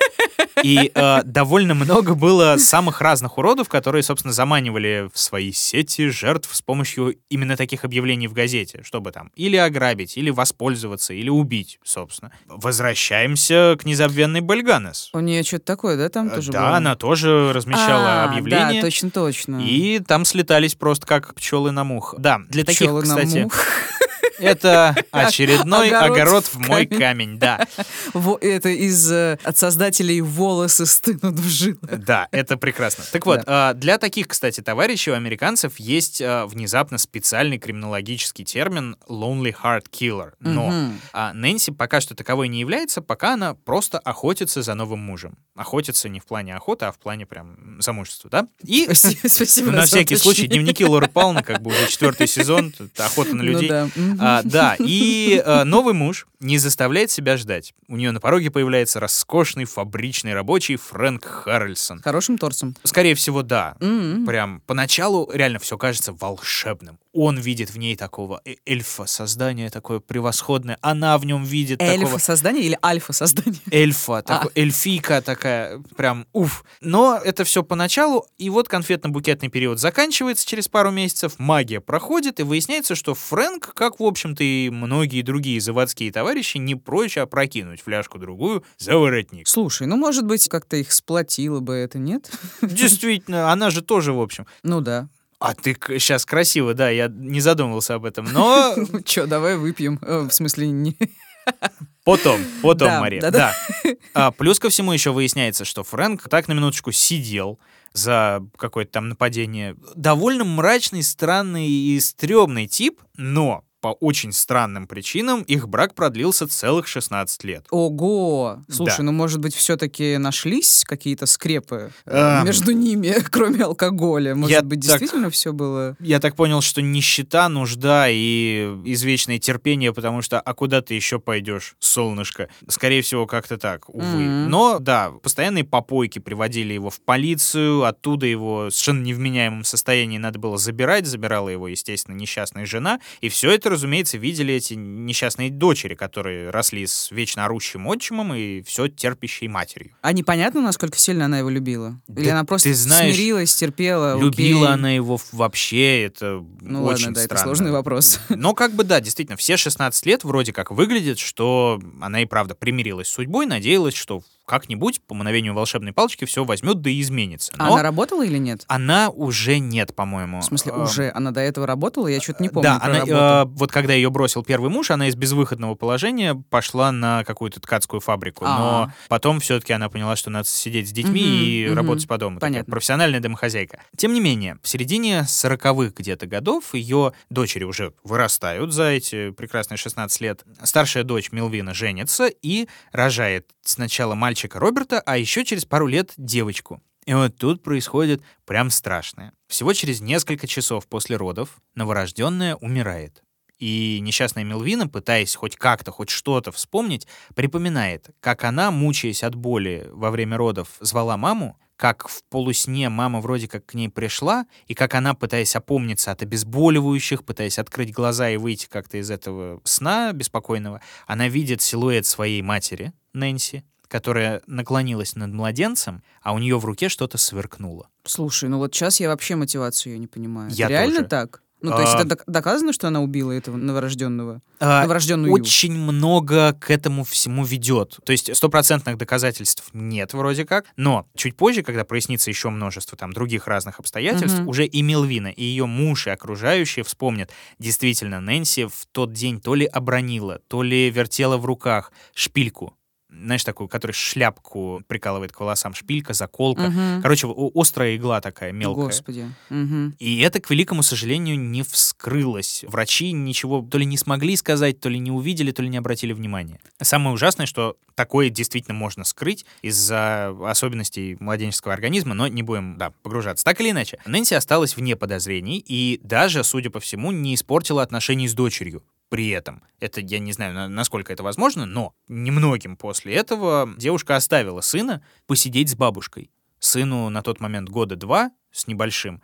И 0.63 0.91
э, 0.93 1.23
довольно 1.23 1.73
много 1.73 2.15
было 2.15 2.55
самых 2.57 3.01
разных 3.01 3.37
уродов, 3.37 3.67
которые, 3.69 4.03
собственно, 4.03 4.33
заманивали 4.33 5.09
в 5.13 5.19
свои 5.19 5.51
сети 5.51 6.07
жертв 6.09 6.49
с 6.55 6.61
помощью 6.61 7.15
именно 7.29 7.57
таких 7.57 7.83
объявлений 7.83 8.27
в 8.27 8.33
газете, 8.33 8.81
чтобы 8.83 9.11
там 9.11 9.31
или 9.35 9.57
ограбить, 9.57 10.17
или 10.17 10.29
воспользоваться, 10.29 11.13
или 11.13 11.29
убить, 11.29 11.79
собственно. 11.83 12.31
Возвращаемся 12.47 13.75
к 13.79 13.85
незабвенной 13.85 14.41
Бельганес. 14.41 15.09
У 15.13 15.19
нее 15.19 15.43
что-то 15.43 15.65
такое, 15.65 15.97
да, 15.97 16.09
там 16.09 16.27
Э, 16.27 16.35
тоже 16.35 16.51
да, 16.51 16.59
было? 16.67 16.77
она 16.77 16.95
тоже 16.95 17.51
размещала 17.53 18.23
А, 18.23 18.29
объявления. 18.29 18.75
Да, 18.75 18.81
точно, 18.81 19.09
точно. 19.09 19.57
И 19.61 19.99
там 19.99 20.23
слетались 20.25 20.75
просто 20.75 21.05
как 21.05 21.33
пчелы 21.35 21.71
на 21.71 21.83
мух. 21.83 22.15
Да, 22.17 22.39
для 22.49 22.63
таких, 22.63 22.79
Пчелы 22.87 23.01
на 23.01 23.15
кстати, 23.15 23.43
мух. 23.43 23.53
это 24.39 24.95
очередной 25.11 25.89
Огород 25.91 26.45
в 26.45 26.57
мой 26.59 26.85
камень. 26.85 27.37
да. 27.39 27.65
Это 28.41 28.69
из 28.69 29.11
э, 29.11 29.37
от 29.43 29.57
создателей 29.57 30.21
волосы 30.21 30.85
стынут 30.85 31.39
в 31.39 31.47
жилах. 31.49 31.77
Да, 31.81 32.27
это 32.31 32.57
прекрасно. 32.57 33.03
Так 33.11 33.25
вот, 33.25 33.41
а, 33.45 33.73
для 33.73 33.97
таких, 33.97 34.27
кстати, 34.27 34.61
товарищей 34.61 35.11
у 35.11 35.13
американцев 35.13 35.79
есть 35.79 36.21
а, 36.21 36.45
внезапно 36.45 36.97
специальный 36.97 37.57
криминологический 37.57 38.45
термин 38.45 38.97
lonely 39.07 39.55
heart 39.63 39.85
killer. 39.91 40.33
Но 40.39 40.91
а, 41.13 41.33
Нэнси 41.33 41.71
пока 41.71 42.01
что 42.01 42.15
таковой 42.15 42.47
не 42.47 42.59
является, 42.59 43.01
пока 43.01 43.33
она 43.33 43.53
просто 43.53 43.99
охотится 43.99 44.61
за 44.61 44.73
новым 44.75 44.99
мужем. 44.99 45.37
Охотится 45.55 46.09
не 46.09 46.19
в 46.19 46.25
плане 46.25 46.55
охоты, 46.55 46.85
а 46.85 46.91
в 46.91 46.97
плане 46.99 47.25
прям 47.25 47.81
замужества, 47.81 48.29
да? 48.29 48.47
И 48.63 48.87
на 49.65 49.85
всякий 49.85 50.15
случай 50.17 50.47
дневники 50.47 50.85
Лоры 50.85 51.07
Пауны, 51.07 51.43
как 51.43 51.61
бы 51.61 51.71
уже 51.71 51.87
четвертый 51.87 52.27
сезон, 52.27 52.73
охота 52.97 53.35
на 53.35 53.43
Ну 53.43 53.51
людей. 53.51 53.69
да. 53.69 53.87
А, 54.25 54.41
да, 54.43 54.75
и 54.79 55.41
э, 55.45 55.63
новый 55.63 55.93
муж 55.93 56.27
не 56.39 56.57
заставляет 56.57 57.09
себя 57.11 57.38
ждать. 57.38 57.73
У 57.88 57.95
нее 57.95 58.11
на 58.11 58.19
пороге 58.19 58.51
появляется 58.51 58.99
роскошный 58.99 59.65
фабричный 59.65 60.33
рабочий 60.33 60.75
Фрэнк 60.75 61.25
Харрельсон. 61.25 62.01
Хорошим 62.01 62.38
торсом. 62.38 62.75
Скорее 62.83 63.15
всего, 63.15 63.41
да. 63.41 63.75
М-м. 63.79 64.25
Прям 64.25 64.61
поначалу 64.67 65.29
реально 65.33 65.59
все 65.59 65.77
кажется 65.77 66.13
волшебным. 66.13 66.99
Он 67.13 67.39
видит 67.39 67.69
в 67.69 67.77
ней 67.77 67.95
такого 67.95 68.41
э- 68.45 68.55
эльфа, 68.65 69.05
создание 69.05 69.69
такое 69.69 69.99
превосходное. 69.99 70.77
Она 70.81 71.17
в 71.17 71.25
нем 71.25 71.45
видит 71.45 71.79
такого 71.79 71.93
Эльфа 71.95 72.17
создание 72.19 72.63
или 72.63 72.77
альфа 72.83 73.13
создание? 73.13 73.61
эльфа, 73.71 74.17
А. 74.17 74.21
такой, 74.21 74.51
эльфийка 74.55 75.21
такая, 75.21 75.81
прям 75.95 76.27
уф. 76.33 76.65
Но 76.81 77.17
это 77.23 77.45
все 77.45 77.63
поначалу, 77.63 78.27
и 78.38 78.49
вот 78.49 78.67
конфетно-букетный 78.67 79.47
период 79.49 79.79
заканчивается 79.79 80.45
через 80.45 80.67
пару 80.67 80.91
месяцев, 80.91 81.33
магия 81.38 81.79
проходит, 81.79 82.39
и 82.41 82.43
выясняется, 82.43 82.95
что 82.95 83.15
Фрэнк, 83.15 83.73
как, 83.73 83.99
в 83.99 84.03
общем-то, 84.15 84.43
и 84.43 84.69
многие 84.69 85.21
другие 85.21 85.60
заводские 85.60 86.12
товарищи, 86.12 86.58
не 86.58 86.75
прочь 86.75 87.17
опрокинуть 87.17 87.82
фляжку-другую 87.82 88.63
за 88.78 88.97
воротник. 88.97 89.47
Слушай, 89.47 89.88
ну, 89.88 89.97
может 89.97 90.25
быть, 90.25 90.47
как-то 90.47 90.78
их 90.78 90.91
сплотило 90.91 91.60
бы 91.60 91.73
это, 91.75 91.99
нет? 91.99 92.32
Действительно, 92.62 93.51
она 93.51 93.69
же 93.69 93.82
тоже, 93.82 94.13
в 94.13 94.21
общем. 94.21 94.45
Ну 94.63 94.80
да. 94.82 95.10
А 95.39 95.54
ты 95.54 95.78
сейчас 95.99 96.25
красиво, 96.25 96.73
да, 96.73 96.89
я 96.89 97.08
не 97.10 97.41
задумывался 97.41 97.95
об 97.95 98.06
этом, 98.06 98.25
но 98.32 98.73
Че, 99.06 99.25
давай 99.25 99.58
выпьем. 99.58 99.99
Э, 100.01 100.21
В 100.21 100.32
смысле, 100.32 100.69
не... 100.69 100.97
Потом, 102.04 102.39
потом, 102.62 102.88
Да, 102.88 102.99
Мария. 103.01 103.21
да, 103.21 103.32
Да. 103.32 103.54
да. 103.84 103.91
А, 104.13 104.32
плюс 104.32 104.60
ко 104.60 104.69
всему 104.69 104.93
еще 104.93 105.12
выясняется, 105.12 105.65
что 105.65 105.84
Фрэнк 105.84 106.28
так 106.30 106.47
на 106.47 106.54
минуточку 106.54 106.91
сидел 106.91 107.60
за 107.93 108.43
какое-то 108.58 108.91
там 108.93 109.10
нападение. 109.10 109.75
Довольно 109.95 110.43
мрачный, 110.43 111.01
странный 111.04 111.67
и 111.67 111.99
стрёмный 111.99 112.67
тип, 112.67 113.01
но 113.17 113.63
по 113.85 113.89
очень 113.99 114.31
странным 114.31 114.87
причинам 114.87 115.43
их 115.43 115.69
брак 115.69 115.93
продлился 115.93 116.47
целых 116.47 116.87
16 116.87 117.43
лет. 117.43 117.67
Ого! 117.69 118.63
Слушай, 118.67 118.97
Да. 118.97 119.03
ну, 119.03 119.11
может 119.11 119.39
быть, 119.39 119.53
все-таки 119.53 120.17
нашлись 120.17 120.83
какие-то 120.87 121.27
скрепы 121.27 121.91
э, 122.07 122.17
Эм. 122.39 122.45
между 122.47 122.71
ними, 122.71 123.13
кроме 123.31 123.63
алкоголя? 123.63 124.33
Может 124.33 124.51
Я 124.51 124.63
быть, 124.63 124.81
так- 124.81 124.99
действительно 124.99 125.29
все 125.29 125.53
было... 125.53 125.95
Я 125.99 126.19
так 126.19 126.35
понял, 126.35 126.61
что 126.61 126.81
нищета, 126.81 127.47
нужда 127.47 128.07
и 128.09 128.75
извечное 128.85 129.37
терпение, 129.37 129.93
потому 129.93 130.23
что 130.23 130.41
а 130.41 130.53
куда 130.55 130.81
ты 130.81 130.95
еще 130.95 131.19
пойдешь, 131.19 131.75
солнышко? 131.77 132.49
Скорее 132.67 133.03
всего, 133.03 133.27
как-то 133.27 133.59
так, 133.59 133.87
увы. 133.89 134.03
Мгм. 134.03 134.49
Но 134.49 134.79
да, 134.79 135.11
постоянные 135.21 135.63
попойки 135.63 136.17
приводили 136.17 136.73
его 136.73 136.89
в 136.89 137.01
полицию, 137.01 137.83
оттуда 137.83 138.25
его 138.25 138.65
в 138.65 138.71
совершенно 138.71 139.03
невменяемом 139.03 139.63
состоянии 139.63 140.17
надо 140.17 140.39
было 140.39 140.57
забирать, 140.57 141.05
забирала 141.05 141.49
его, 141.49 141.67
естественно, 141.67 142.15
несчастная 142.15 142.65
жена, 142.65 142.99
и 143.21 143.29
все 143.29 143.51
это, 143.51 143.74
разумеется, 143.75 144.17
видели 144.17 144.53
эти 144.53 144.73
несчастные 144.73 145.49
дочери, 145.49 145.95
которые 145.95 146.49
росли 146.49 146.85
с 146.88 147.11
вечно 147.11 147.45
орущим 147.45 147.88
отчимом 147.88 148.33
и 148.33 148.61
все 148.63 148.88
терпящей 148.88 149.47
матерью. 149.47 149.91
А 150.01 150.11
непонятно, 150.11 150.61
насколько 150.61 150.97
сильно 150.97 151.25
она 151.25 151.39
его 151.39 151.49
любила? 151.49 152.01
Или 152.07 152.25
Да 152.25 152.31
она 152.31 152.43
просто 152.43 152.73
знаешь, 152.73 153.13
смирилась, 153.15 153.55
терпела? 153.55 154.19
Любила 154.19 154.63
окей? 154.63 154.73
она 154.73 154.91
его 154.91 155.19
вообще, 155.31 156.03
это 156.03 156.43
Ну 156.61 156.83
очень 156.83 157.05
ладно, 157.05 157.15
да, 157.15 157.21
это 157.23 157.35
странно. 157.35 157.43
сложный 157.43 157.71
вопрос. 157.71 158.19
Но 158.29 158.53
как 158.53 158.73
бы 158.73 158.83
да, 158.83 158.99
действительно, 158.99 159.38
все 159.38 159.57
16 159.57 160.05
лет 160.05 160.23
вроде 160.23 160.51
как 160.53 160.71
выглядит, 160.71 161.19
что 161.19 161.79
она 162.01 162.21
и 162.21 162.25
правда 162.25 162.55
примирилась 162.55 163.07
с 163.07 163.11
судьбой, 163.11 163.45
надеялась, 163.45 163.93
что 163.95 164.23
как-нибудь 164.45 165.01
по 165.08 165.15
мановению 165.15 165.53
волшебной 165.53 165.91
палочки 165.93 166.25
все 166.25 166.43
возьмет 166.43 166.81
да 166.81 166.89
и 166.89 167.01
изменится. 167.01 167.51
А 167.58 167.65
Но 167.67 167.73
она 167.73 167.84
работала 167.84 168.23
или 168.25 168.38
нет? 168.38 168.63
она 168.67 169.10
уже 169.10 169.60
нет, 169.60 169.95
по-моему. 169.95 170.41
В 170.41 170.45
смысле, 170.45 170.71
Э, 170.75 170.84
уже? 170.84 171.12
Она 171.15 171.31
до 171.31 171.41
этого 171.41 171.65
работала? 171.65 172.08
Я 172.08 172.21
что-то 172.21 172.43
не 172.43 172.49
помню 172.49 172.63
Да, 172.69 172.79
она, 172.81 172.99
э, 172.99 173.45
вот 173.45 173.71
когда 173.71 173.93
ее 173.93 174.10
бросил 174.10 174.43
первый 174.43 174.69
муж, 174.69 174.91
она 174.91 175.07
из 175.07 175.15
безвыходного 175.15 175.76
положения 175.76 176.36
пошла 176.49 176.91
на 176.91 177.24
какую-то 177.24 177.59
ткацкую 177.59 177.99
фабрику. 178.01 178.45
Но 178.45 178.84
А. 178.89 178.93
потом 179.09 179.39
все-таки 179.39 179.74
она 179.74 179.89
поняла, 179.89 180.15
что 180.15 180.30
надо 180.30 180.47
сидеть 180.47 180.89
с 180.89 180.91
детьми 180.91 181.22
Мгм, 181.22 181.34
и 181.36 181.65
мгм. 181.67 181.76
работать 181.76 182.07
по 182.07 182.17
дому. 182.17 182.36
Такая 182.39 182.51
Понятно. 182.51 182.72
профессиональная 182.72 183.19
домохозяйка. 183.19 183.82
Тем 183.97 184.13
не 184.13 184.19
менее, 184.19 184.57
в 184.61 184.67
середине 184.67 185.26
40-х 185.28 185.93
где-то 185.97 186.28
годов 186.28 186.74
ее 186.76 187.13
дочери 187.32 187.63
уже 187.63 187.93
вырастают 188.03 188.74
за 188.74 188.86
эти 188.89 189.32
прекрасные 189.32 189.78
16 189.78 190.22
лет. 190.22 190.43
Старшая 190.63 191.03
дочь 191.03 191.32
Мелвина 191.32 191.74
женится 191.74 192.28
и 192.28 192.67
рожает 192.91 193.47
сначала 193.63 194.13
мальчика 194.13 194.34
Роберта, 194.55 195.01
а 195.05 195.17
еще 195.17 195.45
через 195.45 195.65
пару 195.65 195.88
лет 195.88 196.13
девочку. 196.17 196.81
И 197.05 197.13
вот 197.13 197.38
тут 197.38 197.63
происходит 197.63 198.21
прям 198.45 198.69
страшное. 198.69 199.31
Всего 199.47 199.73
через 199.73 200.01
несколько 200.01 200.47
часов 200.47 200.88
после 200.88 201.15
родов 201.15 201.57
новорожденная 201.75 202.55
умирает. 202.55 203.23
И 203.59 203.99
несчастная 204.01 204.43
Мелвина, 204.43 204.88
пытаясь 204.88 205.36
хоть 205.36 205.55
как-то, 205.55 205.91
хоть 205.91 206.09
что-то 206.09 206.51
вспомнить, 206.51 207.07
припоминает, 207.36 208.09
как 208.19 208.43
она, 208.43 208.69
мучаясь 208.69 209.23
от 209.23 209.36
боли 209.36 209.88
во 209.91 210.11
время 210.11 210.36
родов, 210.36 210.69
звала 210.81 211.15
маму, 211.15 211.57
как 211.77 212.07
в 212.07 212.23
полусне 212.29 212.89
мама 212.89 213.21
вроде 213.21 213.47
как 213.47 213.65
к 213.65 213.73
ней 213.73 213.89
пришла, 213.89 214.45
и 214.67 214.73
как 214.73 214.93
она, 214.93 215.13
пытаясь 215.13 215.55
опомниться 215.55 216.11
от 216.11 216.21
обезболивающих, 216.21 217.23
пытаясь 217.23 217.59
открыть 217.59 217.93
глаза 217.93 218.29
и 218.29 218.38
выйти 218.38 218.67
как-то 218.67 218.97
из 218.97 219.11
этого 219.11 219.61
сна 219.63 220.11
беспокойного, 220.13 220.81
она 221.05 221.27
видит 221.27 221.61
силуэт 221.61 222.05
своей 222.05 222.41
матери, 222.41 222.93
Нэнси, 223.13 223.63
которая 223.88 224.41
наклонилась 224.47 225.15
над 225.15 225.31
младенцем, 225.33 226.03
а 226.21 226.33
у 226.33 226.39
нее 226.39 226.57
в 226.59 226.65
руке 226.65 226.89
что-то 226.89 227.17
сверкнуло. 227.17 227.88
Слушай, 228.05 228.49
ну 228.49 228.57
вот 228.57 228.73
сейчас 228.73 228.99
я 228.99 229.09
вообще 229.09 229.36
мотивацию 229.36 229.93
ее 229.93 229.99
не 229.99 230.07
понимаю. 230.07 230.49
Я 230.51 230.65
Это 230.65 230.73
реально 230.73 230.95
тоже. 230.97 231.07
так? 231.09 231.41
Ну, 231.61 231.71
то 231.71 231.81
есть 231.81 231.93
А. 231.95 231.99
это 232.01 232.09
док- 232.09 232.23
доказано, 232.27 232.73
что 232.73 232.89
она 232.89 233.01
убила 233.01 233.31
этого 233.31 233.57
новорожденного? 233.57 234.41
А, 234.59 234.81
Новорожденную. 234.83 235.33
Очень 235.33 235.73
много 235.73 236.53
к 236.53 236.69
этому 236.69 237.03
всему 237.03 237.43
ведет. 237.43 237.97
То 238.05 238.11
есть 238.11 238.36
стопроцентных 238.36 238.97
доказательств 238.97 239.69
нет 239.73 240.13
вроде 240.13 240.45
как, 240.45 240.65
но 240.75 241.07
чуть 241.15 241.36
позже, 241.36 241.63
когда 241.63 241.83
прояснится 241.83 242.29
еще 242.29 242.49
множество 242.49 242.95
там 242.97 243.13
других 243.13 243.47
разных 243.47 243.79
обстоятельств, 243.79 244.39
Мгм. 244.39 244.47
уже 244.49 244.65
и 244.67 244.81
Мелвина, 244.83 245.27
и 245.29 245.43
ее 245.43 245.65
муж, 245.65 246.05
и 246.05 246.11
окружающие 246.11 246.83
вспомнят, 246.83 247.31
действительно, 247.57 248.19
Нэнси 248.21 248.65
в 248.65 248.86
тот 248.91 249.13
день 249.13 249.41
то 249.41 249.55
ли 249.55 249.65
обронила, 249.65 250.41
то 250.47 250.61
ли 250.61 250.91
вертела 250.91 251.38
в 251.38 251.45
руках 251.45 251.91
шпильку. 252.13 252.75
Знаешь, 253.24 253.43
такую, 253.43 253.68
которая 253.68 253.93
шляпку 253.93 254.82
прикалывает 254.88 255.32
к 255.32 255.39
волосам. 255.39 255.74
Шпилька, 255.74 256.13
заколка. 256.13 256.70
Мгм. 256.70 257.01
Короче, 257.01 257.28
острая 257.55 257.95
игла 257.95 258.22
такая, 258.22 258.51
мелкая. 258.51 258.86
Господи. 258.86 259.30
Мгм. 259.49 259.95
И 259.99 260.20
это, 260.20 260.39
к 260.39 260.49
великому 260.49 260.84
сожалению, 260.84 261.39
не 261.39 261.63
вскрылось. 261.63 262.63
Врачи 262.68 263.11
ничего 263.11 263.61
то 263.61 263.78
ли 263.78 263.86
не 263.86 263.97
смогли 263.97 264.36
сказать, 264.36 264.80
то 264.80 264.89
ли 264.89 264.99
не 264.99 265.11
увидели, 265.11 265.51
то 265.51 265.61
ли 265.61 265.70
не 265.70 265.78
обратили 265.78 266.13
внимания. 266.13 266.59
Самое 266.82 267.13
ужасное, 267.13 267.45
что 267.45 267.78
такое 267.95 268.30
действительно 268.30 268.76
можно 268.76 269.03
скрыть 269.03 269.45
из-за 269.61 270.36
особенностей 270.45 271.18
младенческого 271.20 271.74
организма, 271.74 272.13
но 272.13 272.28
не 272.28 272.43
будем, 272.43 272.78
да, 272.78 272.91
погружаться. 273.03 273.45
Так 273.45 273.61
или 273.61 273.72
иначе, 273.72 273.99
Нэнси 274.05 274.34
осталась 274.34 274.76
вне 274.76 274.95
подозрений 274.95 275.63
и 275.66 275.99
даже, 276.03 276.43
судя 276.43 276.70
по 276.70 276.80
всему, 276.80 277.11
не 277.11 277.36
испортила 277.36 277.82
отношений 277.82 278.28
с 278.28 278.34
дочерью. 278.34 278.84
При 279.10 279.30
этом, 279.30 279.64
это 279.80 280.01
я 280.01 280.20
не 280.20 280.32
знаю, 280.34 280.53
на- 280.53 280.68
насколько 280.68 281.14
это 281.14 281.24
возможно, 281.24 281.66
но 281.66 281.93
немногим 282.08 282.76
после 282.76 283.14
этого 283.14 283.74
девушка 283.78 284.16
оставила 284.16 284.62
сына 284.62 285.03
посидеть 285.28 285.70
с 285.70 285.76
бабушкой. 285.76 286.32
Сыну 286.60 287.10
на 287.10 287.22
тот 287.22 287.39
момент 287.39 287.70
года 287.70 287.95
два 287.95 288.32
с 288.51 288.68
небольшим. 288.68 289.22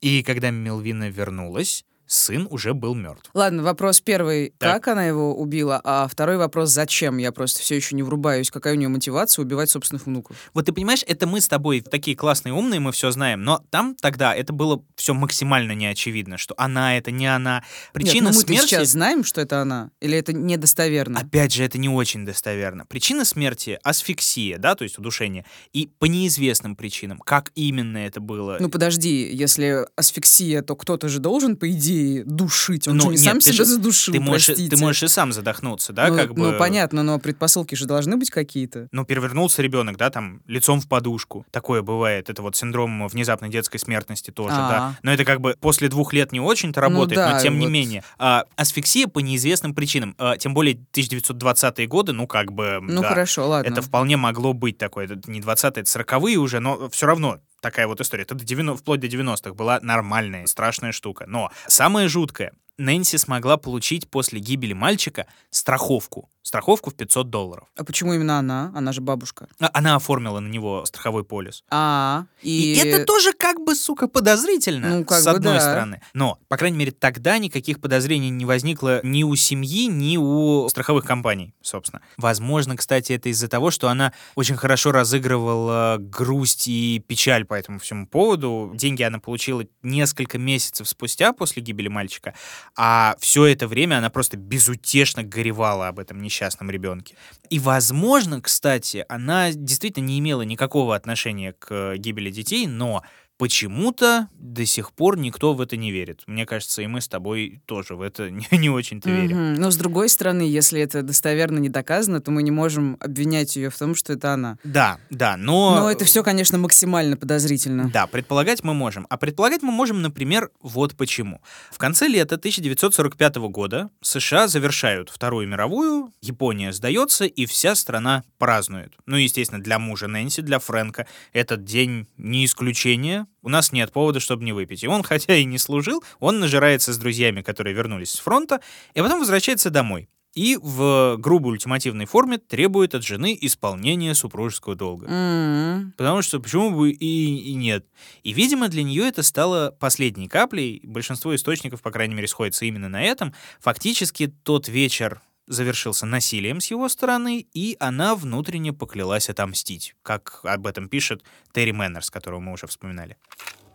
И 0.00 0.22
когда 0.22 0.50
Мелвина 0.50 1.08
вернулась, 1.08 1.84
сын 2.12 2.46
уже 2.50 2.74
был 2.74 2.94
мертв. 2.94 3.30
Ладно, 3.34 3.62
вопрос 3.62 4.00
первый, 4.00 4.52
Так. 4.58 4.74
как 4.74 4.88
она 4.88 5.04
его 5.04 5.34
убила, 5.34 5.80
а 5.82 6.06
второй 6.08 6.36
вопрос, 6.36 6.70
зачем? 6.70 7.16
Я 7.16 7.32
просто 7.32 7.60
все 7.60 7.76
еще 7.76 7.96
не 7.96 8.02
врубаюсь, 8.02 8.50
какая 8.50 8.74
у 8.74 8.76
нее 8.76 8.88
мотивация 8.88 9.42
убивать 9.42 9.70
собственных 9.70 10.06
внуков. 10.06 10.36
Вот 10.54 10.66
ты 10.66 10.72
понимаешь, 10.72 11.04
это 11.06 11.26
мы 11.26 11.40
с 11.40 11.48
тобой 11.48 11.80
такие 11.80 12.16
классные, 12.16 12.52
умные, 12.52 12.80
мы 12.80 12.92
все 12.92 13.10
знаем, 13.10 13.42
но 13.42 13.62
там 13.70 13.96
тогда 14.00 14.34
это 14.34 14.52
было 14.52 14.82
все 14.96 15.14
максимально 15.14 15.72
неочевидно, 15.72 16.36
что 16.36 16.54
она 16.58 16.96
это 16.96 17.10
не 17.10 17.26
она. 17.26 17.64
Причина 17.92 18.26
Нет, 18.26 18.34
ну 18.34 18.40
мы 18.40 18.46
смерти... 18.46 18.66
сейчас 18.66 18.88
знаем, 18.90 19.24
что 19.24 19.40
это 19.40 19.60
она, 19.60 19.90
или 20.00 20.16
это 20.16 20.32
недостоверно? 20.32 21.20
Опять 21.20 21.52
же, 21.52 21.64
это 21.64 21.78
не 21.78 21.88
очень 21.88 22.26
достоверно. 22.26 22.84
Причина 22.86 23.24
смерти— 23.24 23.78
асфиксия, 23.82 24.58
да, 24.58 24.74
то 24.74 24.84
есть 24.84 24.98
удушение. 24.98 25.46
И 25.72 25.90
по 25.98 26.04
неизвестным 26.04 26.76
причинам, 26.76 27.18
как 27.18 27.52
именно 27.54 27.98
это 27.98 28.20
было... 28.20 28.58
Ну 28.60 28.68
подожди, 28.68 29.30
если 29.32 29.86
асфиксия, 29.96 30.62
то 30.62 30.76
кто-то 30.76 31.08
же 31.08 31.18
должен, 31.18 31.56
по 31.56 31.70
идее, 31.70 32.01
душить. 32.24 32.88
Он 32.88 32.96
Ну, 32.96 33.02
же 33.02 33.08
не 33.08 33.12
нет, 33.14 33.20
сам 33.24 33.40
себя 33.40 33.54
же- 33.54 33.64
задушил, 33.64 34.12
ты, 34.14 34.20
можешь, 34.20 34.46
простите. 34.46 34.76
ты 34.76 34.80
можешь 34.82 35.02
и 35.02 35.08
сам 35.08 35.32
задохнуться, 35.32 35.92
да, 35.92 36.08
ну, 36.08 36.16
как 36.16 36.34
бы... 36.34 36.52
ну, 36.52 36.58
понятно, 36.58 37.02
но 37.02 37.18
предпосылки 37.18 37.74
же 37.74 37.86
должны 37.86 38.16
быть 38.16 38.30
какие-то. 38.30 38.88
ну, 38.92 39.04
перевернулся 39.04 39.62
ребенок, 39.62 39.96
да, 39.96 40.10
там, 40.10 40.42
лицом 40.46 40.80
в 40.80 40.88
подушку. 40.88 41.46
Такое 41.50 41.82
бывает. 41.82 42.30
Это 42.30 42.42
вот 42.42 42.56
синдром 42.56 43.06
внезапной 43.08 43.48
детской 43.48 43.78
смертности 43.78 44.30
тоже, 44.30 44.54
А. 44.56 44.68
да. 44.68 44.98
Но 45.02 45.12
это 45.12 45.24
как 45.24 45.40
бы 45.40 45.56
после 45.60 45.88
двух 45.88 46.12
лет 46.12 46.32
не 46.32 46.40
очень-то 46.40 46.80
работает, 46.80 47.16
да, 47.16 47.34
но 47.34 47.40
тем 47.40 47.58
не 47.58 47.66
вот. 47.66 47.72
менее. 47.72 48.04
А, 48.18 48.44
асфиксия 48.56 49.06
по 49.06 49.20
неизвестным 49.20 49.74
причинам. 49.74 50.14
А, 50.18 50.36
тем 50.36 50.54
более 50.54 50.78
1920-е 50.92 51.86
годы, 51.86 52.12
ну, 52.12 52.26
как 52.26 52.52
бы, 52.52 52.78
Ну 52.82 53.02
да, 53.02 53.08
хорошо, 53.08 53.48
ладно. 53.48 53.68
это 53.68 53.82
вполне 53.82 54.16
могло 54.16 54.52
быть 54.52 54.78
такое. 54.78 55.06
Это 55.06 55.18
не 55.30 55.40
20-е, 55.40 55.82
это 55.82 55.82
40-е 55.82 56.36
уже, 56.38 56.60
но 56.60 56.88
все 56.90 57.06
равно 57.06 57.38
такая 57.62 57.86
вот 57.86 58.00
история. 58.00 58.24
Это 58.24 58.34
до 58.34 58.44
90, 58.44 58.82
вплоть 58.82 59.00
до 59.00 59.06
90-х 59.06 59.54
была 59.54 59.80
нормальная, 59.80 60.46
страшная 60.46 60.92
штука. 60.92 61.24
Но 61.26 61.50
самое 61.66 62.08
жуткое, 62.08 62.52
Нэнси 62.76 63.16
смогла 63.16 63.56
получить 63.56 64.10
после 64.10 64.40
гибели 64.40 64.72
мальчика 64.72 65.26
страховку. 65.50 66.28
Страховку 66.52 66.90
в 66.90 66.94
500 66.94 67.30
долларов. 67.30 67.64
А 67.78 67.82
почему 67.82 68.12
именно 68.12 68.38
она? 68.38 68.70
Она 68.74 68.92
же 68.92 69.00
бабушка. 69.00 69.48
А- 69.58 69.70
Она 69.72 69.96
оформила 69.96 70.38
на 70.38 70.48
него 70.48 70.84
страховой 70.84 71.24
полис. 71.24 71.64
А, 71.70 72.26
И, 72.42 72.74
и... 72.74 72.76
это 72.76 73.06
тоже 73.06 73.32
как 73.32 73.58
бы, 73.64 73.74
сука, 73.74 74.06
подозрительно, 74.06 74.98
Ну, 74.98 75.04
как 75.06 75.20
с 75.22 75.24
бы 75.24 75.30
одной 75.30 75.54
да. 75.54 75.60
стороны. 75.60 76.02
Но, 76.12 76.38
по 76.48 76.58
крайней 76.58 76.76
мере, 76.76 76.92
тогда 76.92 77.38
никаких 77.38 77.80
подозрений 77.80 78.28
не 78.28 78.44
возникло 78.44 79.00
ни 79.02 79.22
у 79.24 79.34
семьи, 79.34 79.86
ни 79.86 80.18
у 80.18 80.68
страховых 80.68 81.06
компаний, 81.06 81.54
собственно. 81.62 82.02
Возможно, 82.18 82.76
кстати, 82.76 83.14
это 83.14 83.30
из-за 83.30 83.48
того, 83.48 83.70
что 83.70 83.88
она 83.88 84.12
очень 84.34 84.56
хорошо 84.56 84.92
разыгрывала 84.92 85.96
грусть 85.98 86.68
и 86.68 87.02
печаль 87.08 87.46
по 87.46 87.54
этому 87.54 87.78
всему 87.78 88.06
поводу. 88.06 88.72
Деньги 88.74 89.02
она 89.02 89.20
получила 89.20 89.64
несколько 89.82 90.36
месяцев 90.36 90.86
спустя 90.86 91.32
после 91.32 91.62
гибели 91.62 91.88
мальчика, 91.88 92.34
а 92.76 93.16
все 93.20 93.46
это 93.46 93.66
время 93.66 93.96
она 93.96 94.10
просто 94.10 94.36
безутешно 94.36 95.22
горевала 95.22 95.88
об 95.88 95.98
этом 95.98 96.20
несчастном 96.42 96.70
ребенке. 96.70 97.14
И, 97.50 97.58
возможно, 97.58 98.40
кстати, 98.40 99.04
она 99.08 99.52
действительно 99.52 100.06
не 100.06 100.18
имела 100.18 100.42
никакого 100.42 100.96
отношения 100.96 101.52
к 101.52 101.96
гибели 101.96 102.30
детей, 102.30 102.66
но 102.66 103.02
почему-то 103.38 104.28
до 104.34 104.64
сих 104.66 104.92
пор 104.92 105.18
никто 105.18 105.54
в 105.54 105.60
это 105.60 105.76
не 105.76 105.90
верит. 105.90 106.22
Мне 106.26 106.46
кажется, 106.46 106.82
и 106.82 106.86
мы 106.86 107.00
с 107.00 107.08
тобой 107.08 107.60
тоже 107.66 107.96
в 107.96 108.02
это 108.02 108.30
не, 108.30 108.46
не 108.52 108.70
очень-то 108.70 109.10
верим. 109.10 109.52
Мгм. 109.52 109.54
Но 109.54 109.70
с 109.70 109.76
другой 109.76 110.08
стороны, 110.08 110.42
если 110.42 110.80
это 110.80 111.02
достоверно 111.02 111.58
не 111.58 111.68
доказано, 111.68 112.20
то 112.20 112.30
мы 112.30 112.42
не 112.42 112.50
можем 112.50 112.96
обвинять 113.00 113.56
ее 113.56 113.70
в 113.70 113.76
том, 113.78 113.94
что 113.94 114.12
это 114.12 114.32
она. 114.32 114.58
Да, 114.64 114.98
да, 115.10 115.36
но... 115.36 115.80
Но 115.80 115.90
это 115.90 116.04
все, 116.04 116.22
конечно, 116.22 116.58
максимально 116.58 117.16
подозрительно. 117.16 117.90
Да, 117.92 118.06
предполагать 118.06 118.62
мы 118.62 118.74
можем. 118.74 119.06
А 119.10 119.16
предполагать 119.16 119.62
мы 119.62 119.72
можем, 119.72 120.02
например, 120.02 120.50
вот 120.60 120.96
почему. 120.96 121.40
В 121.70 121.78
конце 121.78 122.06
лета 122.06 122.36
1945 122.36 123.36
года 123.36 123.90
США 124.02 124.48
завершают 124.48 125.10
Вторую 125.10 125.48
мировую, 125.48 126.12
Япония 126.20 126.72
сдается, 126.72 127.24
и 127.24 127.46
вся 127.46 127.74
страна 127.74 128.22
празднует. 128.38 128.94
Ну, 129.06 129.16
естественно, 129.16 129.62
для 129.62 129.78
мужа 129.78 130.06
Нэнси, 130.06 130.42
для 130.42 130.58
Фрэнка 130.58 131.06
этот 131.32 131.64
день 131.64 132.06
не 132.16 132.44
исключение. 132.44 133.26
У 133.42 133.48
нас 133.48 133.72
нет 133.72 133.92
повода, 133.92 134.20
чтобы 134.20 134.44
не 134.44 134.52
выпить. 134.52 134.84
И 134.84 134.88
он, 134.88 135.02
хотя 135.02 135.34
и 135.36 135.44
не 135.44 135.58
служил, 135.58 136.02
он 136.20 136.40
нажирается 136.40 136.92
с 136.92 136.98
друзьями, 136.98 137.42
которые 137.42 137.74
вернулись 137.74 138.10
с 138.10 138.18
фронта, 138.18 138.60
и 138.94 139.00
потом 139.00 139.20
возвращается 139.20 139.70
домой. 139.70 140.08
И 140.34 140.56
в 140.62 141.16
грубой 141.18 141.52
ультимативной 141.52 142.06
форме 142.06 142.38
требует 142.38 142.94
от 142.94 143.04
жены 143.04 143.36
исполнения 143.38 144.14
супружеского 144.14 144.74
долга. 144.74 145.06
М. 145.06 145.92
Потому 145.98 146.22
что 146.22 146.40
почему 146.40 146.70
бы 146.70 146.90
и, 146.90 147.36
и 147.50 147.54
нет. 147.54 147.86
И, 148.22 148.32
видимо, 148.32 148.68
для 148.68 148.82
нее 148.82 149.06
это 149.06 149.22
стало 149.22 149.76
последней 149.78 150.28
каплей. 150.28 150.80
Большинство 150.84 151.34
источников, 151.34 151.82
по 151.82 151.90
крайней 151.90 152.14
мере, 152.14 152.28
сходится 152.28 152.64
именно 152.64 152.88
на 152.88 153.02
этом. 153.02 153.34
Фактически 153.60 154.28
тот 154.42 154.68
вечер 154.68 155.20
завершился 155.46 156.06
насилием 156.06 156.60
с 156.60 156.70
его 156.70 156.88
стороны, 156.88 157.46
и 157.52 157.76
она 157.80 158.14
внутренне 158.14 158.72
поклялась 158.72 159.28
отомстить, 159.28 159.94
как 160.02 160.40
об 160.44 160.66
этом 160.66 160.88
пишет 160.88 161.22
Терри 161.52 161.72
Мэннерс, 161.72 162.10
которого 162.10 162.40
мы 162.40 162.52
уже 162.52 162.66
вспоминали. 162.66 163.16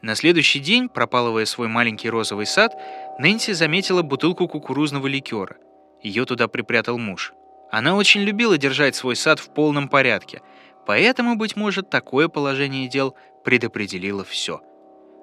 На 0.02 0.16
следующий 0.16 0.60
день, 0.60 0.90
пропалывая 0.90 1.46
свой 1.46 1.68
маленький 1.68 2.10
розовый 2.10 2.46
сад, 2.46 2.74
Нэнси 3.20 3.54
заметила 3.54 4.02
бутылку 4.04 4.48
кукурузного 4.48 5.08
ликера. 5.08 5.58
Ее 6.04 6.26
туда 6.26 6.48
припрятал 6.48 6.98
муж. 6.98 7.34
Она 7.72 7.96
очень 7.96 8.22
любила 8.22 8.58
держать 8.58 8.96
свой 8.96 9.16
сад 9.16 9.40
в 9.40 9.54
полном 9.54 9.90
порядке, 9.90 10.42
Поэтому, 10.88 11.36
быть 11.36 11.58
может, 11.58 11.90
такое 11.90 12.30
положение 12.30 12.88
дел 12.88 13.14
предопределило 13.44 14.24
все. 14.24 14.62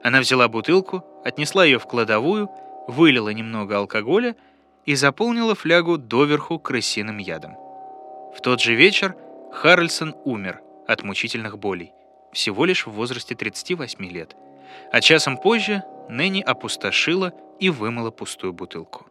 Она 0.02 0.20
взяла 0.20 0.46
бутылку, 0.46 1.02
отнесла 1.24 1.64
ее 1.64 1.78
в 1.78 1.86
кладовую, 1.86 2.50
вылила 2.86 3.30
немного 3.30 3.78
алкоголя 3.78 4.36
и 4.86 4.94
заполнила 4.94 5.54
флягу 5.54 5.98
доверху 5.98 6.58
крысиным 6.58 7.18
ядом. 7.18 7.54
В 8.36 8.40
тот 8.42 8.60
же 8.60 8.74
вечер 8.74 9.16
Харрельсон 9.52 10.14
умер 10.24 10.60
от 10.86 11.02
мучительных 11.02 11.58
болей, 11.58 11.92
всего 12.32 12.64
лишь 12.64 12.86
в 12.86 12.90
возрасте 12.90 13.34
38 13.34 14.04
лет. 14.06 14.36
А 14.92 15.00
часом 15.00 15.38
позже 15.38 15.82
Нэнни 16.08 16.42
опустошила 16.42 17.32
и 17.60 17.70
вымыла 17.70 18.10
пустую 18.10 18.52
бутылку. 18.52 19.06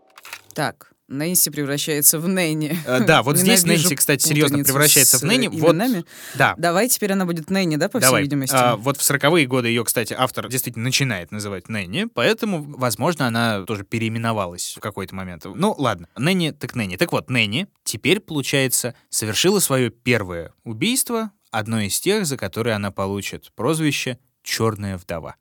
Так, 0.54 0.93
Нэнси 1.14 1.50
превращается 1.52 2.20
в 2.20 2.28
Нэнни. 2.28 2.78
Э, 2.86 3.00
Да, 3.06 3.24
вот 3.24 3.38
здесь 3.38 3.64
Нэнси, 3.66 3.96
кстати, 3.96 4.28
серьезно 4.28 4.64
превращается 4.64 5.20
в 5.20 5.24
Нэнни. 5.24 5.48
э, 5.48 5.50
Вот, 5.60 5.72
именами. 5.74 6.06
да, 6.36 6.56
Давай 6.58 6.90
теперь 6.90 7.14
она 7.14 7.26
будет 7.26 7.50
Нэнни, 7.50 7.76
да, 7.78 7.88
по 7.88 8.00
Давай. 8.00 8.22
всей 8.22 8.24
видимости? 8.26 8.56
А, 8.56 8.76
вот 8.76 8.98
в 8.98 9.02
40-е 9.02 9.46
годы 9.46 9.68
ее, 9.70 9.84
кстати, 9.86 10.14
автор 10.18 10.50
действительно 10.50 10.84
начинает 10.86 11.32
называть 11.32 11.70
Нэнни, 11.70 12.06
поэтому, 12.14 12.64
возможно, 12.64 13.28
она 13.28 13.64
тоже 13.64 13.84
переименовалась 13.84 14.74
в 14.78 14.80
какой-то 14.80 15.16
момент. 15.16 15.46
Ну, 15.46 15.74
ладно. 15.78 16.08
Нэнни 16.18 16.52
так 16.52 16.76
Нэнни. 16.76 16.98
Так 16.98 17.12
вот, 17.12 17.30
Нэнни 17.30 17.68
теперь, 17.84 18.20
получается, 18.20 18.96
совершила 19.10 19.60
свое 19.60 19.90
первое 19.92 20.54
убийство, 20.64 21.32
одно 21.52 21.80
из 21.82 22.00
тех, 22.00 22.26
за 22.26 22.36
которое 22.38 22.76
она 22.76 22.90
получит 22.92 23.52
прозвище 23.56 24.18
«Черная 24.42 24.98
вдова». 24.98 25.36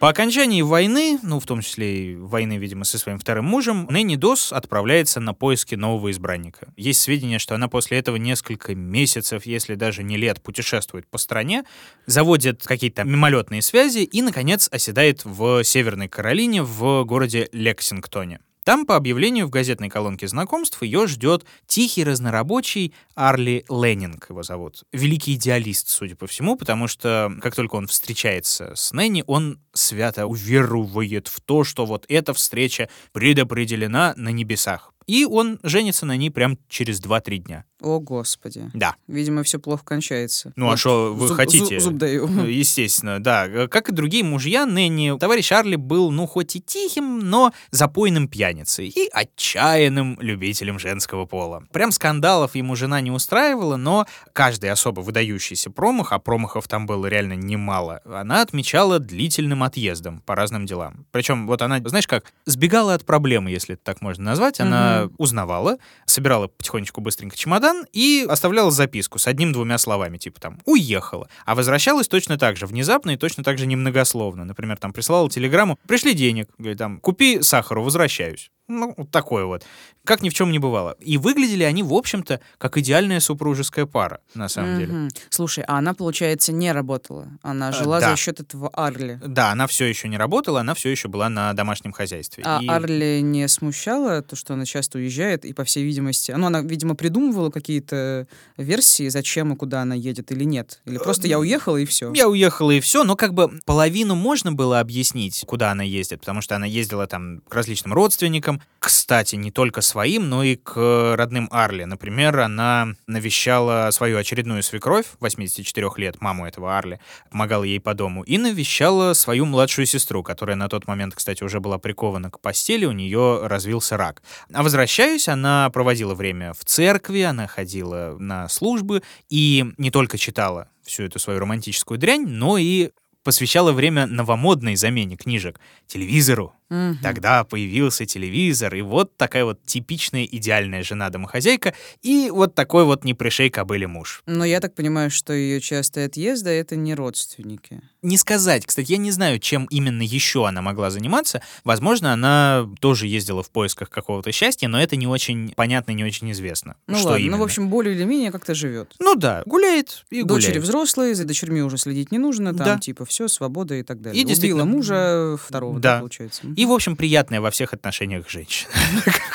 По 0.00 0.08
окончании 0.08 0.62
войны, 0.62 1.18
ну, 1.22 1.38
в 1.40 1.44
том 1.44 1.60
числе 1.60 2.12
и 2.12 2.16
войны, 2.16 2.56
видимо, 2.56 2.84
со 2.84 2.96
своим 2.98 3.18
вторым 3.18 3.44
мужем, 3.44 3.86
Нэнни 3.90 4.16
Дос 4.16 4.50
отправляется 4.50 5.20
на 5.20 5.34
поиски 5.34 5.74
нового 5.74 6.10
избранника. 6.10 6.72
Есть 6.78 7.02
сведения, 7.02 7.38
что 7.38 7.54
она 7.54 7.68
после 7.68 7.98
этого 7.98 8.16
несколько 8.16 8.74
месяцев, 8.74 9.44
если 9.44 9.74
даже 9.74 10.02
не 10.02 10.16
лет, 10.16 10.42
путешествует 10.42 11.06
по 11.06 11.18
стране, 11.18 11.64
заводит 12.06 12.62
какие-то 12.64 13.04
мимолетные 13.04 13.60
связи 13.60 13.98
и, 13.98 14.22
наконец, 14.22 14.70
оседает 14.72 15.26
в 15.26 15.62
Северной 15.64 16.08
Каролине 16.08 16.62
в 16.62 17.04
городе 17.04 17.50
Лексингтоне. 17.52 18.40
Там, 18.64 18.86
по 18.86 18.96
объявлению 18.96 19.46
в 19.46 19.50
газетной 19.50 19.88
колонке 19.88 20.28
знакомств, 20.28 20.82
ее 20.82 21.06
ждет 21.06 21.44
тихий 21.66 22.04
разнорабочий 22.04 22.94
Арли 23.14 23.64
Леннинг, 23.68 24.28
его 24.28 24.42
зовут. 24.42 24.84
Великий 24.92 25.34
идеалист, 25.34 25.88
судя 25.88 26.16
по 26.16 26.26
всему, 26.26 26.56
потому 26.56 26.86
что 26.88 27.32
как 27.40 27.54
только 27.54 27.76
он 27.76 27.86
встречается 27.86 28.74
с 28.74 28.92
Нэнни, 28.92 29.24
он 29.26 29.60
свято 29.72 30.26
уверует 30.26 31.28
в 31.28 31.40
то, 31.40 31.64
что 31.64 31.86
вот 31.86 32.04
эта 32.08 32.34
встреча 32.34 32.88
предопределена 33.12 34.14
на 34.16 34.28
небесах. 34.30 34.92
И 35.10 35.24
он 35.24 35.58
женится 35.64 36.06
на 36.06 36.16
ней 36.16 36.30
прям 36.30 36.56
через 36.68 37.00
2-3 37.00 37.38
дня. 37.38 37.64
О, 37.80 37.98
господи. 37.98 38.70
Да. 38.74 38.94
Видимо, 39.08 39.42
все 39.42 39.58
плохо 39.58 39.82
кончается. 39.84 40.52
Ну 40.54 40.66
а 40.66 40.70
Вот 40.70 40.78
что 40.78 41.14
вы 41.14 41.26
зуб- 41.28 41.34
хотите? 41.34 41.78
зуб- 41.78 41.80
Зуб 41.80 41.94
даю. 41.96 42.28
Естественно, 42.46 43.18
да. 43.20 43.66
Как 43.68 43.88
и 43.88 43.92
другие 43.92 44.22
мужья, 44.22 44.66
Нэнни, 44.66 45.18
товарищ 45.18 45.50
Арли 45.50 45.74
был, 45.76 46.12
ну, 46.12 46.26
хоть 46.26 46.54
и 46.54 46.60
тихим, 46.60 47.18
но 47.18 47.52
запойным 47.72 48.28
пьяницей 48.28 48.86
и 48.88 49.08
отчаянным 49.12 50.16
любителем 50.20 50.78
женского 50.78 51.24
пола. 51.26 51.64
Прям 51.72 51.90
скандалов 51.90 52.54
ему 52.54 52.76
жена 52.76 53.00
не 53.00 53.10
устраивала, 53.10 53.76
но 53.76 54.06
каждый 54.32 54.70
особо 54.70 55.00
выдающийся 55.00 55.70
промах, 55.70 56.12
а 56.12 56.18
промахов 56.20 56.68
там 56.68 56.86
было 56.86 57.06
реально 57.06 57.32
немало, 57.32 58.00
она 58.04 58.42
отмечала 58.42 58.98
длительным 59.00 59.62
отъездом 59.64 60.20
по 60.20 60.36
разным 60.36 60.66
делам. 60.66 61.06
Причем 61.10 61.46
вот 61.48 61.62
она, 61.62 61.80
знаешь 61.84 62.06
как, 62.06 62.32
сбегала 62.44 62.94
от 62.94 63.04
проблемы, 63.04 63.50
если 63.50 63.74
это 63.74 63.82
так 63.82 64.02
можно 64.02 64.22
назвать. 64.24 64.60
Она 64.60 64.99
узнавала, 65.18 65.78
собирала 66.06 66.48
потихонечку 66.48 67.00
быстренько 67.00 67.36
чемодан 67.36 67.84
и 67.92 68.26
оставляла 68.28 68.70
записку 68.70 69.18
с 69.18 69.26
одним-двумя 69.26 69.78
словами, 69.78 70.18
типа 70.18 70.40
там 70.40 70.60
«уехала». 70.64 71.28
А 71.44 71.54
возвращалась 71.54 72.08
точно 72.08 72.38
так 72.38 72.56
же, 72.56 72.66
внезапно 72.66 73.10
и 73.10 73.16
точно 73.16 73.44
так 73.44 73.58
же 73.58 73.66
немногословно. 73.66 74.44
Например, 74.44 74.76
там 74.76 74.92
прислала 74.92 75.28
телеграмму 75.30 75.78
«пришли 75.86 76.14
денег», 76.14 76.48
говорит 76.58 76.78
там 76.78 76.98
«купи 77.00 77.42
сахару, 77.42 77.82
возвращаюсь». 77.82 78.50
Ну, 78.70 78.94
вот 78.96 79.10
такое 79.10 79.44
вот. 79.44 79.64
Как 80.04 80.22
ни 80.22 80.30
в 80.30 80.34
чем 80.34 80.52
не 80.52 80.58
бывало. 80.58 80.96
И 81.00 81.18
выглядели 81.18 81.64
они, 81.64 81.82
в 81.82 81.92
общем-то, 81.92 82.40
как 82.56 82.78
идеальная 82.78 83.20
супружеская 83.20 83.84
пара, 83.84 84.20
на 84.34 84.48
самом 84.48 84.78
деле. 84.78 84.92
Мгм. 84.92 85.08
Слушай, 85.28 85.64
а 85.66 85.78
она, 85.78 85.92
получается, 85.92 86.52
не 86.52 86.72
работала. 86.72 87.28
Она 87.42 87.72
жила 87.72 88.00
да. 88.00 88.10
за 88.10 88.16
счет 88.16 88.40
этого 88.40 88.68
Арли. 88.68 89.20
Да, 89.24 89.50
она 89.50 89.66
все 89.66 89.86
еще 89.86 90.08
не 90.08 90.16
работала, 90.16 90.60
она 90.60 90.74
все 90.74 90.88
еще 90.88 91.08
была 91.08 91.28
на 91.28 91.52
домашнем 91.52 91.92
хозяйстве. 91.92 92.44
А 92.46 92.60
И- 92.62 92.68
Арли 92.68 93.20
не 93.22 93.48
смущала 93.48 94.22
то, 94.22 94.36
что 94.36 94.54
она 94.54 94.64
часто 94.64 94.98
уезжает, 94.98 95.44
и, 95.44 95.52
по 95.52 95.64
всей 95.64 95.84
видимости, 95.84 96.32
ну, 96.32 96.46
она, 96.46 96.60
видимо, 96.60 96.94
придумывала 96.94 97.50
какие-то 97.50 98.28
версии, 98.56 99.08
зачем 99.08 99.52
и 99.52 99.56
куда 99.56 99.82
она 99.82 99.96
едет 99.96 100.30
или 100.30 100.44
нет. 100.44 100.80
Или 100.84 100.98
просто 100.98 101.26
я 101.26 101.38
уехала, 101.38 101.76
и 101.76 101.84
все. 101.84 102.12
Я 102.14 102.28
уехала 102.28 102.70
и 102.70 102.80
все, 102.80 103.02
но 103.04 103.16
как 103.16 103.34
бы 103.34 103.50
половину 103.66 104.14
можно 104.14 104.52
было 104.52 104.80
объяснить, 104.80 105.42
куда 105.46 105.72
она 105.72 105.82
ездит, 105.82 106.20
потому 106.20 106.40
что 106.40 106.56
она 106.56 106.66
ездила 106.66 107.06
там 107.06 107.40
к 107.48 107.54
различным 107.54 107.92
родственникам, 107.92 108.59
кстати, 108.80 109.36
не 109.36 109.50
только 109.50 109.82
своим, 109.82 110.30
но 110.30 110.42
и 110.42 110.56
к 110.56 111.14
родным 111.14 111.48
Арли. 111.50 111.84
Например, 111.84 112.40
она 112.40 112.94
навещала 113.06 113.90
свою 113.90 114.16
очередную 114.16 114.62
свекровь, 114.62 115.04
84 115.20 115.90
лет, 115.98 116.22
маму 116.22 116.46
этого 116.46 116.78
Арли, 116.78 116.98
помогала 117.30 117.64
ей 117.64 117.78
по 117.78 117.92
дому, 117.92 118.22
и 118.22 118.38
навещала 118.38 119.12
свою 119.12 119.44
младшую 119.44 119.84
сестру, 119.84 120.22
которая 120.22 120.56
на 120.56 120.68
тот 120.68 120.86
момент, 120.86 121.14
кстати, 121.14 121.44
уже 121.44 121.60
была 121.60 121.76
прикована 121.76 122.30
к 122.30 122.40
постели, 122.40 122.86
у 122.86 122.92
нее 122.92 123.46
развился 123.46 123.98
рак. 123.98 124.22
А 124.50 124.62
возвращаясь, 124.62 125.28
она 125.28 125.68
проводила 125.68 126.14
время 126.14 126.54
в 126.54 126.64
церкви, 126.64 127.20
она 127.20 127.46
ходила 127.46 128.16
на 128.18 128.48
службы 128.48 129.02
и 129.28 129.66
не 129.76 129.90
только 129.90 130.16
читала 130.16 130.70
всю 130.84 131.02
эту 131.02 131.18
свою 131.18 131.38
романтическую 131.38 131.98
дрянь, 131.98 132.26
но 132.26 132.56
и 132.56 132.92
посвящала 133.24 133.72
время 133.72 134.06
новомодной 134.06 134.76
замене 134.76 135.16
книжек 135.16 135.60
телевизору. 135.86 136.54
Мгм. 136.70 136.98
Тогда 137.02 137.44
появился 137.44 138.06
телевизор, 138.06 138.74
и 138.74 138.80
вот 138.82 139.16
такая 139.16 139.44
вот 139.44 139.62
типичная 139.66 140.24
идеальная 140.24 140.82
жена-домохозяйка, 140.82 141.74
и 142.02 142.30
вот 142.30 142.54
такой 142.54 142.84
вот 142.84 143.04
не 143.04 143.12
пришей 143.14 143.50
кобыле 143.50 143.86
муж. 143.86 144.22
Но 144.26 144.44
я 144.44 144.60
так 144.60 144.74
понимаю, 144.74 145.10
что 145.10 145.32
ее 145.32 145.60
частые 145.60 146.06
отъезды— 146.06 146.50
это 146.50 146.76
не 146.76 146.94
родственники. 146.94 147.82
Не 148.02 148.16
сказать, 148.16 148.64
кстати, 148.64 148.92
я 148.92 148.98
не 148.98 149.10
знаю, 149.10 149.38
чем 149.40 149.66
именно 149.66 150.02
еще 150.02 150.46
она 150.46 150.62
могла 150.62 150.90
заниматься. 150.90 151.42
Возможно, 151.64 152.12
она 152.12 152.66
тоже 152.80 153.06
ездила 153.06 153.42
в 153.42 153.50
поисках 153.50 153.90
какого-то 153.90 154.32
счастья, 154.32 154.68
но 154.68 154.80
это 154.80 154.96
не 154.96 155.06
очень 155.06 155.52
понятно, 155.56 155.90
не 155.92 156.04
очень 156.04 156.30
известно. 156.32 156.76
Ну 156.86 156.96
что 156.96 157.08
ладно, 157.08 157.20
именно. 157.22 157.36
ну, 157.36 157.42
в 157.42 157.44
общем, 157.44 157.68
более 157.68 157.94
или 157.94 158.04
менее 158.04 158.30
как-то 158.30 158.54
живет. 158.54 158.94
Ну 159.00 159.16
да, 159.16 159.42
гуляет 159.44 160.04
и 160.10 160.22
Дочери 160.22 160.52
гуляет. 160.52 160.64
взрослые, 160.64 161.14
за 161.14 161.24
дочерьми 161.24 161.62
уже 161.62 161.76
следить 161.78 162.12
не 162.12 162.18
нужно, 162.18 162.54
там 162.54 162.66
Да. 162.66 162.78
типа 162.78 163.04
все, 163.04 163.28
свобода 163.28 163.74
и 163.74 163.82
так 163.82 164.00
далее. 164.00 164.22
И 164.22 164.24
Убила 164.30 164.64
мужа 164.64 165.36
второго, 165.36 165.78
да. 165.80 165.94
да, 165.94 165.98
получается. 166.00 166.42
И, 166.60 166.66
в 166.66 166.72
общем, 166.72 166.94
приятная 166.94 167.40
во 167.40 167.50
всех 167.50 167.72
отношениях 167.72 168.28
женщина. 168.28 168.70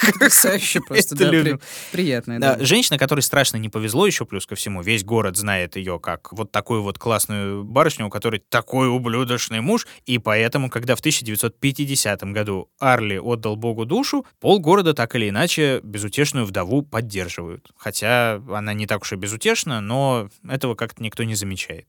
Потрясающе 0.05 0.79
просто, 0.87 1.15
да, 1.15 1.57
приятная, 1.91 2.37
Да, 2.39 2.57
женщина, 2.59 2.99
которой 2.99 3.21
страшно 3.21 3.57
не 3.57 3.67
повезло 3.67 4.05
еще 4.05 4.25
плюс 4.25 4.45
ко 4.45 4.53
всему. 4.53 4.83
Весь 4.83 5.03
город 5.03 5.35
знает 5.35 5.75
ее 5.75 5.99
как 5.99 6.31
вот 6.33 6.51
такую 6.51 6.83
вот 6.83 6.99
классную 6.99 7.63
барышню, 7.63 8.05
у 8.05 8.09
которой 8.11 8.43
такой 8.47 8.89
ублюдочный 8.89 9.59
муж. 9.59 9.87
И 10.05 10.19
поэтому, 10.19 10.69
когда 10.69 10.95
в 10.95 10.99
1950 10.99 12.23
году 12.25 12.69
Арли 12.77 13.17
отдал 13.17 13.55
Богу 13.55 13.85
душу, 13.85 14.23
полгорода 14.39 14.93
так 14.93 15.15
или 15.15 15.29
иначе 15.29 15.79
безутешную 15.81 16.45
вдову 16.45 16.83
поддерживают. 16.83 17.71
Хотя 17.75 18.35
она 18.53 18.75
не 18.75 18.85
так 18.85 19.01
уж 19.01 19.13
и 19.13 19.15
безутешна, 19.15 19.81
но 19.81 20.29
этого 20.47 20.75
как-то 20.75 21.01
никто 21.01 21.23
не 21.23 21.33
замечает. 21.33 21.87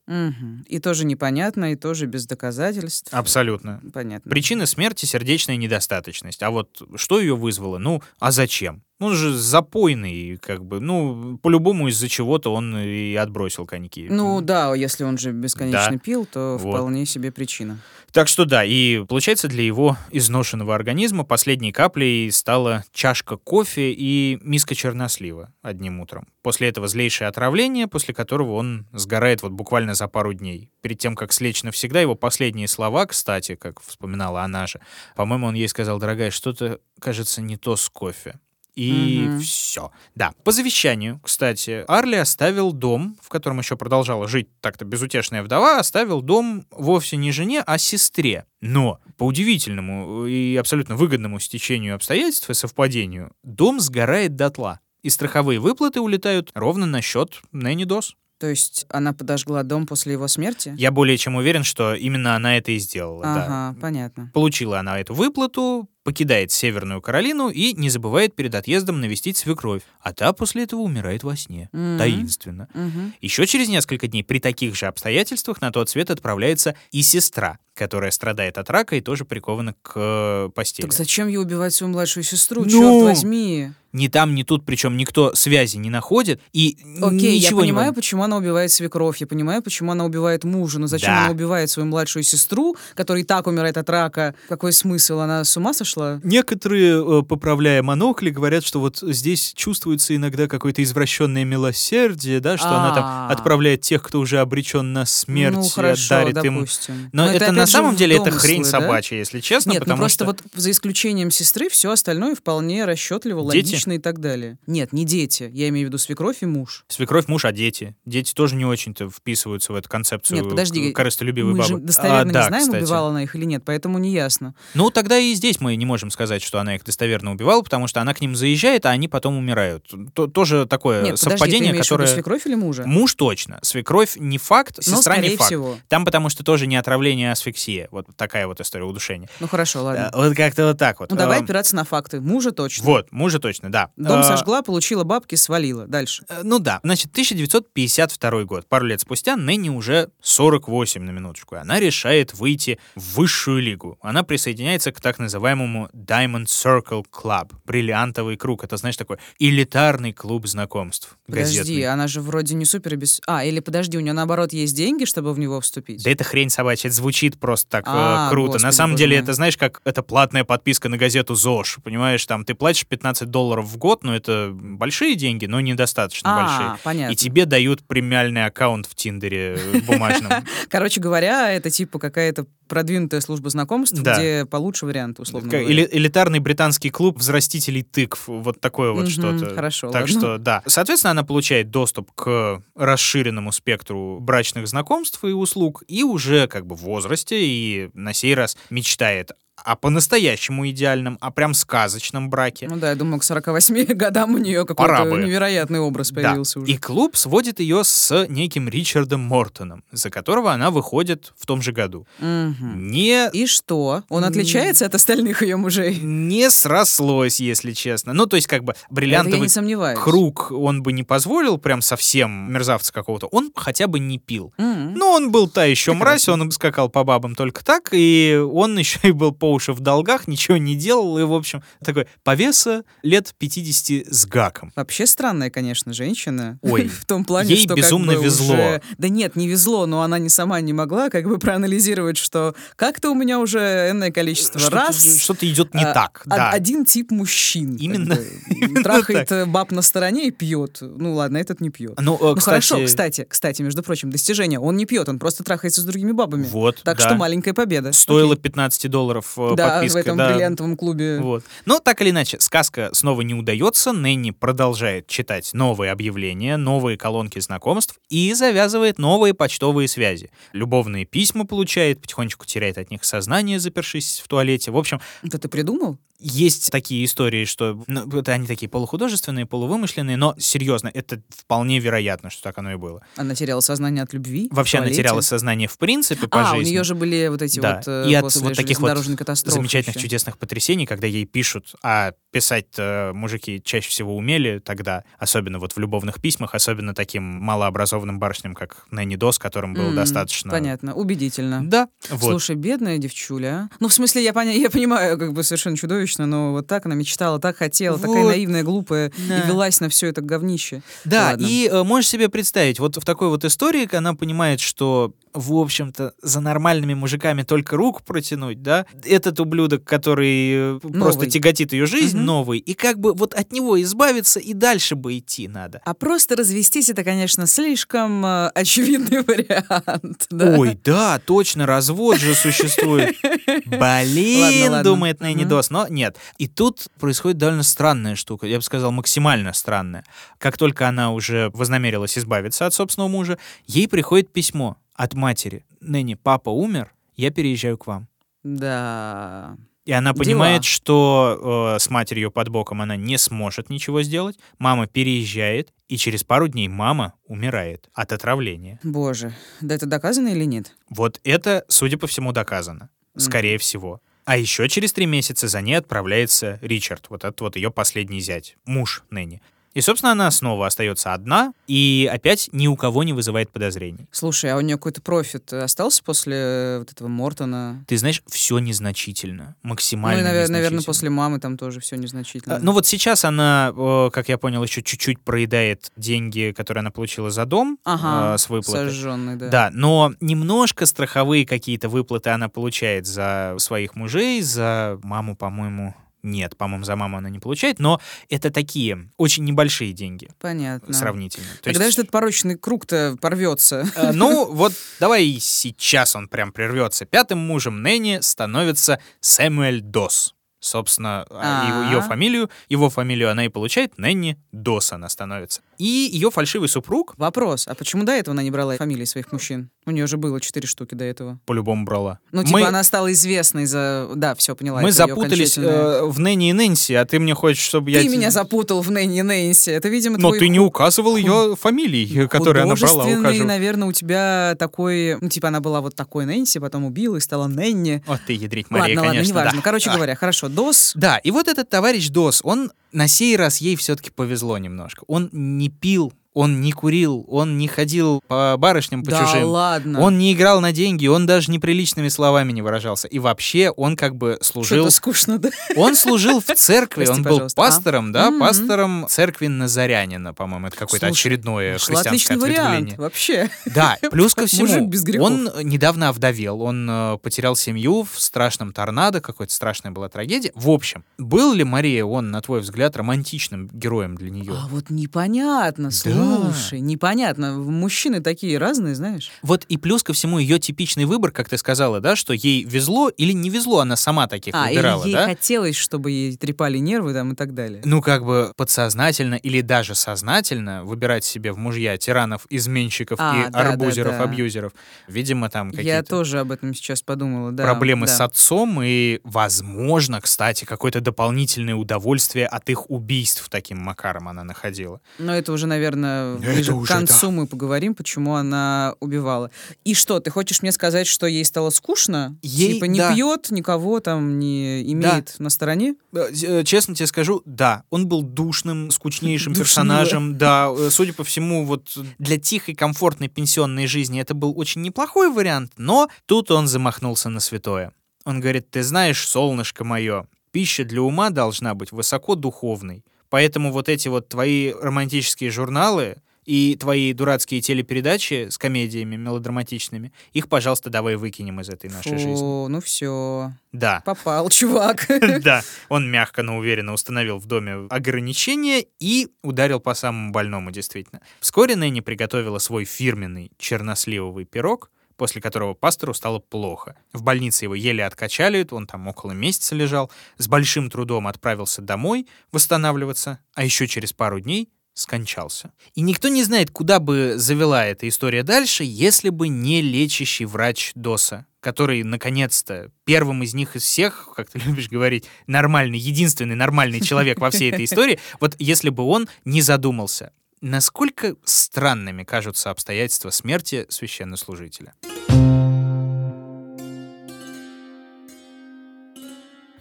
И 0.67 0.79
тоже 0.79 1.05
непонятно, 1.05 1.73
и 1.73 1.77
тоже 1.77 2.07
без 2.07 2.25
доказательств. 2.27 3.13
Абсолютно. 3.13 3.83
Понятно. 3.93 4.31
Причина 4.31 4.65
смерти— 4.65 5.05
сердечная 5.27 5.57
недостаточность. 5.57 6.43
А 6.45 6.51
вот 6.51 6.83
что 6.95 7.19
ее 7.19 7.35
вызвало? 7.35 7.79
Ну, 7.79 8.01
а 8.21 8.31
зачем? 8.31 8.86
Он 8.99 9.15
же 9.15 9.35
запойный, 9.37 10.39
как 10.39 10.65
бы, 10.65 10.81
ну, 10.81 11.37
по-любому 11.39 11.89
из-за 11.89 12.09
чего-то 12.09 12.53
он 12.55 12.79
и 12.79 13.15
отбросил 13.15 13.67
коньки. 13.67 14.07
Ну 14.09 14.41
да, 14.41 14.75
если 14.75 15.05
он 15.05 15.19
же 15.19 15.33
бесконечно 15.33 15.93
Да. 15.93 15.99
пил, 15.99 16.25
то 16.25 16.57
Вот. 16.59 16.75
вполне 16.77 17.05
себе 17.05 17.31
причина. 17.31 17.79
Так 18.13 18.29
что 18.29 18.47
да, 18.47 18.65
и 18.65 19.05
получается 19.05 19.49
для 19.49 19.63
его 19.63 19.99
изношенного 20.11 20.75
организма 20.75 21.25
последней 21.25 21.73
каплей 21.73 22.33
стала 22.33 22.85
чашка 22.93 23.37
кофе 23.37 23.93
и 23.93 24.39
миска 24.41 24.75
чернослива 24.75 25.53
одним 25.61 26.01
утром. 26.01 26.27
После 26.41 26.69
этого 26.69 26.89
злейшее 26.89 27.29
отравление, 27.29 27.89
после 27.89 28.15
которого 28.15 28.55
он 28.55 28.87
сгорает 28.95 29.43
вот 29.43 29.53
буквально 29.53 29.93
за 29.95 30.09
пару 30.09 30.33
дней. 30.33 30.71
Перед 30.81 30.99
тем, 30.99 31.15
как 31.17 31.35
слечь 31.35 31.63
навсегда, 31.63 32.01
его 32.01 32.15
последние 32.15 32.69
слова, 32.69 33.05
кстати, 33.05 33.57
как 33.57 33.83
вспоминала 33.83 34.43
она 34.43 34.67
же, 34.67 34.81
по-моему, 35.17 35.49
он 35.49 35.55
ей 35.55 35.69
сказал, 35.69 35.99
дорогая, 35.99 36.31
что-то, 36.31 36.81
кажется, 36.99 37.43
не 37.43 37.59
то 37.59 37.77
с 37.77 37.91
кофе. 37.91 38.41
И 38.77 39.25
Мгм. 39.27 39.41
все. 39.41 39.91
Да. 40.15 40.33
По 40.45 40.53
завещанию, 40.53 41.19
кстати, 41.25 41.85
Арли 41.89 42.17
оставил 42.17 42.73
дом, 42.73 43.17
в 43.23 43.29
котором 43.31 43.59
еще 43.59 43.75
продолжала 43.77 44.29
жить 44.29 44.49
так-то 44.61 44.85
безутешная 44.85 45.43
вдова, 45.43 45.79
оставил 45.79 46.21
дом 46.21 46.67
вовсе 46.71 47.17
не 47.17 47.33
жене, 47.33 47.63
а 47.67 47.79
сестре. 47.79 48.45
Но 48.61 49.01
по 49.17 49.25
удивительному 49.25 50.27
и 50.27 50.55
абсолютно 50.57 50.95
выгодному 50.97 51.41
стечению 51.41 51.95
обстоятельств 51.95 52.51
и 52.51 52.55
совпадению, 52.55 53.33
дом 53.43 53.81
сгорает 53.81 54.37
дотла. 54.37 54.81
И 55.03 55.09
страховые 55.09 55.59
выплаты 55.59 56.01
улетают 56.01 56.51
ровно 56.55 56.85
на 56.85 57.01
счет 57.01 57.41
Нэнни 57.53 57.85
Дос. 57.85 58.15
То 58.39 58.49
есть 58.49 58.85
она 58.91 59.15
подожгла 59.15 59.63
дом 59.63 59.87
после 59.87 60.13
его 60.13 60.29
смерти? 60.29 60.75
Я 60.77 60.91
более 60.91 61.17
чем 61.17 61.37
уверен, 61.37 61.65
что 61.65 61.95
именно 61.95 62.37
она 62.37 62.59
это 62.59 62.73
и 62.73 62.79
сделала. 62.79 63.23
Ага, 63.25 63.75
да. 63.75 63.77
понятно. 63.81 64.31
Получила 64.35 64.81
она 64.81 65.01
эту 65.01 65.15
выплату, 65.15 65.89
покидает 66.07 66.53
Северную 66.53 67.03
Каролину 67.03 67.49
и 67.49 67.73
не 67.73 67.91
забывает 67.91 68.37
перед 68.37 68.55
отъездом 68.55 69.01
навестить 69.01 69.37
свекровь. 69.37 69.83
А 70.01 70.13
та 70.13 70.33
после 70.33 70.63
этого 70.63 70.83
умирает 70.83 71.25
во 71.25 71.37
сне. 71.37 71.69
Мгм. 71.73 71.99
Таинственно. 71.99 72.69
Мгм. 72.75 73.13
Еще 73.21 73.45
через 73.45 73.69
несколько 73.69 74.07
дней 74.07 74.23
при 74.23 74.39
таких 74.39 74.77
же 74.77 74.87
обстоятельствах 74.87 75.61
на 75.61 75.73
тот 75.73 75.91
свет 75.91 76.13
отправляется 76.13 76.77
и 76.93 77.03
сестра, 77.03 77.59
которая 77.77 78.11
страдает 78.11 78.59
от 78.59 78.71
рака 78.71 78.97
и 78.97 79.01
тоже 79.01 79.25
прикована 79.25 79.75
к 79.83 79.93
э, 79.95 80.49
постели. 80.55 80.87
Так 80.87 80.95
зачем 80.95 81.29
ей 81.29 81.37
убивать 81.39 81.75
свою 81.75 81.93
младшую 81.93 82.25
сестру? 82.25 82.65
Ну! 82.65 82.71
Черт 82.71 83.03
возьми. 83.05 83.71
Ни 83.93 84.09
там, 84.09 84.35
ни 84.35 84.43
тут, 84.43 84.67
причем 84.67 84.99
никто 84.99 85.35
связи 85.35 85.79
не 85.79 85.89
находит, 85.89 86.39
и 86.53 86.77
Окей, 87.01 87.31
я 87.31 87.35
ничего 87.37 87.63
не 87.63 87.69
понимаю, 87.69 87.87
мог- 87.89 87.95
почему 87.95 88.25
она 88.25 88.37
убивает 88.37 88.71
свекровь, 88.71 89.17
я 89.23 89.27
понимаю, 89.27 89.63
почему 89.63 89.91
она 89.91 90.05
убивает 90.05 90.45
мужа, 90.45 90.79
но 90.79 90.87
зачем 90.87 91.09
Да. 91.15 91.23
она 91.25 91.31
убивает 91.31 91.71
свою 91.71 91.89
младшую 91.89 92.23
сестру, 92.23 92.77
которая 92.95 93.23
и 93.23 93.27
так 93.27 93.47
умирает 93.47 93.79
от 93.79 93.89
рака? 93.89 94.35
Какой 94.51 94.75
смысл? 94.75 95.21
Она 95.21 95.45
с 95.45 95.57
ума 95.57 95.73
сошла? 95.73 96.21
Некоторые, 96.25 97.21
э, 97.21 97.23
поправляя 97.23 97.83
монокли, 97.83 98.29
говорят, 98.29 98.67
что 98.67 98.81
вот 98.81 98.99
здесь 98.99 99.55
чувствуется 99.57 100.15
иногда 100.15 100.47
какое-то 100.47 100.83
извращенное 100.83 101.45
милосердие, 101.45 102.41
да, 102.41 102.59
что 102.59 102.69
она 102.69 102.95
там 102.95 103.05
А. 103.07 103.29
отправляет 103.31 103.81
тех, 103.81 104.03
кто 104.03 104.21
уже 104.21 104.41
обречен 104.41 104.93
на 104.93 105.07
смерть, 105.07 105.57
ну, 105.57 105.65
и 105.65 105.71
хорошо, 105.71 106.09
дарит 106.17 106.45
им. 106.45 106.55
допустим. 106.57 107.09
Но, 107.13 107.27
это, 107.31 107.37
опять 107.47 107.53
на 107.67 107.71
же 107.71 107.73
самом 107.73 107.97
деле 107.97 108.17
это 108.17 108.31
хрень 108.31 108.63
да? 108.63 108.69
собачья, 108.69 109.17
если 109.17 109.41
честно, 109.41 109.71
Нет, 109.71 109.81
ну 109.81 109.85
потому 109.85 109.99
просто 110.01 110.25
что 110.25 110.25
вот 110.27 110.43
за 110.55 110.71
исключением 110.71 111.31
сестры 111.31 111.69
все 111.69 111.91
остальное 111.91 112.35
вполне 112.35 112.85
расчетливо, 112.85 113.43
Дети? 113.53 113.67
логично 113.67 113.93
и 113.93 113.99
так 113.99 114.21
далее. 114.21 114.59
Нет, 114.67 114.93
не 114.93 115.05
дети. 115.05 115.51
Я 115.53 115.69
имею 115.69 115.87
в 115.87 115.89
виду 115.91 115.99
свекровь 115.99 116.39
и 116.43 116.47
муж. 116.47 116.85
свекровь, 116.89 117.29
муж, 117.29 117.45
а 117.45 117.53
дети. 117.53 117.95
Дети 118.05 118.33
тоже 118.35 118.55
не 118.57 118.65
очень-то 118.65 119.09
вписываются 119.11 119.73
в 119.73 119.77
эту 119.77 119.89
концепцию 119.89 120.41
Нет, 120.41 120.49
подожди, 120.49 120.93
корыстолюбивой 120.93 121.55
Мы 121.55 121.63
же 121.65 121.75
бабы. 121.75 121.87
достоверно 121.87 122.21
А, 122.21 122.25
не 122.25 122.33
да, 122.33 122.47
знаем, 122.49 122.65
кстати. 122.65 122.83
убивала 122.83 123.11
она 123.11 123.23
их 123.23 123.35
или 123.35 123.45
нет, 123.45 123.63
поэтому 123.65 123.99
не 123.99 124.13
ясно. 124.13 124.55
Ну, 124.75 124.91
тогда 124.91 125.19
и 125.19 125.35
здесь 125.35 125.61
мы 125.61 125.77
не 125.77 125.85
можем 125.87 126.11
сказать, 126.11 126.43
что 126.43 126.59
она 126.61 126.77
их 126.77 126.85
достоверно 126.85 127.33
убивала, 127.33 127.63
потому 127.63 127.87
что 127.87 128.01
она 128.01 128.15
к 128.15 128.21
ним 128.21 128.35
заезжает, 128.37 128.87
а 128.87 128.91
они 128.91 129.09
потом 129.09 129.37
умирают. 129.37 129.87
То- 130.15 130.27
тоже 130.27 130.67
такое 130.67 131.03
Нет, 131.03 131.13
подожди, 131.13 131.25
ты 131.25 131.31
совпадение, 131.31 131.71
имеешь 131.73 131.87
в 131.87 131.91
виду 131.91 131.97
которое... 131.97 132.15
свекровь 132.15 132.47
или 132.47 132.55
мужа? 132.55 132.85
Муж 132.87 133.15
точно. 133.15 133.59
Свекровь 133.63 134.17
не 134.17 134.39
факт, 134.39 134.77
Ну, 134.87 134.97
сестра 134.97 135.17
не 135.17 135.23
скорее 135.23 135.37
факт. 135.37 135.49
всего. 135.49 135.79
Там 135.89 136.05
потому 136.05 136.29
что 136.29 136.45
тоже 136.45 136.67
не 136.67 136.77
отравление, 136.77 137.33
а 137.33 137.35
асфиксия. 137.57 137.89
Вот 137.91 138.07
такая 138.17 138.47
вот 138.47 138.61
история 138.61 138.85
удушения. 138.85 139.29
Ну 139.41 139.49
хорошо, 139.49 139.83
ладно. 139.83 140.11
Э, 140.13 140.17
Вот 140.17 140.37
как-то 140.37 140.67
вот 140.67 140.79
так 140.79 141.01
вот. 141.01 141.11
Ну 141.11 141.17
давай 141.17 141.39
Эм, 141.39 141.45
опираться 141.45 141.75
на 141.75 141.85
факты. 141.85 142.21
Мужа 142.21 142.53
точно. 142.53 142.85
Вот, 142.85 143.11
мужа 143.13 143.39
точно, 143.39 143.71
да. 143.71 143.91
Дом 143.97 144.21
Э, 144.21 144.23
сожгла, 144.23 144.63
получила 144.63 145.05
бабки, 145.05 145.35
свалила. 145.35 145.87
Дальше. 145.87 146.25
э, 146.29 146.41
Ну 146.43 146.59
да, 146.59 146.81
значит, 146.83 147.11
1952 147.13 148.45
год. 148.45 148.67
Пару 148.69 148.87
лет 148.87 149.01
спустя 149.01 149.37
Нэнни 149.37 149.71
уже 149.71 150.11
48 150.23 151.03
на 151.03 151.11
минуточку. 151.11 151.55
и 151.57 151.59
Она 151.59 151.81
решает 151.81 152.35
выйти 152.35 152.79
в 152.95 153.17
высшую 153.17 153.61
лигу. 153.63 153.99
Она 154.01 154.23
присоединяется 154.23 154.93
к 154.93 155.01
так 155.01 155.19
называемому 155.19 155.89
Diamond 155.95 156.47
Circle 156.47 157.05
Club. 157.11 157.53
Бриллиантовый 157.65 158.37
круг. 158.37 158.65
Это, 158.65 158.77
знаешь, 158.77 158.97
такой 158.97 159.19
элитарный 159.39 160.13
клуб 160.13 160.47
знакомств. 160.47 161.17
Подожди, 161.27 161.59
газетный. 161.59 161.85
она 161.87 162.07
же 162.09 162.21
вроде 162.21 162.55
не 162.55 162.65
супер 162.65 162.97
без... 162.97 163.21
А, 163.27 163.45
или 163.45 163.61
подожди, 163.61 163.97
у 163.97 164.01
нее 164.01 164.13
наоборот 164.13 164.53
есть 164.53 164.75
деньги, 164.77 165.05
чтобы 165.05 165.33
в 165.33 165.39
него 165.39 165.61
вступить? 165.61 166.03
Да 166.05 166.11
это 166.11 166.25
хрень 166.25 166.51
собачья, 166.51 166.89
это 166.89 166.97
звучит 166.97 167.39
просто 167.47 167.71
так 167.71 167.87
э, 167.87 167.91
А, 167.93 168.29
круто. 168.29 168.47
господи, 168.55 168.65
на 168.65 168.73
самом 168.73 168.97
деле 168.97 169.17
мой. 169.17 169.23
это, 169.23 169.33
знаешь, 169.33 169.57
как 169.57 169.81
это 169.85 170.03
платная 170.03 170.43
подписка 170.43 170.89
на 170.89 170.97
газету 170.97 171.37
ЗОЖ, 171.37 171.79
понимаешь, 171.85 172.27
там 172.27 172.45
ты 172.45 172.55
платишь 172.57 172.87
15 172.87 173.31
долларов 173.31 173.67
в 173.67 173.77
год, 173.77 174.03
но 174.03 174.17
это 174.17 174.51
большие 174.53 175.15
деньги, 175.15 175.47
но 175.47 175.61
недостаточно 175.61 176.29
а, 176.35 176.43
большие. 176.43 176.79
понятно. 176.83 177.13
И 177.13 177.17
тебе 177.17 177.47
дают 177.47 177.87
премиальный 177.87 178.45
аккаунт 178.47 178.87
в 178.87 178.97
Тиндере 178.97 179.57
э, 179.59 179.81
бумажном. 179.83 180.33
Короче 180.69 181.01
говоря, 181.01 181.53
это 181.53 181.71
типа 181.71 182.01
какая-то 182.01 182.47
продвинутая 182.67 183.21
служба 183.21 183.49
знакомств, 183.49 184.01
Да. 184.03 184.17
где 184.19 184.45
получше 184.45 184.87
варианты, 184.87 185.23
условно 185.23 185.49
говоря. 185.49 185.69
эли- 185.69 185.89
Элитарный 185.93 186.41
британский 186.41 186.91
клуб 186.91 187.17
взрастителей 187.19 187.83
тыкв, 187.85 188.25
вот 188.27 188.61
такое 188.61 188.91
вот 188.91 189.03
Мгм, 189.03 189.11
что-то. 189.11 189.55
хорошо, 189.55 189.91
Так 189.93 190.03
ладно. 190.03 190.19
что, 190.19 190.39
да. 190.39 190.63
Соответственно, 190.67 191.13
она 191.13 191.23
получает 191.23 191.71
доступ 191.71 192.11
к 192.17 192.61
расширенному 192.75 193.53
спектру 193.53 194.19
брачных 194.21 194.67
знакомств 194.67 195.23
и 195.25 195.29
услуг, 195.29 195.85
и 195.87 196.03
уже 196.03 196.49
как 196.49 196.67
бы 196.67 196.75
в 196.75 196.81
возрасте, 196.81 197.36
и 197.45 197.91
на 197.95 198.13
сей 198.13 198.35
раз 198.35 198.57
мечтает 198.71 199.33
о 199.57 199.75
по-настоящему 199.77 200.69
идеальном, 200.69 201.19
о 201.21 201.31
прям 201.31 201.55
сказочном 201.55 202.31
браке. 202.31 202.69
Ну 202.71 202.77
да, 202.77 202.91
я 202.91 202.95
думаю, 202.95 203.21
к 203.21 203.25
48 203.25 203.85
годам 203.95 204.35
у 204.35 204.39
нее 204.39 204.65
какой-то 204.65 205.05
невероятный 205.17 205.81
образ 205.81 206.11
Да. 206.11 206.23
появился 206.23 206.61
уже. 206.61 206.73
И 206.73 206.77
клуб 206.77 207.17
сводит 207.17 207.61
ее 207.61 207.83
с 207.85 208.27
неким 208.29 208.69
Ричардом 208.69 209.21
Мортоном, 209.21 209.83
за 209.93 210.11
которого 210.11 210.53
она 210.53 210.71
выходит 210.71 211.33
в 211.39 211.47
том 211.47 211.63
же 211.63 211.73
году. 211.73 212.07
Мгм. 212.21 212.91
Не 212.91 213.29
И 213.33 213.47
что? 213.47 214.05
Он 214.09 214.25
отличается 214.25 214.87
от 214.87 214.95
остальных 214.95 215.43
ее 215.43 215.57
мужей? 215.57 215.97
не 216.01 216.51
срослось, 216.51 217.41
если 217.41 217.73
честно. 217.73 218.13
Ну, 218.13 218.27
то 218.27 218.37
есть, 218.37 218.47
как 218.49 218.63
бы, 218.65 218.75
бриллиантовый 218.91 219.49
не 219.49 219.95
круг 219.97 220.51
он 220.53 220.83
бы 220.83 220.93
не 220.93 221.03
позволил 221.03 221.59
прям 221.59 221.83
совсем 221.83 222.53
мерзавца 222.53 222.93
какого-то. 222.93 223.27
Он 223.29 223.51
хотя 223.55 223.87
бы 223.87 223.99
не 223.99 224.19
пил. 224.19 224.53
М. 224.59 224.95
Ну, 224.95 225.07
он 225.07 225.31
был 225.31 225.49
та 225.49 225.65
еще 225.65 225.93
мразь, 225.93 226.23
Прекрасно. 226.25 226.45
он 226.45 226.51
скакал 226.51 226.89
по 226.89 227.05
бабам 227.05 227.35
только 227.35 227.65
так, 227.65 227.89
и 227.93 228.39
он 228.53 228.79
еще 228.79 228.99
и 229.03 229.13
был 229.13 229.33
по 229.33 229.46
уши 229.53 229.73
в 229.73 229.81
долгах, 229.81 230.29
ничего 230.29 230.57
не 230.57 230.75
делал, 230.77 231.19
и, 231.19 231.23
в 231.25 231.33
общем, 231.33 231.63
такой 231.85 232.07
повеса 232.25 232.85
лет 233.03 233.35
50 233.39 234.07
с 234.13 234.27
гаком. 234.27 234.73
Вообще 234.77 235.07
странная, 235.07 235.51
конечно, 235.51 235.93
женщина. 235.93 236.59
Ой, 236.63 236.89
в 236.89 237.05
том 237.05 237.25
плане, 237.25 237.51
ей 237.55 237.59
что 237.61 237.69
как 237.71 237.79
безумно 237.79 238.15
бы 238.15 238.25
везло. 238.25 238.55
уже- 238.55 238.83
Да 238.99 239.09
нет, 239.09 239.37
не 239.37 239.49
везло, 239.49 239.87
но 239.87 240.03
она 240.03 240.19
не 240.19 240.29
сама 240.29 240.61
не 240.61 240.73
могла 240.73 241.11
как 241.11 241.27
бы 241.29 241.39
проанализировать, 241.39 242.17
что 242.17 242.55
как-то 242.77 243.11
у 243.11 243.15
меня 243.15 243.39
уже 243.41 243.91
энное 243.91 244.11
количество 244.11 244.61
Что-то, 244.61 244.77
раз 244.77 245.19
что-то 245.23 245.49
идет 245.51 245.75
не 245.75 245.85
а, 245.85 245.93
так, 245.93 246.23
да. 246.27 246.51
Один 246.51 246.85
тип 246.85 247.11
мужчин. 247.11 247.73
как 247.73 247.81
Именно- 247.83 248.19
именно 248.51 248.83
Трахает 248.83 249.31
э, 249.33 249.47
баб 249.47 249.71
на 249.73 249.83
стороне 249.83 250.29
и 250.29 250.31
пьет. 250.31 250.79
Ну 250.81 251.15
ладно, 251.15 251.37
этот 251.39 251.61
не 251.61 251.71
пьет. 251.71 251.99
Ну, 252.01 252.15
э, 252.17 252.19
Ну 252.21 252.35
кстати, 252.37 252.45
хорошо, 252.67 252.85
кстати, 252.87 253.27
кстати, 253.29 253.63
между 253.63 253.83
прочим, 253.83 254.11
достижение. 254.11 254.59
Он 254.61 254.77
не 254.77 254.87
пьет, 254.87 255.09
он 255.09 255.19
просто 255.19 255.45
трахается 255.45 255.81
с 255.81 255.85
другими 255.85 256.13
бабами. 256.13 256.45
Вот, 256.47 256.83
Так 256.83 256.99
да. 256.99 257.05
что 257.05 257.15
маленькая 257.17 257.53
победа. 257.55 257.93
Стоило 257.93 258.33
Окей. 258.35 258.43
15 258.43 258.91
долларов 258.91 259.36
Да, 259.57 259.75
подписка. 259.75 259.99
в 259.99 260.01
этом 260.01 260.19
да. 260.19 260.31
бриллиантовом 260.31 260.77
клубе. 260.77 261.21
Вот. 261.21 261.45
Но 261.65 261.79
так 261.79 262.01
или 262.03 262.11
иначе, 262.11 262.39
сказка 262.41 262.91
снова 262.93 263.23
не 263.23 263.35
удается. 263.35 263.93
Нэнни 263.93 264.31
продолжает 264.31 265.07
читать 265.07 265.51
новые 265.53 265.93
объявления, 265.93 266.57
новые 266.57 266.97
колонки 266.97 267.39
знакомств 267.39 267.99
и 268.09 268.33
завязывает 268.35 268.99
новые 268.99 269.35
почтовые 269.35 269.89
связи. 269.89 270.31
Любовные 270.53 271.05
письма 271.05 271.47
получает, 271.47 272.01
потихонечку 272.01 272.47
теряет 272.47 272.79
от 272.79 272.91
них 272.91 273.05
сознание, 273.05 273.61
запершись 273.61 274.21
в 274.25 274.29
туалете. 274.29 274.71
В 274.71 274.77
общем, 274.77 275.01
Это 275.23 275.39
ты 275.39 275.49
придумал? 275.49 275.99
есть 276.19 276.71
такие 276.71 277.05
истории, 277.05 277.45
что 277.45 277.83
ну, 277.87 278.09
это 278.19 278.33
они 278.33 278.47
такие 278.47 278.69
полухудожественные, 278.69 279.47
полувымышленные, 279.47 280.17
но 280.17 280.35
серьезно, 280.39 280.91
это 280.93 281.21
вполне 281.29 281.79
вероятно, 281.79 282.31
что 282.31 282.43
так 282.43 282.59
оно 282.59 282.73
и 282.73 282.77
было. 282.77 283.03
Она 283.17 283.35
теряла 283.35 283.61
сознание 283.61 284.03
от 284.03 284.13
любви. 284.13 284.49
Вообще 284.51 284.79
она 284.79 284.91
теряла 284.91 285.21
сознание 285.21 285.69
в 285.69 285.79
принципе 285.79 286.27
по 286.27 286.49
А, 286.49 286.53
у 286.53 286.57
жизни. 286.57 286.73
нее 286.73 286.85
же 286.85 286.95
были 286.95 287.29
вот 287.29 287.43
эти 287.43 287.61
Да, 287.61 287.77
вот 287.77 287.89
э, 287.89 288.11
и 288.11 288.15
от 288.15 288.35
вот 288.35 288.55
таких 288.55 288.81
вот 288.81 288.89
катастрофы 289.27 289.57
замечательных 289.59 289.97
еще. 289.97 290.07
чудесных 290.07 290.39
потрясений, 290.39 290.87
когда 290.87 291.07
ей 291.07 291.25
пишут, 291.27 291.75
а 291.83 292.13
писать 292.31 292.67
мужики 292.79 293.61
чаще 293.65 293.89
всего 293.89 294.17
умели 294.17 294.59
тогда, 294.59 295.05
особенно 295.19 295.59
вот 295.59 295.73
в 295.73 295.79
любовных 295.79 296.21
письмах, 296.21 296.55
особенно 296.55 296.95
таким 296.95 297.23
малообразованным 297.23 298.19
барышням, 298.19 298.55
как 298.55 298.87
Нэнни 298.91 299.17
Дос, 299.17 299.39
которым 299.39 299.75
было 299.75 299.89
М, 299.89 299.95
достаточно... 299.97 300.51
Понятно, 300.51 300.95
убедительно. 300.95 301.63
Да, 301.69 301.89
вот. 302.11 302.31
Слушай, 302.31 302.57
бедная 302.57 302.99
девчуля. 302.99 303.69
а. 303.71 303.77
Ну, 303.81 303.89
в 303.89 303.93
смысле, 303.93 304.23
я, 304.23 304.33
поня- 304.33 304.53
я 304.57 304.71
понимаю, 304.71 305.19
как 305.19 305.33
бы 305.33 305.43
совершенно 305.43 305.77
чудовищно, 305.77 306.27
но 306.27 306.53
вот 306.53 306.67
так 306.67 306.87
она 306.87 306.95
мечтала, 306.95 307.39
так 307.39 307.57
хотела, 307.57 307.99
такая 307.99 308.23
Вот. 308.23 308.29
наивная, 308.29 308.63
глупая, 308.63 309.13
Да. 309.29 309.39
и 309.41 309.47
велась 309.47 309.81
на 309.81 309.89
все 309.89 310.09
это 310.09 310.21
говнище. 310.21 310.83
Да, 311.05 311.31
Ладно. 311.31 311.47
и 311.49 311.69
э, 311.69 311.83
можешь 311.83 312.11
себе 312.11 312.29
представить, 312.29 312.79
вот 312.79 312.97
в 312.97 313.05
такой 313.05 313.29
вот 313.29 313.45
истории 313.45 313.93
она 313.97 314.15
понимает, 314.15 314.61
что, 314.61 315.13
в 315.37 315.53
общем-то, 315.55 316.15
за 316.23 316.41
нормальными 316.41 316.95
мужиками 316.95 317.43
только 317.43 317.77
руку 317.77 318.03
протянуть, 318.05 318.63
да, 318.63 318.87
этот 319.05 319.39
ублюдок, 319.41 319.85
который 319.85 320.77
э, 320.77 320.79
просто 320.81 321.21
Новый. 321.21 321.31
тяготит 321.31 321.73
ее 321.73 321.87
жизнь, 321.87 322.17
Мгм. 322.17 322.27
новый, 322.27 322.59
и 322.59 322.75
как 322.75 322.99
бы 322.99 323.13
вот 323.15 323.35
от 323.35 323.53
него 323.53 323.81
избавиться 323.83 324.41
и 324.41 324.53
дальше 324.55 324.95
бы 324.97 325.19
идти 325.19 325.49
надо. 325.49 325.81
А 325.85 325.95
просто 325.95 326.37
развестись 326.37 326.89
это, 326.89 327.05
конечно, 327.05 327.47
слишком 327.47 328.25
э, 328.25 328.49
очевидный 328.55 329.23
вариант. 329.23 330.27
да. 330.31 330.57
Ой, 330.59 330.79
да, 330.83 331.19
точно, 331.25 331.67
развод 331.67 332.19
же 332.19 332.35
существует. 332.35 333.17
Блин, 333.67 334.83
думает 334.83 335.21
Нэнни. 335.21 335.45
Дос, 335.45 335.71
но 335.71 335.87
нет. 335.89 336.17
И 336.39 336.49
тут 336.49 336.87
происходит 336.99 337.39
довольно 337.39 337.63
странная 337.63 338.15
штука, 338.17 338.47
я 338.47 338.57
бы 338.57 338.63
сказал, 338.63 338.93
максимально 338.93 339.53
странная. 339.53 340.05
Как 340.39 340.57
только 340.59 340.89
она 340.89 341.13
уже 341.13 341.51
вознамерилась 341.55 342.19
избавиться 342.19 342.67
от 342.67 342.75
собственного 342.75 343.09
мужа, 343.09 343.39
ей 343.67 343.89
приходит 343.89 344.33
письмо 344.33 344.77
от 344.97 345.15
матери. 345.15 345.65
Нэнни, 345.81 346.15
папа 346.15 346.51
умер, 346.51 346.93
я 347.17 347.31
переезжаю 347.31 347.79
к 347.79 347.87
вам. 347.87 348.09
Да. 348.43 349.57
И 349.85 349.93
она 349.93 350.13
Дела. 350.13 350.25
понимает, 350.25 350.65
что 350.65 351.75
э, 351.77 351.79
с 351.79 351.89
матерью 351.91 352.33
под 352.33 352.49
боком 352.49 352.83
она 352.83 352.97
не 352.97 353.19
сможет 353.19 353.71
ничего 353.71 354.03
сделать. 354.03 354.37
Мама 354.59 354.89
переезжает, 354.89 355.73
и 355.89 355.97
через 355.97 356.25
пару 356.25 356.49
дней 356.49 356.67
мама 356.67 357.15
умирает 357.27 357.89
от 357.95 358.13
отравления. 358.13 358.81
Боже, 358.83 359.33
да 359.61 359.77
это 359.77 359.87
доказано 359.87 360.29
или 360.29 360.45
нет? 360.45 360.75
Вот 360.91 361.21
это, 361.23 361.65
судя 361.69 361.99
по 361.99 362.09
всему, 362.09 362.33
доказано. 362.33 362.91
Скорее 363.17 363.59
всего. 363.59 364.01
А 364.25 364.37
еще 364.37 364.69
через 364.69 364.93
три 364.93 365.07
месяца 365.07 365.47
за 365.47 365.61
ней 365.61 365.75
отправляется 365.75 366.59
Ричард, 366.61 367.07
вот 367.11 367.25
этот 367.25 367.41
вот 367.41 367.55
ее 367.55 367.71
последний 367.71 368.21
зять, 368.21 368.57
муж 368.65 369.05
Нэнни. 369.09 369.41
И, 369.77 369.83
собственно, 369.83 370.13
она 370.13 370.31
снова 370.31 370.67
остается 370.67 371.13
одна 371.13 371.53
и 371.67 372.09
опять 372.11 372.49
ни 372.53 372.67
у 372.67 372.77
кого 372.77 373.05
не 373.05 373.13
вызывает 373.13 373.51
подозрений. 373.51 374.07
Слушай, 374.11 374.51
а 374.53 374.57
у 374.57 374.63
нее 374.63 374.77
какой-то 374.79 375.03
профит 375.03 375.53
остался 375.53 376.03
после 376.03 376.77
вот 376.79 376.93
этого 376.93 377.09
Мортона? 377.09 377.85
Ты 377.87 377.99
знаешь, 377.99 378.23
все 378.27 378.59
незначительно, 378.59 379.55
Ну, 379.63 379.69
максимально 379.69 380.21
и, 380.27 380.31
навер- 380.31 380.49
наверное, 380.49 380.83
после 380.83 381.11
мамы 381.11 381.41
там 381.41 381.59
тоже 381.59 381.81
все 381.81 381.97
незначительно. 381.97 382.57
А, 382.57 382.59
Ну 382.59 382.73
вот 382.73 382.87
сейчас 382.87 383.27
она, 383.27 383.71
э, 383.77 384.09
как 384.15 384.31
я 384.31 384.39
понял, 384.39 384.63
еще 384.63 384.83
чуть-чуть 384.83 385.21
проедает 385.21 385.93
деньги, 385.99 386.55
которые 386.57 386.81
она 386.81 386.91
получила 386.91 387.31
за 387.31 387.45
дом 387.45 387.79
ага, 387.85 388.35
э, 388.37 388.39
с 388.39 388.49
выплаты. 388.49 388.87
сожженный, 388.87 389.37
да. 389.37 389.49
Да, 389.51 389.71
но 389.75 390.15
немножко 390.21 390.87
страховые 390.87 391.45
какие-то 391.45 391.91
выплаты 391.91 392.31
она 392.31 392.49
получает 392.49 393.07
за 393.07 393.57
своих 393.59 393.95
мужей, 393.95 394.41
за 394.41 394.99
маму, 395.03 395.37
по-моему, 395.37 395.95
нет, 396.27 396.57
по-моему, 396.57 396.85
за 396.85 396.97
маму 396.97 397.17
она 397.17 397.31
не 397.31 397.39
получает, 397.39 397.79
но 397.79 398.01
это 398.29 398.51
такие 398.51 399.11
очень 399.17 399.45
небольшие 399.45 399.93
деньги 399.93 400.29
Понятно. 400.41 400.93
сравнительно. 400.93 401.47
То 401.63 401.71
Когда 401.71 401.85
есть, 401.85 401.97
же 401.97 402.03
этот 402.03 402.13
порочный 402.13 402.59
круг-то 402.59 403.17
порвется? 403.21 403.87
э, 403.97 404.13
ну, 404.13 404.53
вот 404.53 404.73
давай 405.01 405.39
сейчас 405.41 406.15
он 406.17 406.29
прям 406.29 406.53
прервется. 406.53 407.07
Пятым 407.07 407.39
мужем 407.39 407.81
Нэнни 407.83 408.19
становится 408.21 409.01
Сэмюэль 409.21 409.81
Дос. 409.81 410.35
Собственно, 410.59 411.27
а, 411.31 411.69
его, 411.69 411.83
ее 411.93 411.99
А. 411.99 412.03
фамилию, 412.03 412.51
его 412.69 412.91
фамилию 412.91 413.31
она 413.31 413.45
и 413.45 413.49
получает, 413.49 413.99
Нэнни 413.99 414.37
Дос 414.53 414.93
она 414.93 415.09
становится. 415.09 415.61
И 415.79 416.09
ее 416.13 416.31
фальшивый 416.31 416.69
супруг 416.69 417.15
Вопрос, 417.17 417.67
а 417.69 417.75
почему 417.75 418.05
до 418.05 418.13
этого 418.13 418.33
она 418.33 418.43
не 418.43 418.51
брала 418.51 418.77
фамилии 418.77 419.05
своих 419.05 419.33
мужчин? 419.33 419.71
У 419.87 419.91
нее 419.91 420.07
же 420.07 420.17
было 420.17 420.41
четыре 420.41 420.67
штуки 420.67 420.95
до 420.95 421.05
этого. 421.05 421.39
по-любому 421.47 421.85
брала. 421.85 422.19
Ну, 422.33 422.43
типа, 422.43 422.59
Мы- 422.59 422.67
она 422.67 422.83
стала 422.83 423.13
известной 423.13 423.67
за... 423.67 424.09
Да, 424.15 424.35
все, 424.35 424.55
поняла. 424.57 424.81
Мы 424.81 424.91
запутались 424.93 425.57
окончательное- 425.59 426.01
э, 426.03 426.07
в 426.07 426.19
Нэнни 426.19 426.51
и 426.51 426.53
Нэнси, 426.53 426.93
а 426.95 427.05
ты 427.05 427.19
мне 427.21 427.35
хочешь, 427.35 427.63
чтобы 427.63 427.91
я... 427.91 428.01
Ты 428.03 428.09
меня 428.09 428.31
запутал 428.31 428.81
в 428.83 428.91
Нэнни 428.91 429.21
Нэнси. 429.23 429.71
Это, 429.71 429.89
видимо, 429.89 430.19
Но 430.19 430.29
твой 430.31 430.39
ты 430.41 430.49
не 430.49 430.59
ху- 430.59 430.65
указывал 430.67 431.17
ее 431.17 431.57
фамилии, 431.61 432.27
которые 432.27 432.65
она 432.65 432.75
брала, 432.75 433.03
художественный, 433.05 433.21
укажу. 433.31 433.45
наверное, 433.45 433.89
у 433.89 433.93
тебя 433.93 434.57
такой... 434.59 435.19
Ну, 435.21 435.29
типа, 435.29 435.49
она 435.49 435.61
была 435.61 435.81
вот 435.81 435.95
такой 435.95 436.25
Нэнси, 436.27 436.59
потом 436.59 436.85
убила 436.85 437.17
и 437.17 437.21
стала 437.21 437.47
Нэнни. 437.47 438.03
Вот 438.07 438.21
ты, 438.27 438.33
ядрить, 438.33 438.71
Мария, 438.71 438.97
ладно, 438.97 439.11
конечно, 439.11 439.35
ладно, 439.35 439.43
неважно. 439.43 439.59
да. 439.61 439.65
Короче 439.65 439.91
А, 439.91 439.95
говоря, 439.97 440.17
хорошо, 440.17 440.49
Дос... 440.49 440.93
Да, 440.97 441.19
и 441.19 441.31
вот 441.31 441.47
этот 441.49 441.69
товарищ 441.69 442.09
Дос, 442.09 442.41
он 442.45 442.73
на 442.97 443.09
сей 443.09 443.37
раз 443.37 443.59
ей 443.59 443.77
все-таки 443.77 444.11
повезло 444.11 444.57
немножко. 444.57 445.05
Он 445.07 445.29
не 445.31 445.69
пил, 445.69 446.15
он 446.37 446.61
не 446.61 446.71
курил, 446.73 447.25
он 447.29 447.57
не 447.57 447.67
ходил 447.67 448.21
по 448.29 448.57
барышням, 448.59 449.03
по 449.03 449.11
да 449.11 449.25
чужим. 449.25 449.45
ладно. 449.45 450.01
Он 450.03 450.19
не 450.19 450.35
играл 450.35 450.61
на 450.61 450.71
деньги, 450.71 451.07
он 451.07 451.25
даже 451.25 451.51
неприличными 451.51 452.09
словами 452.09 452.53
не 452.53 452.61
выражался. 452.61 453.09
И 453.09 453.19
вообще 453.19 453.71
он 453.71 453.97
как 453.97 454.17
бы 454.17 454.37
служил... 454.43 454.81
Что-то 454.81 454.91
скучно, 454.91 455.39
да? 455.39 455.49
Он 455.77 455.97
служил 455.97 456.43
в 456.43 456.55
церкви, 456.55 457.07
Прости, 457.07 457.15
он 457.15 457.23
был 457.23 457.41
а? 457.41 457.49
пастором, 457.57 458.13
да, 458.13 458.31
Мгм. 458.31 458.41
пастором 458.41 459.07
церкви 459.09 459.47
Назарянина, 459.47 460.35
по-моему, 460.35 460.67
это 460.67 460.77
какое-то 460.77 461.07
Слушай, 461.07 461.19
очередное 461.19 461.73
Нашла 461.73 461.87
христианское 462.03 462.09
отличный 462.35 462.37
вариант, 462.37 462.67
ответвление. 462.69 462.99
вообще. 462.99 463.51
Да, 463.75 463.97
плюс 464.11 464.35
ко 464.35 464.45
всему, 464.47 465.25
он 465.25 465.51
недавно 465.63 466.11
овдовел, 466.11 466.61
он 466.61 466.87
э, 466.91 467.19
потерял 467.23 467.57
семью 467.57 468.07
в 468.13 468.21
страшном 468.21 468.75
торнадо, 468.75 469.23
какой-то 469.23 469.55
страшная 469.55 469.91
была 469.91 470.11
трагедия. 470.11 470.53
В 470.55 470.69
общем, 470.69 471.03
был 471.17 471.55
ли 471.55 471.65
Мария, 471.65 472.05
он, 472.05 472.31
на 472.31 472.43
твой 472.43 472.61
взгляд, 472.61 472.95
романтичным 472.95 473.71
героем 473.73 474.17
для 474.17 474.29
нее? 474.29 474.53
А 474.55 474.69
вот 474.69 474.91
непонятно, 474.91 475.91
слушай, 475.91 476.26
непонятно. 476.73 477.53
Мужчины 477.59 478.21
такие 478.21 478.59
разные, 478.59 478.95
знаешь. 478.95 479.31
Вот 479.43 479.65
и 479.69 479.77
плюс 479.77 480.03
ко 480.03 480.13
всему 480.13 480.39
ее 480.39 480.59
типичный 480.59 481.05
выбор, 481.05 481.31
как 481.31 481.49
ты 481.49 481.59
сказала, 481.59 482.01
да, 482.01 482.17
что 482.17 482.33
ей 482.33 482.65
везло 482.65 483.09
или 483.09 483.33
не 483.33 483.51
везло, 483.51 483.81
она 483.81 483.97
сама 483.97 484.27
таких 484.27 484.55
А, 484.55 484.67
или 484.71 484.77
выбирала, 484.77 485.05
ей 485.05 485.13
да? 485.15 485.25
хотелось, 485.27 485.77
чтобы 485.77 486.11
ей 486.11 486.37
трепали 486.37 486.79
нервы 486.79 487.13
там 487.13 487.33
и 487.33 487.35
так 487.37 487.55
далее. 487.55 487.83
Ну, 487.85 488.01
как 488.03 488.25
бы 488.25 488.53
подсознательно 488.57 489.35
или 489.35 489.61
даже 489.61 489.95
сознательно 489.95 490.85
выбирать 490.85 491.25
себе 491.25 491.53
в 491.53 491.59
мужья 491.59 491.97
тиранов, 491.99 492.47
изменщиков 492.51 493.19
А, 493.21 493.37
и 493.37 493.45
да, 493.45 493.51
да, 493.51 493.71
арбузеров, 493.71 494.17
да. 494.19 494.25
абьюзеров. 494.25 494.73
Видимо, 495.09 495.49
там 495.51 495.71
Я 495.71 495.77
какие-то 495.77 496.05
тоже 496.05 496.41
об 496.41 496.53
этом 496.53 496.75
сейчас 496.75 497.03
подумала, 497.03 497.53
да. 497.53 497.65
проблемы 497.65 498.07
да. 498.07 498.13
с 498.17 498.21
отцом 498.21 498.81
и, 498.83 499.21
возможно, 499.25 500.21
кстати, 500.21 500.65
какое-то 500.65 501.01
дополнительное 501.01 501.75
удовольствие 501.75 502.47
от 502.47 502.69
их 502.71 502.91
убийств 502.91 503.49
таким 503.51 503.79
макаром 503.79 504.29
она 504.29 504.45
находила. 504.45 505.01
Но 505.19 505.35
это 505.35 505.53
уже, 505.53 505.67
наверное, 505.67 506.16
Это 506.17 506.39
ближе 506.39 506.75
к 506.75 506.87
концу 506.87 507.31
мы 507.31 507.47
поговорим, 507.47 507.95
почему 507.95 508.35
она 508.35 508.95
убивала. 509.01 509.51
И 509.85 509.95
что, 509.95 510.21
ты 510.21 510.31
хочешь 510.31 510.63
мне 510.63 510.73
сказать, 510.73 511.07
что 511.07 511.27
ей 511.27 511.45
стало 511.45 511.71
скучно? 511.71 512.37
Ей- 512.43 512.75
типа 512.75 512.85
не 512.85 512.99
да. 512.99 513.15
пьет, 513.15 513.51
никого 513.51 514.01
там 514.01 514.39
не 514.39 514.83
имеет 514.93 515.37
на 515.39 515.51
стороне? 515.51 515.95
Э, 516.13 516.29
э, 516.33 516.65
Честно 516.65 516.95
тебе 516.95 517.07
скажу, 517.07 517.43
да, 517.45 517.83
он 517.91 518.07
был 518.07 518.23
душным, 518.23 518.91
скучнейшим 518.91 519.55
персонажем, 519.55 520.39
да, 520.39 520.73
э, 520.77 520.91
судя 520.91 521.13
по 521.13 521.25
всему, 521.25 521.65
вот 521.65 521.97
для 522.19 522.39
тихой, 522.39 522.75
комфортной 522.75 523.29
пенсионной 523.29 523.87
жизни 523.87 524.21
это 524.21 524.35
был 524.35 524.53
очень 524.57 524.83
неплохой 524.83 525.31
вариант, 525.31 525.73
но 525.77 526.09
тут 526.27 526.51
он 526.51 526.67
замахнулся 526.67 527.29
на 527.29 527.41
святое. 527.41 527.93
Он 528.25 528.41
говорит, 528.41 528.71
ты 528.71 528.83
знаешь, 528.83 529.27
солнышко 529.27 529.85
мое, 529.85 530.27
пища 530.51 530.85
для 530.85 531.03
ума 531.03 531.31
должна 531.31 531.75
быть 531.75 531.93
высоко 531.93 532.35
духовной, 532.35 533.05
поэтому 533.31 533.73
вот 533.73 533.89
эти 533.89 534.09
вот 534.09 534.29
твои 534.29 534.73
романтические 534.73 535.51
журналы 535.51 536.17
и 536.45 536.77
твои 536.77 537.13
дурацкие 537.13 537.61
телепередачи 537.61 538.49
с 538.51 538.57
комедиями 538.57 539.17
мелодраматичными, 539.17 540.13
их, 540.33 540.49
пожалуйста, 540.49 540.91
давай 540.91 541.17
выкинем 541.17 541.61
из 541.61 541.69
этой 541.69 541.91
нашей 541.91 542.19
жизни. 542.19 542.37
Фу, 542.37 542.69
ну 542.69 542.81
все, 542.81 543.51
Да. 543.73 544.01
попал, 544.05 544.49
чувак. 544.49 545.09
Да, 545.43 545.63
он 545.89 546.09
мягко, 546.09 546.45
но 546.45 546.57
уверенно 546.57 546.93
установил 546.93 547.39
в 547.39 547.47
доме 547.47 547.89
ограничения 547.91 548.85
и 549.01 549.29
ударил 549.43 549.81
по 549.81 549.95
самому 549.95 550.31
больному, 550.31 550.71
действительно. 550.71 551.21
Вскоре 551.41 551.75
Нэнни 551.75 551.99
приготовила 552.01 552.59
свой 552.59 552.85
фирменный 552.85 553.51
черносливовый 553.59 554.45
пирог, 554.45 554.93
после 555.17 555.41
которого 555.41 555.75
пастору 555.75 556.15
стало 556.15 556.39
плохо. 556.39 556.97
В 557.13 557.23
больнице 557.23 557.65
его 557.65 557.75
еле 557.75 558.05
откачали, 558.05 558.67
он 558.71 558.87
там 558.87 559.09
около 559.09 559.33
месяца 559.33 559.75
лежал, 559.75 560.11
с 560.39 560.49
большим 560.49 560.91
трудом 560.91 561.27
отправился 561.27 561.83
домой 561.83 562.27
восстанавливаться, 562.53 563.41
а 563.55 563.65
еще 563.65 563.87
через 563.87 564.13
пару 564.13 564.41
дней 564.41 564.71
скончался. 564.97 565.73
И 565.95 566.01
никто 566.01 566.29
не 566.29 566.43
знает, 566.43 566.71
куда 566.71 567.01
бы 567.01 567.35
завела 567.37 567.85
эта 567.85 568.09
история 568.09 568.43
дальше, 568.43 568.83
если 568.83 569.29
бы 569.29 569.49
не 569.49 569.83
лечащий 569.83 570.47
врач 570.47 570.93
Доса, 570.95 571.47
который, 571.61 572.03
наконец-то, 572.03 572.91
первым 573.05 573.43
из 573.43 573.53
них 573.53 573.77
из 573.77 573.83
всех, 573.83 574.31
как 574.35 574.51
ты 574.51 574.59
любишь 574.65 574.89
говорить, 574.89 575.27
нормальный, 575.47 575.99
единственный 575.99 576.55
нормальный 576.55 577.01
человек 577.01 577.39
во 577.39 577.51
всей 577.51 577.71
этой 577.71 577.85
истории, 577.85 578.19
вот 578.41 578.57
если 578.59 578.89
бы 578.89 579.03
он 579.03 579.29
не 579.45 579.61
задумался, 579.61 580.33
насколько 580.71 581.37
странными 581.45 582.25
кажутся 582.25 582.71
обстоятельства 582.71 583.31
смерти 583.31 583.87
священнослужителя. 583.89 584.95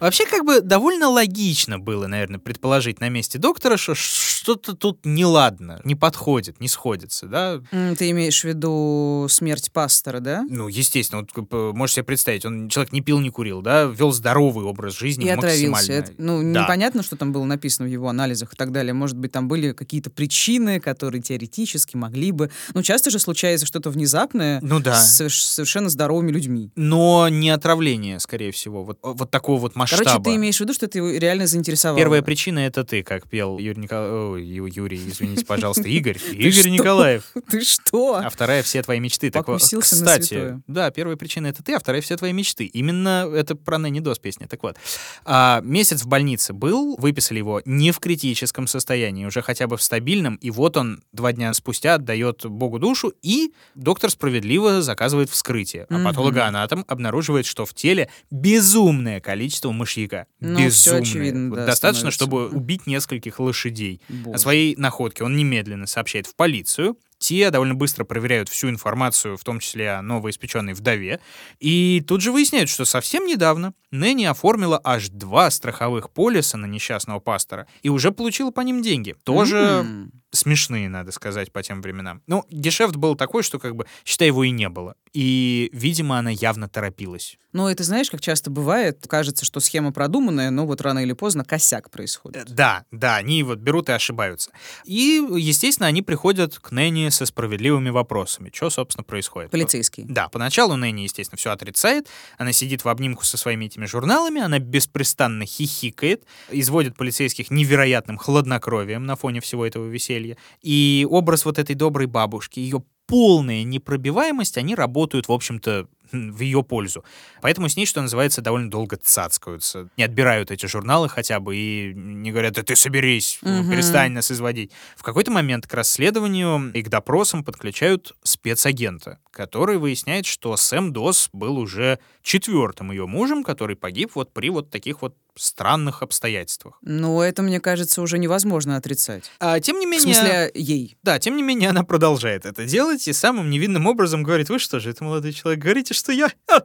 Вообще, 0.00 0.26
как 0.26 0.44
бы 0.44 0.60
довольно 0.60 1.08
логично 1.08 1.78
было, 1.78 2.06
наверное, 2.06 2.38
предположить 2.38 3.00
на 3.00 3.08
месте 3.08 3.38
доктора, 3.38 3.76
что 3.76 3.94
что-то 3.94 4.74
тут 4.74 5.00
неладно, 5.04 5.80
не 5.84 5.94
подходит, 5.94 6.60
не 6.60 6.68
сходится, 6.68 7.26
да? 7.26 7.60
Ты 7.98 8.10
имеешь 8.10 8.40
в 8.42 8.44
виду 8.44 9.26
смерть 9.30 9.72
пастора, 9.72 10.20
да? 10.20 10.44
Ну, 10.48 10.68
естественно, 10.68 11.26
вот, 11.34 11.74
можешь 11.74 11.94
себе 11.96 12.04
представить, 12.04 12.44
он 12.44 12.68
человек 12.68 12.92
не 12.92 13.00
пил, 13.00 13.18
не 13.20 13.30
курил, 13.30 13.62
да, 13.62 13.84
вел 13.84 14.12
здоровый 14.12 14.64
образ 14.66 14.96
жизни 14.98 15.24
И 15.24 15.28
отравился. 15.28 15.68
максимально. 15.70 16.00
Это, 16.02 16.12
ну, 16.18 16.52
Да. 16.52 16.62
непонятно, 16.62 17.02
что 17.02 17.16
там 17.16 17.32
было 17.32 17.44
написано 17.44 17.88
в 17.88 17.90
его 17.90 18.08
анализах 18.08 18.52
и 18.52 18.56
так 18.56 18.72
далее. 18.72 18.92
Может 18.92 19.16
быть, 19.16 19.32
там 19.32 19.48
были 19.48 19.72
какие-то 19.72 20.10
причины, 20.10 20.78
которые 20.80 21.22
теоретически 21.22 21.96
могли 21.96 22.32
бы... 22.32 22.50
Ну, 22.74 22.82
часто 22.82 23.10
же 23.10 23.18
случается 23.18 23.66
что-то 23.66 23.90
внезапное 23.90 24.60
Ну 24.62 24.78
да. 24.80 24.94
с 25.00 25.20
соверш- 25.20 25.42
совершенно 25.42 25.88
здоровыми 25.88 26.30
людьми. 26.30 26.70
Но 26.76 27.28
не 27.28 27.50
отравление, 27.50 28.20
скорее 28.20 28.52
всего, 28.52 28.84
вот, 28.84 28.98
вот 29.02 29.30
такого 29.30 29.58
вот 29.60 29.74
масштаба. 29.92 30.10
Короче, 30.10 30.30
ты 30.30 30.36
имеешь 30.36 30.56
в 30.56 30.60
виду, 30.60 30.72
что 30.74 30.88
ты 30.88 30.98
его 30.98 31.10
реально 31.10 31.46
заинтересовал? 31.46 31.96
Первая 31.96 32.22
причина— 32.22 32.58
это 32.60 32.84
ты, 32.84 33.02
как 33.02 33.28
пел 33.28 33.58
Юрий 33.58 33.82
Николаев... 33.82 34.38
Юрий, 34.76 34.96
извините, 34.96 35.44
пожалуйста, 35.44 35.82
Игорь. 35.88 36.18
Игорь? 36.32 36.68
Николаев. 36.68 37.24
Ты 37.50 37.62
что? 37.62 38.16
А 38.16 38.28
вторая— 38.30 38.62
все 38.64 38.82
твои 38.82 39.00
мечты. 39.00 39.30
Покусился 39.30 39.96
на 40.04 40.18
кстати, 40.18 40.60
да, 40.66 40.90
первая 40.90 41.16
причина— 41.16 41.46
это 41.48 41.62
ты, 41.62 41.74
а 41.74 41.78
вторая— 41.78 42.00
все 42.02 42.16
твои 42.16 42.32
мечты. 42.32 42.66
Именно 42.66 43.30
это 43.34 43.54
про 43.54 43.78
Нэнни 43.78 44.00
Дос 44.00 44.18
песня. 44.18 44.48
Так 44.48 44.62
вот, 44.62 44.76
а, 45.24 45.60
месяц 45.62 46.02
в 46.02 46.06
больнице 46.06 46.52
был, 46.52 46.96
выписали 46.96 47.38
его 47.38 47.62
не 47.64 47.92
в 47.92 47.98
критическом 47.98 48.66
состоянии, 48.66 49.24
уже 49.24 49.42
хотя 49.42 49.66
бы 49.66 49.76
в 49.76 49.82
стабильном, 49.82 50.36
и 50.36 50.50
вот 50.50 50.76
он 50.76 51.02
два 51.12 51.32
дня 51.32 51.52
спустя 51.54 51.94
отдает 51.94 52.46
Богу 52.46 52.78
душу, 52.78 53.12
и 53.22 53.52
доктор 53.74 54.10
справедливо 54.10 54.82
заказывает 54.82 55.30
вскрытие. 55.30 55.86
А 55.90 56.04
патологоанатом 56.04 56.84
обнаруживает, 56.88 57.46
что 57.46 57.64
в 57.66 57.74
теле 57.74 58.08
безумное 58.30 59.20
количество 59.20 59.70
мышьяка. 59.76 60.26
Ну, 60.40 60.58
Безумные. 60.64 61.02
очевидно, 61.02 61.50
Вот 61.50 61.56
да, 61.56 61.66
достаточно, 61.66 62.10
становится. 62.10 62.24
чтобы 62.24 62.48
убить 62.58 62.86
нескольких 62.86 63.38
лошадей. 63.38 64.00
Боже. 64.08 64.34
О 64.34 64.38
своей 64.38 64.74
находке 64.76 65.22
он 65.24 65.36
немедленно 65.36 65.86
сообщает 65.86 66.26
в 66.26 66.34
полицию. 66.34 66.98
Те 67.18 67.50
довольно 67.50 67.74
быстро 67.74 68.04
проверяют 68.04 68.50
всю 68.50 68.68
информацию, 68.68 69.38
в 69.38 69.44
том 69.44 69.58
числе 69.58 69.92
о 69.92 70.02
новоиспеченной 70.02 70.74
вдове. 70.74 71.18
И 71.60 72.04
тут 72.06 72.20
же 72.20 72.30
выясняют, 72.30 72.68
что 72.68 72.84
совсем 72.84 73.24
недавно 73.26 73.72
Нэнни 73.90 74.24
оформила 74.24 74.78
аж 74.84 75.08
два 75.08 75.50
страховых 75.50 76.10
полиса 76.10 76.58
на 76.58 76.66
несчастного 76.66 77.18
пастора 77.18 77.66
и 77.82 77.88
уже 77.88 78.12
получила 78.12 78.50
по 78.50 78.60
ним 78.60 78.82
деньги. 78.82 79.14
Тоже 79.24 79.56
М. 79.56 80.12
смешные, 80.30 80.90
надо 80.90 81.10
сказать, 81.12 81.52
по 81.52 81.62
тем 81.62 81.80
временам. 81.80 82.20
Ну, 82.26 82.44
гешефт 82.50 82.96
был 82.96 83.14
такой, 83.14 83.42
что, 83.42 83.58
как 83.58 83.76
бы, 83.76 83.86
считай, 84.04 84.28
его 84.28 84.44
и 84.44 84.50
не 84.50 84.68
было. 84.68 84.94
И, 85.16 85.70
видимо, 85.72 86.18
она 86.18 86.28
явно 86.28 86.68
торопилась. 86.68 87.38
Ну, 87.54 87.68
это 87.68 87.84
знаешь, 87.84 88.10
как 88.10 88.20
часто 88.20 88.50
бывает, 88.50 89.06
кажется, 89.08 89.46
что 89.46 89.60
схема 89.60 89.90
продуманная, 89.90 90.50
но 90.50 90.66
вот 90.66 90.82
рано 90.82 90.98
или 90.98 91.14
поздно 91.14 91.42
косяк 91.42 91.86
Э, 91.86 91.90
происходит. 91.90 92.46
Да, 92.50 92.84
да, 92.90 93.16
они 93.16 93.42
вот 93.42 93.58
берут 93.58 93.88
и 93.88 93.92
ошибаются. 93.92 94.50
И, 94.84 95.24
естественно, 95.36 95.86
они 95.86 96.02
приходят 96.02 96.58
к 96.58 96.70
Нэнни 96.70 97.08
со 97.08 97.24
справедливыми 97.24 97.88
вопросами. 97.88 98.50
Что, 98.52 98.68
собственно, 98.68 99.04
происходит? 99.04 99.50
Полицейский. 99.50 100.04
Да, 100.06 100.28
поначалу 100.28 100.76
Нэнни, 100.76 101.02
естественно, 101.02 101.38
все 101.38 101.50
отрицает. 101.50 102.08
Она 102.36 102.52
сидит 102.52 102.84
в 102.84 102.88
обнимку 102.90 103.24
со 103.24 103.38
своими 103.38 103.64
этими 103.64 103.86
журналами, 103.86 104.42
она 104.42 104.58
беспрестанно 104.58 105.46
хихикает, 105.46 106.24
изводит 106.50 106.94
полицейских 106.94 107.50
невероятным 107.50 108.18
хладнокровием 108.18 109.06
на 109.06 109.16
фоне 109.16 109.40
всего 109.40 109.64
этого 109.64 109.86
веселья. 109.86 110.36
И 110.60 111.06
образ 111.08 111.46
вот 111.46 111.58
этой 111.58 111.74
доброй 111.74 112.06
бабушки, 112.06 112.60
ее 112.60 112.82
полная 113.06 113.62
непробиваемость, 113.64 114.58
они 114.58 114.74
работают, 114.74 115.28
в 115.28 115.32
общем-то, 115.32 115.88
в 116.12 116.40
ее 116.40 116.62
пользу. 116.62 117.04
Поэтому 117.42 117.68
с 117.68 117.76
ней, 117.76 117.86
что 117.86 118.02
называется, 118.02 118.42
довольно 118.42 118.70
долго 118.70 118.96
цацкаются. 118.96 119.88
Не 119.96 120.04
отбирают 120.04 120.50
эти 120.50 120.66
журналы 120.66 121.08
хотя 121.08 121.40
бы 121.40 121.56
и 121.56 121.92
не 121.94 122.30
говорят, 122.32 122.54
да 122.54 122.62
ты 122.62 122.76
соберись, 122.76 123.38
Мгм. 123.42 123.70
перестань 123.70 124.12
нас 124.12 124.30
изводить. 124.30 124.70
В 124.96 125.02
какой-то 125.02 125.30
момент 125.30 125.66
к 125.66 125.74
расследованию 125.74 126.70
и 126.72 126.82
к 126.82 126.88
допросам 126.88 127.44
подключают 127.44 128.12
спецагента, 128.22 129.18
который 129.30 129.78
выясняет, 129.78 130.26
что 130.26 130.56
Сэм 130.56 130.92
Дос 130.92 131.28
был 131.32 131.58
уже 131.58 131.98
четвертым 132.22 132.90
ее 132.90 133.06
мужем, 133.06 133.44
который 133.44 133.76
погиб 133.76 134.12
вот 134.14 134.32
при 134.32 134.50
вот 134.50 134.70
таких 134.70 135.02
вот 135.02 135.14
странных 135.38 136.02
обстоятельствах. 136.02 136.78
Ну, 136.80 137.20
это, 137.20 137.42
мне 137.42 137.60
кажется, 137.60 138.00
уже 138.00 138.16
невозможно 138.18 138.76
отрицать. 138.76 139.30
А 139.38 139.60
тем 139.60 139.78
не 139.78 139.86
В 139.86 139.90
менее... 139.90 140.14
смысле, 140.14 140.50
ей. 140.54 140.96
Да, 141.02 141.18
тем 141.18 141.36
не 141.36 141.42
менее, 141.42 141.68
она 141.68 141.82
продолжает 141.84 142.46
это 142.46 142.64
делать 142.64 143.06
и 143.06 143.12
самым 143.12 143.50
невинным 143.50 143.86
образом 143.86 144.22
говорит, 144.22 144.48
вы 144.48 144.58
что 144.58 144.80
же, 144.80 144.88
это 144.90 145.04
молодой 145.04 145.34
человек, 145.34 145.62
говорите, 145.62 145.92
что 145.96 146.12
я 146.12 146.30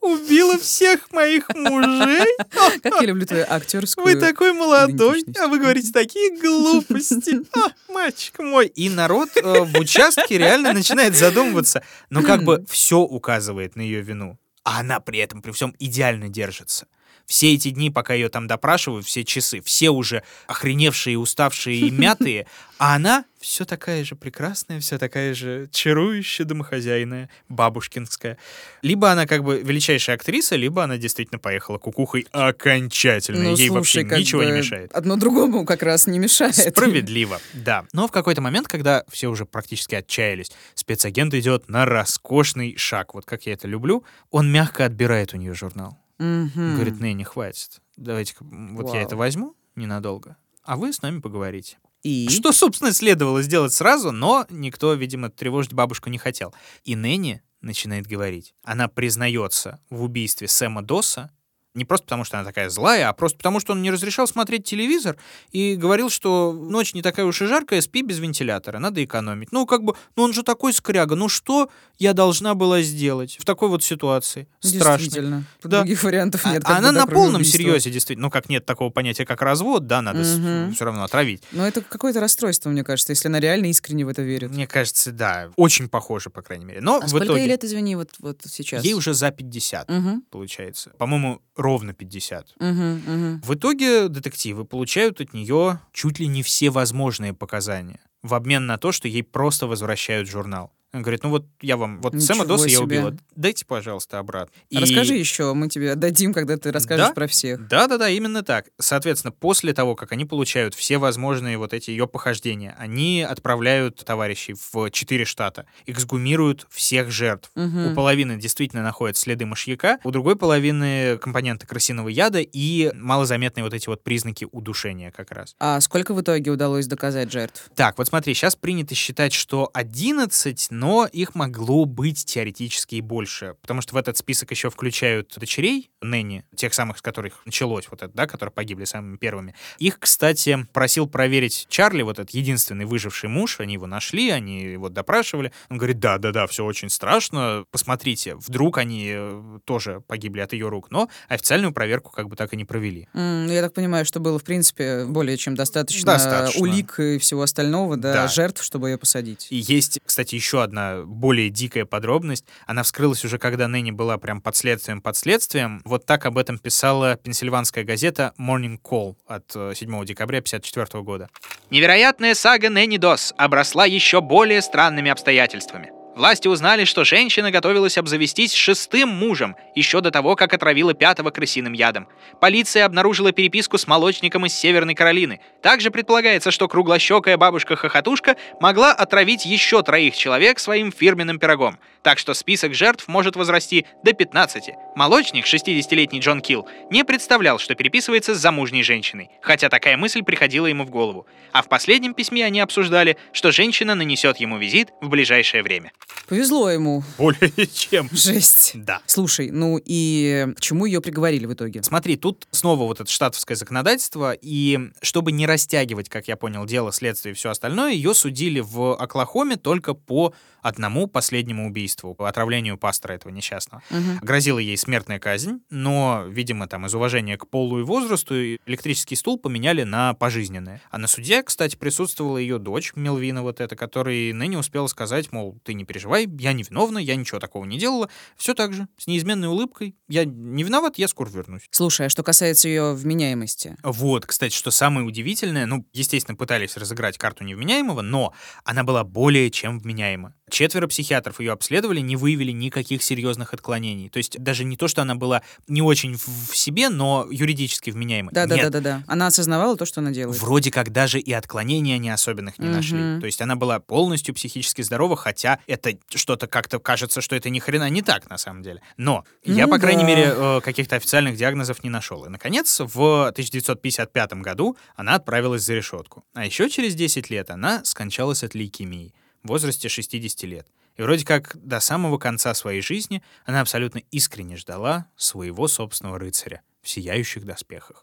убила 0.00 0.58
всех 0.58 1.12
моих 1.12 1.48
мужей? 1.54 2.26
Как 2.82 3.00
я 3.00 3.06
люблю 3.06 3.26
твою 3.26 3.46
актерскую... 3.48 4.04
Вы 4.04 4.16
такой 4.16 4.52
молодой, 4.52 5.24
а 5.38 5.46
вы 5.46 5.58
говорите 5.58 5.92
такие 5.92 6.38
глупости. 6.38 7.36
А, 7.56 7.92
мальчик 7.92 8.38
мой. 8.40 8.66
И 8.66 8.90
народ 8.90 9.30
э, 9.36 9.40
в 9.42 9.78
участке 9.78 10.36
реально 10.36 10.72
начинает 10.72 11.16
задумываться. 11.16 11.82
Но 12.10 12.22
как 12.22 12.44
бы 12.44 12.64
все 12.68 12.98
указывает 12.98 13.76
на 13.76 13.80
ее 13.80 14.02
вину. 14.02 14.38
А 14.64 14.80
она 14.80 15.00
при 15.00 15.20
этом, 15.20 15.42
при 15.42 15.52
всем, 15.52 15.74
идеально 15.78 16.28
держится. 16.28 16.86
Все 17.26 17.54
эти 17.54 17.70
дни, 17.70 17.90
пока 17.90 18.14
ее 18.14 18.28
там 18.28 18.46
допрашивают, 18.46 19.06
все 19.06 19.24
часы, 19.24 19.60
все 19.60 19.90
уже 19.90 20.22
охреневшие, 20.46 21.18
уставшие 21.18 21.78
и 21.78 21.90
мятые, 21.90 22.46
а 22.78 22.94
она 22.94 23.24
все 23.40 23.64
такая 23.64 24.04
же 24.04 24.16
прекрасная, 24.16 24.80
все 24.80 24.98
такая 24.98 25.34
же 25.34 25.68
чарующая 25.72 26.44
домохозяйная, 26.44 27.28
бабушкинская. 27.48 28.38
Либо 28.82 29.10
она 29.10 29.26
как 29.26 29.44
бы 29.44 29.60
величайшая 29.62 30.16
актриса, 30.16 30.56
либо 30.56 30.84
она 30.84 30.96
действительно 30.96 31.38
поехала 31.38 31.78
кукухой 31.78 32.26
окончательно. 32.32 33.42
Ну, 33.42 33.50
Ей 33.50 33.68
слушай, 33.68 33.70
вообще 33.70 34.04
ничего 34.04 34.42
не 34.42 34.50
бы 34.50 34.58
мешает. 34.58 34.92
Одно 34.92 35.16
другому 35.16 35.64
как 35.64 35.82
раз 35.82 36.06
не 36.06 36.18
мешает. 36.18 36.54
Справедливо, 36.54 37.40
да. 37.54 37.84
Но 37.92 38.08
в 38.08 38.12
какой-то 38.12 38.40
момент, 38.40 38.68
когда 38.68 39.04
все 39.10 39.28
уже 39.28 39.46
практически 39.46 39.94
отчаялись, 39.94 40.50
спецагент 40.74 41.34
идет 41.34 41.68
на 41.68 41.84
роскошный 41.84 42.76
шаг. 42.76 43.14
Вот 43.14 43.24
как 43.24 43.46
я 43.46 43.52
это 43.52 43.68
люблю. 43.68 44.04
Он 44.30 44.50
мягко 44.50 44.84
отбирает 44.84 45.34
у 45.34 45.36
нее 45.36 45.54
журнал. 45.54 45.98
Мгм. 46.18 46.74
Говорит, 46.74 47.00
не, 47.00 47.14
не 47.14 47.24
хватит. 47.24 47.80
Давайте-ка, 47.96 48.44
вот 48.44 48.86
я 48.86 48.92
Вау. 48.92 49.02
это 49.02 49.16
возьму 49.16 49.54
ненадолго, 49.74 50.36
а 50.62 50.76
вы 50.76 50.92
с 50.92 51.02
нами 51.02 51.20
поговорите. 51.20 51.78
И? 52.02 52.28
Что, 52.28 52.52
собственно, 52.52 52.92
следовало 52.92 53.42
сделать 53.42 53.72
сразу, 53.72 54.12
но 54.12 54.46
никто, 54.48 54.92
видимо, 54.94 55.28
тревожить 55.28 55.72
бабушку 55.72 56.08
не 56.08 56.18
хотел. 56.18 56.54
И 56.84 56.94
Нэнни 56.94 57.42
начинает 57.60 58.06
говорить. 58.06 58.54
Она 58.62 58.88
признается 58.88 59.80
в 59.90 60.02
убийстве 60.02 60.46
Сэма 60.46 60.82
Доса 60.82 61.30
не 61.76 61.84
просто 61.84 62.04
потому, 62.06 62.24
что 62.24 62.38
она 62.38 62.44
такая 62.46 62.68
злая, 62.70 63.08
а 63.08 63.12
просто 63.12 63.36
потому, 63.38 63.60
что 63.60 63.72
он 63.72 63.82
не 63.82 63.90
разрешал 63.90 64.26
смотреть 64.26 64.64
телевизор 64.64 65.16
и 65.52 65.76
говорил, 65.76 66.10
что 66.10 66.52
ночь 66.52 66.94
не 66.94 67.02
такая 67.02 67.26
уж 67.26 67.40
и 67.42 67.46
жаркая, 67.46 67.80
спи 67.80 68.02
без 68.02 68.18
вентилятора, 68.18 68.78
надо 68.78 69.04
экономить. 69.04 69.52
Ну, 69.52 69.66
как 69.66 69.82
бы, 69.84 69.94
ну 70.16 70.22
он 70.24 70.32
же 70.32 70.42
такой 70.42 70.72
скряга, 70.72 71.14
ну 71.14 71.28
что 71.28 71.68
я 71.98 72.12
должна 72.12 72.54
была 72.54 72.82
сделать 72.82 73.36
в 73.40 73.44
такой 73.44 73.68
вот 73.68 73.82
ситуации? 73.84 74.48
Страшно. 74.60 74.98
Действительно. 75.04 75.44
Да. 75.62 75.78
Других 75.78 76.02
вариантов 76.02 76.40
А- 76.44 76.52
нет. 76.52 76.62
а 76.66 76.78
она 76.78 76.92
на 76.92 77.06
полном 77.06 77.36
убийства. 77.36 77.58
серьезе, 77.58 77.90
действительно. 77.90 78.26
Ну, 78.26 78.30
как 78.30 78.48
нет 78.48 78.64
такого 78.66 78.90
понятия, 78.90 79.24
как 79.24 79.42
развод, 79.42 79.86
да, 79.86 80.02
надо 80.02 80.20
Мгм. 80.20 80.72
все 80.74 80.84
равно 80.84 81.04
отравить. 81.04 81.42
Но 81.52 81.66
это 81.66 81.82
какое-то 81.82 82.20
расстройство, 82.20 82.70
мне 82.70 82.82
кажется, 82.84 83.12
если 83.12 83.28
она 83.28 83.38
реально 83.40 83.66
искренне 83.66 84.04
в 84.04 84.08
это 84.08 84.22
верит. 84.22 84.50
Мне 84.50 84.66
кажется, 84.66 85.12
да, 85.12 85.50
очень 85.56 85.88
похоже, 85.88 86.30
по 86.30 86.42
крайней 86.42 86.64
мере. 86.64 86.80
Но 86.80 86.96
А 86.96 87.00
в 87.06 87.08
сколько 87.08 87.26
итоге 87.26 87.40
ей 87.42 87.48
лет, 87.48 87.64
извини, 87.64 87.96
вот, 87.96 88.10
вот 88.18 88.40
сейчас? 88.48 88.84
ей 88.84 88.94
уже 88.94 89.14
за 89.14 89.30
50, 89.30 89.90
Угу, 89.90 90.22
получается. 90.30 90.90
По-моему, 90.98 91.40
ровно 91.66 91.92
50. 91.92 92.54
угу, 92.60 92.68
угу. 92.68 93.40
В 93.42 93.54
итоге 93.54 94.08
детективы 94.08 94.64
получают 94.64 95.20
от 95.20 95.34
нее 95.34 95.80
чуть 95.92 96.20
ли 96.20 96.28
не 96.28 96.42
все 96.42 96.70
возможные 96.70 97.34
показания 97.34 97.98
в 98.22 98.34
обмен 98.34 98.66
на 98.66 98.78
то, 98.78 98.92
что 98.92 99.08
ей 99.08 99.22
просто 99.22 99.66
возвращают 99.66 100.28
журнал. 100.28 100.72
Он 100.96 101.02
говорит, 101.02 101.22
ну 101.22 101.30
вот 101.30 101.44
я 101.60 101.76
вам, 101.76 102.00
вот 102.00 102.14
Сэма 102.20 102.44
Ничего 102.44 102.56
Доса 102.56 102.68
я 102.68 102.80
убила, 102.80 103.14
дайте, 103.34 103.66
пожалуйста, 103.66 104.18
обратно. 104.18 104.52
И- 104.70 104.78
Расскажи 104.78 105.14
еще, 105.14 105.52
мы 105.52 105.68
тебе 105.68 105.92
отдадим, 105.92 106.32
когда 106.32 106.56
ты 106.56 106.72
расскажешь 106.72 107.08
Да? 107.08 107.12
про 107.12 107.26
всех. 107.26 107.68
Да-да-да, 107.68 108.08
именно 108.08 108.42
так. 108.42 108.66
Соответственно, 108.78 109.32
после 109.32 109.74
того, 109.74 109.94
как 109.94 110.12
они 110.12 110.24
получают 110.24 110.74
все 110.74 110.96
возможные 110.98 111.58
вот 111.58 111.74
эти 111.74 111.90
ее 111.90 112.06
похождения, 112.06 112.74
они 112.78 113.22
отправляют 113.22 114.04
товарищей 114.04 114.54
в 114.72 114.90
четыре 114.90 115.24
штата, 115.26 115.66
эксгумируют 115.84 116.66
всех 116.70 117.10
жертв. 117.10 117.50
Мгм. 117.54 117.92
У 117.92 117.94
половины 117.94 118.36
действительно 118.38 118.82
находят 118.82 119.16
следы 119.16 119.44
мышьяка, 119.44 119.98
у 120.04 120.10
другой 120.10 120.36
половины 120.36 121.18
компоненты 121.18 121.66
крысиного 121.66 122.08
яда 122.08 122.40
и 122.40 122.90
малозаметные 122.94 123.64
вот 123.64 123.74
эти 123.74 123.88
вот 123.88 124.02
признаки 124.02 124.46
удушения 124.50 125.10
как 125.10 125.30
раз. 125.32 125.54
А 125.58 125.80
сколько 125.80 126.14
в 126.14 126.20
итоге 126.22 126.50
удалось 126.50 126.86
доказать 126.86 127.30
жертв? 127.30 127.68
Так, 127.74 127.98
вот 127.98 128.06
смотри, 128.06 128.32
сейчас 128.34 128.56
принято 128.56 128.94
считать, 128.94 129.32
что 129.32 129.68
11, 129.74 130.68
но 130.70 130.85
их 131.12 131.34
могло 131.34 131.84
быть 131.84 132.24
теоретически 132.24 132.96
и 132.96 133.00
больше, 133.00 133.56
потому 133.60 133.80
что 133.80 133.94
в 133.94 133.98
этот 133.98 134.16
список 134.16 134.50
еще 134.50 134.70
включают 134.70 135.32
дочерей 135.36 135.90
Нэнни, 136.00 136.44
тех 136.54 136.72
самых, 136.74 136.98
с 136.98 137.02
которых 137.02 137.40
началось 137.44 137.88
вот 137.90 138.02
это, 138.02 138.12
да, 138.14 138.26
которые 138.26 138.52
погибли 138.52 138.84
самыми 138.84 139.16
первыми. 139.16 139.54
Их, 139.78 139.98
кстати, 139.98 140.66
просил 140.72 141.06
проверить 141.08 141.66
Чарли, 141.68 142.02
вот 142.02 142.18
этот 142.18 142.30
единственный 142.30 142.84
выживший 142.84 143.28
муж, 143.28 143.60
они 143.60 143.74
его 143.74 143.86
нашли, 143.86 144.30
они 144.30 144.62
его 144.62 144.88
допрашивали. 144.88 145.52
Он 145.70 145.78
говорит, 145.78 145.98
да-да-да, 145.98 146.46
все 146.46 146.64
очень 146.64 146.88
страшно, 146.90 147.64
посмотрите, 147.70 148.36
вдруг 148.36 148.78
они 148.78 149.10
э, 149.14 149.58
тоже 149.64 150.02
погибли 150.06 150.40
от 150.40 150.52
ее 150.52 150.68
рук, 150.68 150.90
но 150.90 151.08
официальную 151.28 151.72
проверку 151.72 152.10
как 152.12 152.28
бы 152.28 152.36
так 152.36 152.52
и 152.52 152.56
не 152.56 152.64
провели. 152.64 153.08
М, 153.14 153.46
Я 153.48 153.62
так 153.62 153.74
понимаю, 153.74 154.04
что 154.04 154.20
было, 154.20 154.38
в 154.38 154.44
принципе, 154.44 155.04
более 155.06 155.36
чем 155.36 155.54
достаточно, 155.54 156.12
Достаточно. 156.12 156.60
улик 156.60 156.98
и 157.00 157.18
всего 157.18 157.42
остального, 157.42 157.96
да, 157.96 158.12
Да. 158.12 158.28
жертв, 158.28 158.62
чтобы 158.62 158.90
ее 158.90 158.98
посадить. 158.98 159.46
И 159.50 159.56
есть, 159.56 159.98
кстати, 160.04 160.34
еще 160.34 160.62
одна 160.62 160.75
более 161.04 161.50
дикая 161.50 161.84
подробность. 161.84 162.44
Она 162.66 162.82
вскрылась 162.82 163.24
уже, 163.24 163.38
когда 163.38 163.68
Нэнни 163.68 163.90
была 163.90 164.18
прям 164.18 164.40
под 164.40 164.56
следствием, 164.56 165.00
под 165.00 165.16
следствием. 165.16 165.82
Вот 165.84 166.06
так 166.06 166.26
об 166.26 166.38
этом 166.38 166.58
писала 166.58 167.16
пенсильванская 167.16 167.84
газета 167.84 168.32
Morning 168.38 168.78
Call 168.82 169.16
от 169.26 169.52
э, 169.54 169.72
7 169.74 170.04
декабря 170.04 170.38
1954 170.38 171.02
года. 171.02 171.28
Невероятная 171.70 172.34
сага 172.34 172.70
Нэнни 172.70 172.96
Дос 172.96 173.34
обросла 173.36 173.86
еще 173.86 174.20
более 174.20 174.62
странными 174.62 175.10
обстоятельствами. 175.10 175.95
Власти 176.16 176.48
узнали, 176.48 176.86
что 176.86 177.04
женщина 177.04 177.50
готовилась 177.50 177.98
обзавестись 177.98 178.54
шестым 178.54 179.10
мужем 179.10 179.54
еще 179.74 180.00
до 180.00 180.10
того, 180.10 180.34
как 180.34 180.54
отравила 180.54 180.94
пятого 180.94 181.30
крысиным 181.30 181.74
ядом. 181.74 182.08
Полиция 182.40 182.86
обнаружила 182.86 183.32
переписку 183.32 183.76
с 183.76 183.86
молочником 183.86 184.46
из 184.46 184.54
Северной 184.54 184.94
Каролины. 184.94 185.40
Также 185.60 185.90
предполагается, 185.90 186.50
что 186.50 186.68
круглощекая 186.68 187.36
бабушка-хохотушка 187.36 188.36
могла 188.60 188.92
отравить 188.92 189.44
еще 189.44 189.82
троих 189.82 190.16
человек 190.16 190.58
своим 190.58 190.90
фирменным 190.90 191.38
пирогом. 191.38 191.78
Так 192.02 192.18
что 192.18 192.32
список 192.32 192.72
жертв 192.72 193.08
может 193.08 193.36
возрасти 193.36 193.84
до 194.02 194.14
15. 194.14 194.70
Молочник, 194.94 195.44
60-летний 195.44 196.20
Джон 196.20 196.40
Килл, 196.40 196.66
не 196.90 197.04
представлял, 197.04 197.58
что 197.58 197.74
переписывается 197.74 198.34
с 198.34 198.38
замужней 198.38 198.84
женщиной, 198.84 199.28
хотя 199.42 199.68
такая 199.68 199.98
мысль 199.98 200.22
приходила 200.22 200.66
ему 200.66 200.84
в 200.84 200.90
голову. 200.90 201.26
А 201.52 201.60
в 201.60 201.68
последнем 201.68 202.14
письме 202.14 202.46
они 202.46 202.60
обсуждали, 202.60 203.18
что 203.34 203.52
женщина 203.52 203.94
нанесет 203.94 204.38
ему 204.38 204.56
визит 204.56 204.92
в 205.02 205.10
ближайшее 205.10 205.62
время. 205.62 205.92
Повезло 206.28 206.70
ему. 206.70 207.04
Более 207.18 207.66
чем. 207.66 208.08
Жесть. 208.10 208.72
Да. 208.74 209.00
Слушай, 209.06 209.50
ну 209.50 209.80
и 209.82 210.48
к 210.56 210.60
чему 210.60 210.86
ее 210.86 211.00
приговорили 211.00 211.46
в 211.46 211.54
итоге? 211.54 211.82
Смотри, 211.82 212.16
тут 212.16 212.48
снова 212.50 212.84
вот 212.84 213.00
это 213.00 213.10
штатовское 213.10 213.56
законодательство, 213.56 214.32
и 214.32 214.90
чтобы 215.02 215.30
не 215.32 215.46
растягивать, 215.46 216.08
как 216.08 216.26
я 216.26 216.36
понял, 216.36 216.64
дело, 216.64 216.92
следствие 216.92 217.32
и 217.32 217.36
все 217.36 217.50
остальное, 217.50 217.92
ее 217.92 218.12
судили 218.14 218.60
в 218.60 218.96
Оклахоме 218.96 219.56
только 219.56 219.94
по 219.94 220.34
одному 220.62 221.06
последнему 221.06 221.68
убийству, 221.68 222.14
по 222.14 222.28
отравлению 222.28 222.76
пастора 222.76 223.12
этого 223.12 223.32
несчастного. 223.32 223.82
Мгм. 223.90 224.18
Грозила 224.20 224.58
ей 224.58 224.76
смертная 224.76 225.20
казнь, 225.20 225.60
но, 225.70 226.24
видимо, 226.28 226.66
там 226.66 226.86
из 226.86 226.94
уважения 226.94 227.36
к 227.36 227.46
полу 227.46 227.78
и 227.78 227.82
возрасту 227.84 228.34
электрический 228.34 229.14
стул 229.14 229.38
поменяли 229.38 229.84
на 229.84 230.14
пожизненное. 230.14 230.82
А 230.90 230.98
на 230.98 231.06
суде, 231.06 231.44
кстати, 231.44 231.76
присутствовала 231.76 232.38
ее 232.38 232.58
дочь 232.58 232.92
Мелвина 232.96 233.42
вот 233.42 233.60
эта, 233.60 233.76
которая 233.76 234.32
ныне 234.32 234.58
успела 234.58 234.88
сказать, 234.88 235.30
мол, 235.30 235.56
ты 235.62 235.74
не 235.74 235.84
переживай, 235.84 235.95
я 236.04 236.52
не 236.52 236.62
виновна, 236.62 236.98
я 236.98 237.16
ничего 237.16 237.38
такого 237.38 237.64
не 237.64 237.78
делала. 237.78 238.08
Все 238.36 238.54
так 238.54 238.72
же, 238.72 238.88
с 238.96 239.06
неизменной 239.06 239.48
улыбкой. 239.48 239.96
Я 240.08 240.24
не 240.24 240.62
виноват, 240.62 240.98
я 240.98 241.08
скоро 241.08 241.28
вернусь. 241.28 241.62
Слушай, 241.70 242.06
а 242.06 242.08
что 242.08 242.22
касается 242.22 242.68
ее 242.68 242.94
вменяемости? 242.94 243.76
Вот, 243.82 244.26
кстати, 244.26 244.54
что 244.54 244.70
самое 244.70 245.06
удивительное, 245.06 245.66
ну, 245.66 245.86
естественно, 245.92 246.36
пытались 246.36 246.76
разыграть 246.76 247.18
карту 247.18 247.44
невменяемого, 247.44 248.02
но 248.02 248.32
она 248.64 248.84
была 248.84 249.04
более 249.04 249.50
чем 249.50 249.78
вменяема. 249.78 250.34
Четверо 250.48 250.86
психиатров 250.86 251.40
ее 251.40 251.52
обследовали, 251.52 252.00
не 252.00 252.14
выявили 252.14 252.52
никаких 252.52 253.02
серьезных 253.02 253.52
отклонений. 253.52 254.08
То 254.08 254.18
есть 254.18 254.38
даже 254.38 254.64
не 254.64 254.76
то, 254.76 254.86
что 254.86 255.02
она 255.02 255.16
была 255.16 255.42
не 255.66 255.82
очень 255.82 256.16
в 256.16 256.56
себе, 256.56 256.88
но 256.88 257.26
юридически 257.30 257.90
вменяема. 257.90 258.30
Да, 258.32 258.46
да, 258.46 258.56
да, 258.56 258.70
да, 258.70 258.80
да. 258.80 259.02
Она 259.08 259.26
осознавала 259.26 259.76
то, 259.76 259.84
что 259.86 260.00
она 260.00 260.12
делает. 260.12 260.40
Вроде 260.40 260.70
как 260.70 260.92
даже 260.92 261.18
и 261.18 261.32
отклонений 261.32 261.94
они 261.94 262.10
особенных 262.10 262.58
не 262.58 262.68
нашли. 262.68 262.98
Мгм. 262.98 263.20
То 263.20 263.26
есть 263.26 263.40
она 263.40 263.56
была 263.56 263.80
полностью 263.80 264.34
психически 264.34 264.82
здорова, 264.82 265.16
хотя 265.16 265.58
это 265.66 265.85
что-то 266.14 266.46
как-то 266.46 266.78
кажется, 266.78 267.20
что 267.20 267.36
это 267.36 267.50
ни 267.50 267.58
хрена 267.58 267.88
не 267.90 268.02
так 268.02 268.28
на 268.30 268.38
самом 268.38 268.62
деле. 268.62 268.80
Но 268.96 269.24
я, 269.44 269.66
Ну 269.66 269.72
по 269.72 269.78
крайней 269.78 270.02
да. 270.02 270.08
мере, 270.08 270.32
э, 270.34 270.60
каких-то 270.62 270.96
официальных 270.96 271.36
диагнозов 271.36 271.82
не 271.84 271.90
нашел. 271.90 272.24
И, 272.24 272.28
наконец, 272.28 272.80
в 272.80 273.28
1955 273.28 274.32
году 274.34 274.76
она 274.94 275.14
отправилась 275.14 275.62
за 275.62 275.74
решетку. 275.74 276.24
А 276.34 276.44
еще 276.44 276.68
через 276.68 276.94
10 276.94 277.30
лет 277.30 277.50
она 277.50 277.84
скончалась 277.84 278.42
от 278.44 278.54
лейкемии 278.54 279.14
в 279.42 279.48
возрасте 279.48 279.88
60 279.88 280.42
лет. 280.44 280.66
И 280.96 281.02
вроде 281.02 281.24
как 281.24 281.56
до 281.56 281.80
самого 281.80 282.18
конца 282.18 282.54
своей 282.54 282.80
жизни 282.80 283.22
она 283.44 283.60
абсолютно 283.60 283.98
искренне 284.10 284.56
ждала 284.56 285.06
своего 285.16 285.68
собственного 285.68 286.18
рыцаря 286.18 286.62
в 286.82 286.88
сияющих 286.88 287.44
доспехах. 287.44 288.02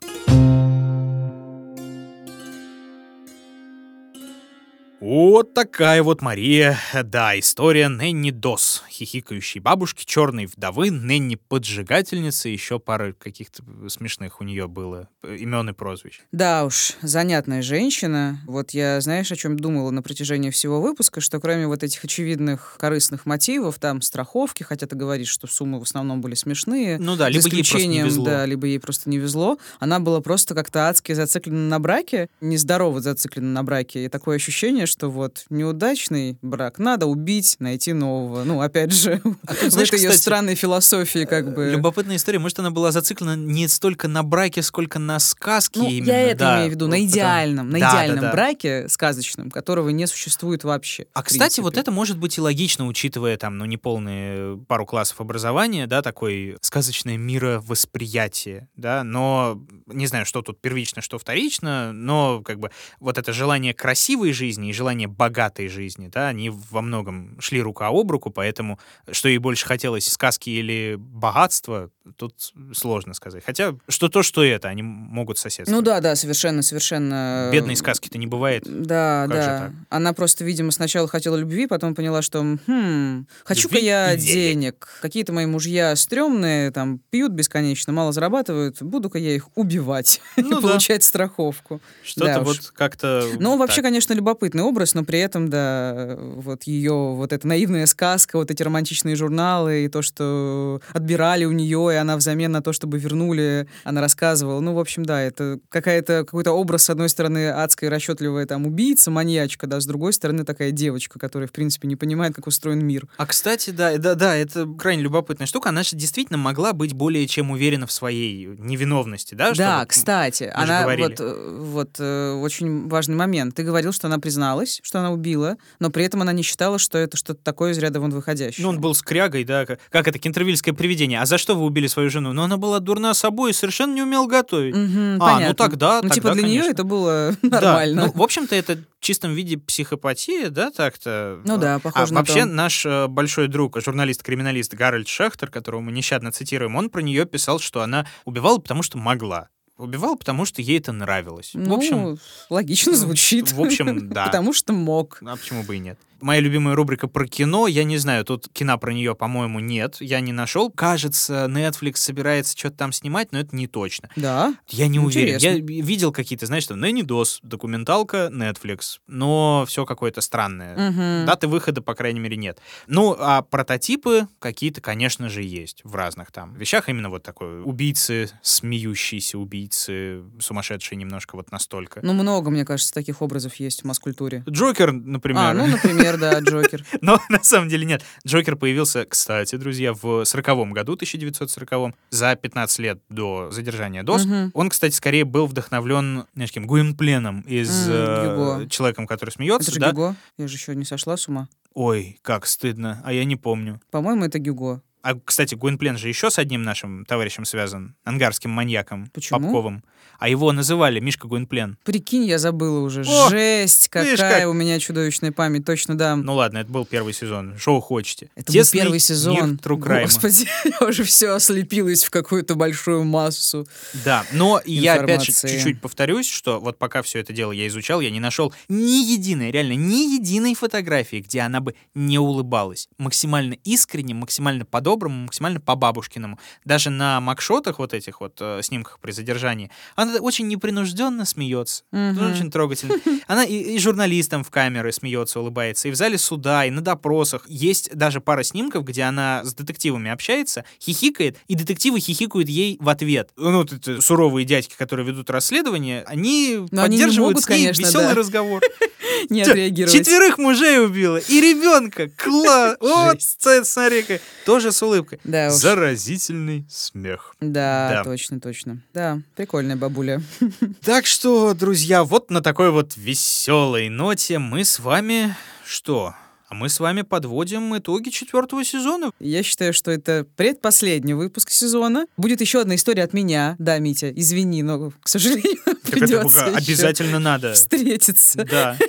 Вот 5.04 5.54
такая 5.54 6.02
вот 6.02 6.22
Мария. 6.22 6.80
Да, 7.04 7.38
история 7.38 7.90
Нэнни 7.90 8.32
Дос, 8.32 8.86
хихикающей 8.90 9.60
бабушки, 9.60 10.06
черной 10.06 10.46
вдовы, 10.46 10.92
Нэнни 10.92 11.36
поджигательницы, 11.36 12.48
еще 12.48 12.80
пара 12.80 13.12
каких-то 13.12 13.64
смешных 13.90 14.40
у 14.40 14.46
нее 14.46 14.70
было 14.70 15.10
э, 15.22 15.36
имен 15.36 15.70
и 15.70 15.74
прозвищ. 15.74 16.22
Да 16.32 16.64
уж, 16.64 16.94
занятная 17.02 17.62
женщина. 17.62 18.40
Вот 18.48 18.72
я, 18.72 19.02
знаешь, 19.02 19.30
о 19.30 19.36
чем 19.36 19.60
думала 19.60 19.92
на 19.92 20.02
протяжении 20.02 20.52
всего 20.52 20.80
выпуска, 20.80 21.20
что 21.20 21.42
кроме 21.42 21.68
вот 21.68 21.84
этих 21.84 22.02
очевидных 22.06 22.78
корыстных 22.80 23.26
мотивов, 23.26 23.80
там 23.80 24.02
страховки, 24.02 24.64
хотя 24.64 24.88
ты 24.88 24.96
говоришь, 24.96 25.28
что 25.28 25.48
суммы 25.48 25.82
в 25.82 25.84
основном 25.84 26.22
были 26.22 26.36
смешные, 26.36 26.98
Ну 26.98 27.18
да, 27.18 27.28
либо 27.28 27.50
ей 27.50 27.66
просто 27.66 27.88
не 27.88 28.04
везло. 28.04 28.26
да, 28.26 28.46
либо 28.46 28.68
ей 28.68 28.80
просто 28.80 29.10
не 29.10 29.18
везло. 29.18 29.58
Она 29.82 30.00
была 30.00 30.22
просто 30.22 30.56
как-то 30.56 30.88
адски 30.88 31.12
зациклена 31.12 31.68
на 31.68 31.80
браке, 31.82 32.30
нездорово 32.40 33.02
зациклена 33.02 33.52
на 33.52 33.66
браке. 33.66 34.06
И 34.06 34.08
такое 34.08 34.38
ощущение, 34.38 34.88
что 34.94 35.10
вот 35.10 35.46
неудачный 35.50 36.38
брак 36.42 36.78
надо 36.80 37.08
убить, 37.08 37.56
найти 37.60 37.94
нового. 37.94 38.44
Ну, 38.44 38.62
опять 38.62 38.94
же, 38.94 39.22
А 39.48 39.56
тут, 39.56 39.70
в 39.70 39.72
знаешь, 39.72 39.88
этой 39.90 40.00
ее 40.00 40.10
кстати, 40.10 40.22
странной 40.22 40.56
философии 40.56 41.26
как 41.26 41.54
бы... 41.54 41.72
Любопытная 41.72 42.16
история. 42.18 42.38
Может, 42.40 42.60
она 42.60 42.70
была 42.72 42.92
зациклена 42.92 43.36
не 43.36 43.68
столько 43.68 44.08
на 44.08 44.22
браке, 44.24 44.62
сколько 44.62 45.00
на 45.00 45.18
сказке 45.20 45.80
Ну, 45.80 45.90
именно. 45.90 46.12
я 46.12 46.22
это 46.22 46.40
да. 46.40 46.56
имею 46.58 46.70
в 46.70 46.74
виду, 46.76 46.86
на 46.88 46.92
Потому- 46.92 47.10
идеальном, 47.10 47.70
на 47.70 47.80
Да, 47.80 47.90
идеальном 47.90 48.20
да. 48.22 48.32
браке 48.32 48.88
сказочном, 48.88 49.50
которого 49.50 49.90
не 49.90 50.06
существует 50.08 50.64
вообще. 50.64 51.08
А, 51.14 51.24
кстати, 51.24 51.60
вот 51.60 51.76
это 51.78 51.92
может 51.92 52.18
быть 52.20 52.38
и 52.38 52.42
логично, 52.42 52.86
учитывая 52.88 53.36
там, 53.38 53.58
ну, 53.58 53.66
неполные 53.66 54.58
пару 54.68 54.86
классов 54.86 55.20
образования, 55.22 55.88
да, 55.88 56.02
такое 56.04 56.58
сказочное 56.62 57.18
мировосприятие, 57.18 58.68
да, 58.76 59.04
но 59.04 59.60
не 59.88 60.06
знаю, 60.08 60.26
что 60.26 60.42
тут 60.42 60.62
первично, 60.62 61.02
что 61.02 61.18
вторично, 61.18 61.92
но 61.94 62.42
как 62.44 62.60
бы 62.60 62.70
вот 63.00 63.18
это 63.18 63.34
желание 63.34 63.74
красивой 63.74 64.32
жизни 64.34 64.72
желание 64.74 65.08
богатой 65.08 65.68
жизни, 65.68 66.08
да, 66.08 66.28
они 66.28 66.50
во 66.50 66.82
многом 66.82 67.40
шли 67.40 67.62
рука 67.62 67.88
об 67.88 68.12
руку, 68.12 68.30
поэтому 68.30 68.80
что 69.12 69.30
ей 69.30 69.38
больше 69.38 69.66
хотелось, 69.66 70.08
сказки 70.12 70.50
или 70.50 70.96
богатства, 70.98 71.92
тут 72.18 72.34
сложно 72.74 73.14
сказать. 73.14 73.44
Хотя 73.46 73.76
что 73.88 74.10
то, 74.10 74.24
что 74.24 74.44
это, 74.44 74.68
они 74.68 74.84
могут 74.84 75.38
соседствовать. 75.38 75.80
Ну 75.80 75.82
да, 75.86 76.00
да, 76.02 76.16
совершенно, 76.16 76.62
совершенно... 76.62 77.50
Бедной 77.52 77.76
сказки-то 77.76 78.18
не 78.18 78.28
бывает. 78.28 78.64
Да, 78.66 79.26
Как 79.28 79.36
да. 79.36 79.72
Она 79.90 80.14
просто, 80.14 80.44
видимо, 80.44 80.72
сначала 80.72 81.08
хотела 81.08 81.36
любви, 81.36 81.68
потом 81.68 81.96
поняла, 81.96 82.22
что, 82.22 82.58
хм, 82.68 83.26
хочу-ка 83.46 83.78
я 83.78 84.16
денег. 84.16 84.34
денег. 84.34 84.88
Какие-то 85.02 85.34
мои 85.34 85.46
мужья 85.46 85.96
стрёмные, 85.96 86.72
там, 86.72 87.00
пьют 87.10 87.32
бесконечно, 87.32 87.94
мало 87.94 88.12
зарабатывают, 88.12 88.82
буду-ка 88.82 89.18
я 89.18 89.36
их 89.36 89.48
убивать 89.56 90.22
Ну 90.38 90.48
и 90.48 90.52
да. 90.52 90.62
получать 90.62 91.04
страховку. 91.04 91.82
Что-то 92.04 92.26
Да 92.34 92.40
уж. 92.42 92.48
вот 92.48 92.72
как-то... 92.76 93.28
Ну, 93.40 93.58
вообще, 93.58 93.78
так. 93.78 93.86
конечно, 93.86 94.14
любопытный 94.14 94.64
образ, 94.64 94.94
но 94.94 95.04
при 95.04 95.20
этом, 95.20 95.50
да, 95.50 96.18
вот 96.20 96.64
ее 96.64 97.14
вот 97.16 97.32
эта 97.32 97.48
наивная 97.48 97.86
сказка, 97.86 98.38
вот 98.38 98.52
эти 98.52 98.62
романтичные 98.62 99.16
журналы 99.16 99.86
и 99.86 99.88
то, 99.88 100.02
что 100.02 100.82
отбирали 100.92 101.46
у 101.46 101.52
нее, 101.52 101.93
и 101.94 101.98
она 101.98 102.18
взамен 102.18 102.52
на 102.52 102.62
то, 102.62 102.74
чтобы 102.74 103.00
вернули, 103.00 103.68
она 103.84 104.02
рассказывала. 104.02 104.60
Ну, 104.60 104.74
в 104.74 104.80
общем, 104.80 105.06
да, 105.06 105.22
это 105.22 105.60
какая-то 105.70 106.26
какой-то 106.26 106.52
образ, 106.52 106.84
с 106.84 106.90
одной 106.90 107.10
стороны, 107.10 107.50
адская 107.50 107.90
расчетливая 107.90 108.46
там 108.46 108.66
убийца, 108.66 109.12
маньячка, 109.12 109.68
да, 109.68 109.80
с 109.80 109.86
другой 109.86 110.14
стороны, 110.14 110.44
такая 110.44 110.72
девочка, 110.72 111.20
которая, 111.20 111.48
в 111.48 111.52
принципе, 111.52 111.88
не 111.88 111.96
понимает, 111.96 112.36
как 112.36 112.48
устроен 112.48 112.86
мир. 112.86 113.08
А 113.18 113.26
кстати, 113.26 113.70
да, 113.70 113.98
да, 113.98 114.16
да, 114.16 114.36
это 114.36 114.68
крайне 114.78 115.04
любопытная 115.04 115.48
штука. 115.48 115.70
Она 115.70 115.84
же 115.84 115.96
действительно 115.96 116.38
могла 116.38 116.74
быть 116.74 116.94
более 116.94 117.28
чем 117.28 117.52
уверена 117.52 117.88
в 117.88 117.92
своей 117.92 118.46
невиновности, 118.46 119.36
да? 119.36 119.54
да, 119.54 119.80
вот, 119.80 119.90
кстати, 119.90 120.46
же 120.46 120.52
она 120.54 120.86
вот, 120.86 121.20
э, 121.20 121.58
вот 121.60 121.90
э, 122.00 122.34
очень 122.34 122.88
важный 122.88 123.16
момент. 123.16 123.56
Ты 123.56 123.64
говорил, 123.64 123.92
что 123.92 124.08
она 124.08 124.20
призналась, 124.20 124.80
что 124.84 125.00
она 125.00 125.12
убила, 125.12 125.58
но 125.80 125.90
при 125.90 126.06
этом 126.06 126.22
она 126.22 126.34
не 126.34 126.44
считала, 126.44 126.80
что 126.80 126.98
это 126.98 127.18
что-то 127.18 127.42
такое 127.44 127.72
из 127.72 127.78
ряда 127.78 128.00
вон 128.00 128.12
выходящее. 128.12 128.64
Ну, 128.64 128.70
он 128.70 128.82
был 128.82 128.94
скрягой, 128.96 129.44
да, 129.44 129.66
как, 129.66 129.80
как 129.90 130.08
это, 130.08 130.20
кентервильское 130.20 130.74
привидение. 130.74 131.22
А 131.22 131.26
за 131.26 131.38
что 131.38 131.56
вы 131.56 131.66
убили 131.66 131.83
свою 131.88 132.10
жену? 132.10 132.34
Ну, 132.34 132.42
она 132.44 132.58
была 132.58 132.80
дурна 132.80 133.14
собой 133.14 133.52
и 133.52 133.54
совершенно 133.54 133.94
не 133.94 134.02
умела 134.02 134.28
готовить. 134.28 134.76
Мгм, 134.76 135.00
А, 135.00 135.14
ну 135.14 135.20
понятно. 135.20 135.56
тогда, 135.56 136.02
Ну, 136.04 136.10
типа 136.10 136.30
тогда, 136.30 136.34
для 136.42 136.50
нее 136.50 136.62
конечно. 136.62 136.74
это 136.74 136.84
было 136.84 137.36
Да, 137.42 137.62
нормально. 137.62 138.06
ну, 138.06 138.12
в 138.20 138.22
общем-то, 138.24 138.56
это 138.56 138.76
в 138.76 139.04
чистом 139.06 139.34
виде 139.34 139.58
психопатия, 139.58 140.50
да, 140.50 140.72
так-то? 140.72 141.40
Ну 141.46 141.58
да, 141.58 141.76
А 141.76 141.80
похоже 141.80 142.14
на 142.14 142.20
вообще 142.20 142.42
то. 142.42 142.46
наш 142.48 142.86
э, 142.86 143.08
большой 143.08 143.48
друг, 143.48 143.78
журналист-криминалист 143.82 144.74
Гарольд 144.74 145.08
Шехтер, 145.08 145.50
которого 145.50 145.82
мы 145.82 145.92
нещадно 145.92 146.32
цитируем, 146.32 146.76
он 146.76 146.90
про 146.90 147.02
нее 147.02 147.26
писал, 147.26 147.60
что 147.60 147.82
она 147.82 148.06
убивала, 148.26 148.58
потому 148.60 148.84
что 148.84 148.98
могла. 148.98 149.50
Убивала, 149.78 150.16
потому 150.16 150.46
что 150.46 150.62
ей 150.62 150.78
это 150.78 150.92
нравилось. 150.92 151.52
Ну, 151.56 151.72
в 151.72 151.78
общем, 151.80 152.18
логично 152.52 152.94
звучит. 152.96 153.52
в 153.52 153.60
общем, 153.62 154.08
да. 154.14 154.26
Потому 154.28 154.54
что 154.54 154.72
мог. 154.72 155.18
А 155.26 155.36
почему 155.36 155.64
бы 155.64 155.76
и 155.76 155.80
нет? 155.80 155.98
Моя 156.24 156.40
любимая 156.40 156.74
рубрика 156.74 157.10
про 157.10 157.28
кино, 157.28 157.68
я 157.68 157.84
не 157.84 157.98
знаю, 157.98 158.24
тут 158.24 158.48
кино 158.54 158.78
про 158.78 158.94
нее, 158.94 159.14
по-моему, 159.14 159.60
нет, 159.60 159.98
я 160.00 160.22
не 160.22 160.32
нашел. 160.32 160.72
Кажется, 160.72 161.48
Netflix 161.50 161.98
собирается 161.98 162.58
что-то 162.58 162.78
там 162.78 162.94
снимать, 162.94 163.34
но 163.34 163.40
это 163.40 163.54
не 163.54 163.68
точно. 163.68 164.10
Да. 164.16 164.56
Я 164.70 164.88
не 164.88 165.00
уверен. 165.00 165.38
Я 165.40 165.58
Интересно. 165.58 165.84
видел 165.84 166.12
какие-то, 166.14 166.46
знаешь, 166.46 166.66
там 166.66 166.80
Нэнни 166.80 167.02
Дос, 167.02 167.40
документалка, 167.44 168.30
Netflix, 168.32 169.00
но 169.06 169.66
все 169.68 169.86
какое-то 169.86 170.22
странное. 170.22 170.92
Мгм. 170.92 171.26
Даты 171.26 171.50
выхода, 171.50 171.82
по 171.82 171.94
крайней 171.94 172.22
мере, 172.22 172.38
нет. 172.38 172.60
Ну, 172.88 173.18
а 173.20 173.42
прототипы 173.42 174.30
какие-то, 174.40 174.80
конечно 174.80 175.28
же, 175.28 175.44
есть 175.44 175.82
в 175.84 175.94
разных 175.94 176.32
там 176.32 176.54
вещах. 176.54 176.88
Именно 176.88 177.10
вот 177.10 177.24
такой 177.24 177.64
убийцы, 177.64 178.30
смеющиеся 178.42 179.38
убийцы, 179.38 180.24
сумасшедшие 180.40 180.98
немножко 180.98 181.36
вот 181.36 181.52
настолько. 181.52 182.00
Ну, 182.02 182.14
много, 182.14 182.50
мне 182.50 182.64
кажется, 182.64 182.94
таких 182.94 183.22
образов 183.22 183.56
есть 183.56 183.82
в 183.82 183.86
масс-культуре. 183.86 184.46
Джокер, 184.50 184.94
например. 184.94 185.44
А, 185.44 185.54
ну, 185.54 185.68
например, 185.68 186.13
да, 186.18 186.40
Джокер. 186.40 186.86
Но 187.02 187.20
на 187.30 187.44
самом 187.44 187.70
деле 187.70 187.86
нет. 187.86 188.04
Джокер 188.26 188.56
появился, 188.56 189.06
кстати, 189.06 189.56
друзья, 189.56 189.94
в 189.94 190.26
40 190.26 190.72
году, 190.72 190.94
1940 190.94 191.96
за 192.10 192.36
15 192.36 192.80
лет 192.80 193.00
до 193.10 193.52
задержания 193.52 194.04
ДОС. 194.04 194.26
Мгм. 194.26 194.52
Он, 194.54 194.70
кстати, 194.70 194.94
скорее 194.94 195.26
был 195.26 195.48
вдохновлен, 195.48 196.26
знаешь, 196.34 196.52
кем, 196.52 196.66
Гуинпленом 196.66 197.42
из 197.42 197.88
э. 197.90 198.68
«Человеком, 198.70 199.08
который 199.08 199.30
Это 199.30 199.38
смеется», 199.38 199.72
же 199.72 199.80
да? 199.80 199.92
Гюго. 199.92 200.16
Я 200.38 200.48
же 200.48 200.56
еще 200.56 200.76
не 200.76 200.86
сошла 200.86 201.18
с 201.18 201.28
ума. 201.28 201.48
Ой, 201.74 202.20
как 202.22 202.46
стыдно, 202.46 203.02
а 203.04 203.14
я 203.14 203.26
не 203.26 203.36
помню. 203.36 203.82
По-моему, 203.92 204.26
это 204.26 204.40
Гюго. 204.40 204.82
А, 205.04 205.16
кстати, 205.16 205.54
Гуинплен 205.54 205.98
же 205.98 206.08
еще 206.08 206.32
с 206.32 206.40
одним 206.40 206.64
нашим 206.64 207.04
товарищем 207.04 207.44
связан, 207.44 207.94
ангарским 208.06 208.50
маньяком 208.50 209.08
Почему? 209.14 209.40
Попковым. 209.42 209.84
А 210.18 210.30
его 210.30 210.54
называли 210.54 211.02
Мишка 211.02 211.28
Гуинплен. 211.28 211.78
Прикинь, 211.84 212.24
я 212.24 212.40
забыла 212.40 212.80
уже. 212.80 213.02
О, 213.02 213.30
Жесть, 213.30 213.90
какая 213.90 214.16
как. 214.16 214.48
у 214.50 214.54
меня 214.54 214.80
чудовищная 214.80 215.34
память. 215.34 215.66
Точно, 215.66 215.98
да. 215.98 216.16
Ну 216.16 216.36
ладно, 216.36 216.60
это 216.60 216.72
был 216.72 216.86
первый 216.86 217.14
сезон. 217.14 217.56
Вы 217.66 217.82
хотите? 217.82 218.30
Это 218.36 218.54
Тесный 218.54 218.78
был 218.78 218.84
первый 218.86 219.00
сезон. 219.00 219.60
мир. 219.66 220.04
Господи, 220.04 220.48
я 220.80 220.88
уже 220.88 221.04
все 221.04 221.32
ослепилась 221.32 222.06
в 222.06 222.10
какую-то 222.10 222.56
большую 222.56 223.04
массу. 223.04 223.68
Да, 224.06 224.26
но 224.32 224.62
я 224.66 224.94
опять 224.94 225.26
же 225.26 225.34
чуть-чуть 225.34 225.82
повторюсь, 225.82 226.30
что 226.30 226.62
вот 226.62 226.78
пока 226.78 227.02
все 227.02 227.20
это 227.20 227.34
дело 227.34 227.52
я 227.52 227.68
изучал, 227.68 228.00
я 228.00 228.10
не 228.10 228.22
нашел 228.22 228.54
ни 228.70 229.12
единой, 229.12 229.52
реально 229.52 229.74
ни 229.74 230.16
единой 230.16 230.56
фотографии, 230.56 231.18
где 231.18 231.42
она 231.42 231.60
бы 231.60 231.76
не 231.94 232.18
улыбалась. 232.18 232.88
Максимально 232.98 233.56
искренне, 233.66 234.14
максимально 234.14 234.64
по-доброму, 234.94 235.24
максимально 235.24 235.60
по-бабушкиному. 235.60 236.40
Даже 236.66 236.90
на 236.90 237.20
макшотах 237.20 237.80
вот 237.80 237.94
этих 237.94 238.22
вот 238.22 238.38
э, 238.40 238.62
снимках 238.62 239.00
при 239.00 239.12
задержании 239.12 239.72
она 239.96 240.18
очень 240.20 240.48
непринужденно 240.48 241.26
смеется. 241.26 241.84
Ну, 241.92 242.32
Очень 242.32 242.52
трогательно. 242.52 242.96
Она 243.28 243.44
и, 243.44 243.76
и 243.76 243.80
журналистам 243.80 244.44
в 244.44 244.52
камеры 244.52 244.92
смеется, 244.92 245.40
улыбается, 245.40 245.88
и 245.88 245.92
в 245.92 245.96
зале 245.96 246.18
суда, 246.18 246.66
и 246.66 246.70
на 246.70 246.82
допросах. 246.82 247.46
Есть 247.48 247.96
даже 247.96 248.22
пара 248.22 248.44
снимков, 248.44 248.84
где 248.84 249.04
она 249.04 249.44
с 249.44 249.54
детективами 249.54 250.12
общается, 250.12 250.66
хихикает, 250.82 251.38
и 251.48 251.56
детективы 251.56 252.00
хихикают 252.00 252.50
ей 252.50 252.78
в 252.80 252.90
ответ. 252.90 253.30
Ну, 253.38 253.60
вот 253.60 253.74
эти 253.74 254.00
суровые 254.00 254.46
дядьки, 254.46 254.76
которые 254.78 255.08
ведут 255.08 255.30
расследование, 255.30 256.04
они 256.04 256.60
Но 256.72 256.84
они 256.84 256.98
поддерживают 256.98 257.36
могут, 257.36 257.46
с 257.46 257.50
ней 257.50 257.64
конечно, 257.64 257.82
веселый 257.82 258.08
да. 258.10 258.16
разговор. 258.16 258.62
Не 259.30 259.42
отреагировать. 259.42 259.94
Четверых 259.94 260.38
мужей 260.38 260.84
убила, 260.84 261.18
и 261.18 261.42
ребенка. 261.42 262.10
Класс! 262.18 262.78
Вот, 262.84 263.22
смотри-ка. 263.22 264.20
Тоже 264.46 264.72
с 264.72 264.83
улыбкой. 264.84 265.20
Да 265.24 265.48
уж. 265.48 265.54
Заразительный 265.54 266.66
смех. 266.70 267.36
Да, 267.40 267.90
Да. 267.90 268.04
точно, 268.04 268.40
точно. 268.40 268.80
Да, 268.94 269.20
прикольная 269.36 269.76
бабуля. 269.76 270.22
Так 270.84 271.06
что, 271.06 271.54
друзья, 271.54 272.04
вот 272.04 272.30
на 272.30 272.42
такой 272.42 272.72
вот 272.72 272.96
веселой 272.98 273.90
ноте 273.90 274.40
мы 274.40 274.66
с 274.66 274.80
вами 274.80 275.36
что? 275.66 276.14
А 276.54 276.56
мы 276.56 276.70
с 276.70 276.80
вами 276.80 277.02
подводим 277.02 277.76
итоги 277.76 278.10
четвертого 278.10 278.64
сезона. 278.64 279.10
Я 279.20 279.42
считаю, 279.42 279.74
что 279.74 279.90
это 279.90 280.24
предпоследний 280.36 281.14
выпуск 281.16 281.50
сезона. 281.50 282.06
Будет 282.16 282.42
еще 282.42 282.62
одна 282.62 282.76
история 282.76 283.02
от 283.06 283.12
меня. 283.14 283.56
Да, 283.58 283.80
Митя, 283.80 284.12
извини, 284.12 284.62
но, 284.62 284.92
к 285.02 285.10
сожалению, 285.10 285.58
Так 285.66 285.76
это 285.84 285.92
придется 285.92 286.46
еще 286.46 286.58
обязательно 286.58 287.18
надо. 287.18 287.54
встретиться. 287.54 288.46
Да. 288.46 288.78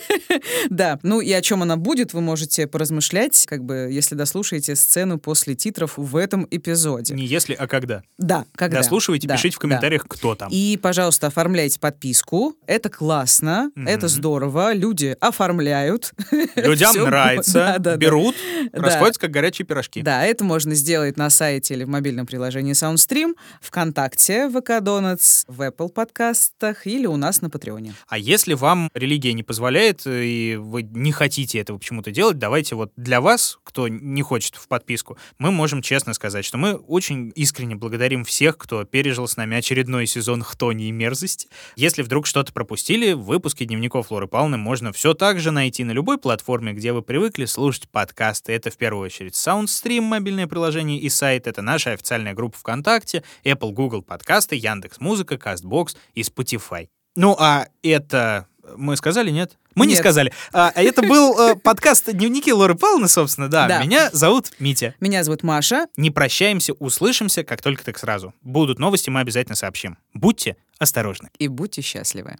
Да, 0.68 0.98
ну 1.02 1.20
и 1.20 1.30
о 1.32 1.40
чем 1.42 1.62
она 1.62 1.76
будет, 1.76 2.12
вы 2.12 2.20
можете 2.20 2.66
поразмышлять, 2.66 3.44
как 3.46 3.62
бы, 3.64 3.88
если 3.90 4.14
дослушаете 4.16 4.74
сцену 4.74 5.18
после 5.18 5.54
титров 5.54 5.96
в 5.96 6.16
этом 6.16 6.46
эпизоде. 6.50 7.14
Не 7.14 7.24
если, 7.24 7.54
а 7.54 7.66
когда. 7.68 8.02
Да, 8.18 8.44
когда. 8.56 8.78
Дослушивайте, 8.78 9.28
Да, 9.28 9.34
пишите 9.36 9.54
в 9.56 9.58
да. 9.58 9.60
комментариях, 9.62 10.04
кто 10.08 10.34
там. 10.34 10.48
И, 10.50 10.76
пожалуйста, 10.82 11.28
оформляйте 11.28 11.78
подписку. 11.78 12.56
Это 12.66 12.88
классно, 12.88 13.70
Мгм. 13.76 13.86
это 13.86 14.08
здорово. 14.08 14.72
Люди 14.74 15.16
оформляют. 15.20 16.12
Людям 16.56 16.96
нравится, 16.96 17.53
да, 17.58 17.78
да, 17.78 17.78
да. 17.78 17.96
берут, 17.96 18.34
Да. 18.72 18.82
расходятся 18.82 19.20
как 19.20 19.30
горячие 19.30 19.66
пирожки. 19.66 20.02
Да, 20.02 20.24
это 20.24 20.44
можно 20.44 20.74
сделать 20.74 21.16
на 21.16 21.30
сайте 21.30 21.74
или 21.74 21.84
в 21.84 21.88
мобильном 21.88 22.26
приложении 22.26 22.74
SoundStream, 22.74 23.34
ВКонтакте, 23.60 24.48
ВК 24.48 24.70
Donuts, 24.80 25.44
в 25.48 25.60
Apple 25.60 25.88
подкастах 25.88 26.86
или 26.86 27.06
у 27.06 27.16
нас 27.16 27.40
на 27.42 27.50
Патреоне. 27.50 27.94
А 28.08 28.18
если 28.18 28.54
вам 28.54 28.90
религия 28.94 29.32
не 29.32 29.42
позволяет, 29.42 30.06
э, 30.06 30.24
и 30.24 30.56
вы 30.56 30.82
не 30.82 31.12
хотите 31.12 31.58
этого 31.58 31.78
почему-то 31.78 32.10
делать, 32.10 32.38
давайте 32.38 32.74
вот 32.74 32.92
для 32.96 33.20
вас, 33.20 33.58
кто 33.64 33.88
не 33.88 34.22
хочет 34.22 34.56
в 34.56 34.68
подписку, 34.68 35.18
мы 35.38 35.50
можем 35.50 35.82
честно 35.82 36.14
сказать, 36.14 36.44
что 36.44 36.58
мы 36.58 36.74
очень 36.74 37.32
искренне 37.34 37.76
благодарим 37.76 38.24
всех, 38.24 38.56
кто 38.58 38.84
пережил 38.84 39.28
с 39.28 39.36
нами 39.36 39.56
очередной 39.56 40.06
сезон 40.06 40.42
хтони 40.42 40.88
и 40.88 40.92
мерзости. 40.92 41.48
Если 41.76 42.02
вдруг 42.02 42.26
что-то 42.26 42.52
пропустили, 42.52 43.12
выпуски 43.12 43.64
дневников 43.64 44.08
Флоры 44.08 44.26
Павловны 44.26 44.56
можно 44.56 44.92
все 44.92 45.14
так 45.14 45.40
же 45.40 45.50
найти 45.50 45.84
на 45.84 45.92
любой 45.92 46.18
платформе, 46.18 46.72
где 46.72 46.92
вы 46.92 47.02
привыкли 47.02 47.43
слушать 47.46 47.88
подкасты. 47.88 48.52
Это 48.52 48.70
в 48.70 48.76
первую 48.76 49.04
очередь 49.04 49.34
SoundStream, 49.34 50.00
мобильное 50.02 50.46
приложение 50.46 50.98
и 50.98 51.08
сайт. 51.08 51.46
Это 51.46 51.62
наша 51.62 51.92
официальная 51.92 52.34
группа 52.34 52.58
ВКонтакте, 52.58 53.22
Apple, 53.44 53.72
Google 53.72 54.02
подкасты, 54.02 54.56
Яндекс 54.56 55.00
Музыка, 55.00 55.34
Castbox 55.34 55.96
и 56.14 56.22
Spotify. 56.22 56.88
Ну 57.16 57.36
а 57.38 57.68
это 57.82 58.46
мы 58.76 58.96
сказали, 58.96 59.30
нет? 59.30 59.56
Мы 59.74 59.86
не 59.86 59.92
Нет. 59.92 60.00
сказали. 60.00 60.32
А, 60.52 60.72
а 60.74 60.82
это 60.82 61.02
был 61.02 61.38
э, 61.38 61.56
подкаст 61.56 62.10
«Дневники 62.12 62.52
Лоры 62.52 62.76
Павловны», 62.76 63.08
собственно, 63.08 63.48
да. 63.48 63.66
Да. 63.66 63.82
Меня 63.82 64.08
зовут 64.12 64.52
Митя. 64.60 64.94
Меня 65.00 65.24
зовут 65.24 65.42
Маша. 65.42 65.86
Не 65.96 66.10
прощаемся, 66.10 66.74
услышимся, 66.74 67.42
как 67.42 67.60
только 67.60 67.84
так 67.84 67.98
сразу. 67.98 68.32
Будут 68.42 68.78
новости, 68.78 69.10
мы 69.10 69.20
обязательно 69.20 69.56
сообщим. 69.56 69.98
Будьте 70.12 70.56
осторожны. 70.78 71.30
И 71.38 71.48
будьте 71.48 71.82
счастливы. 71.82 72.36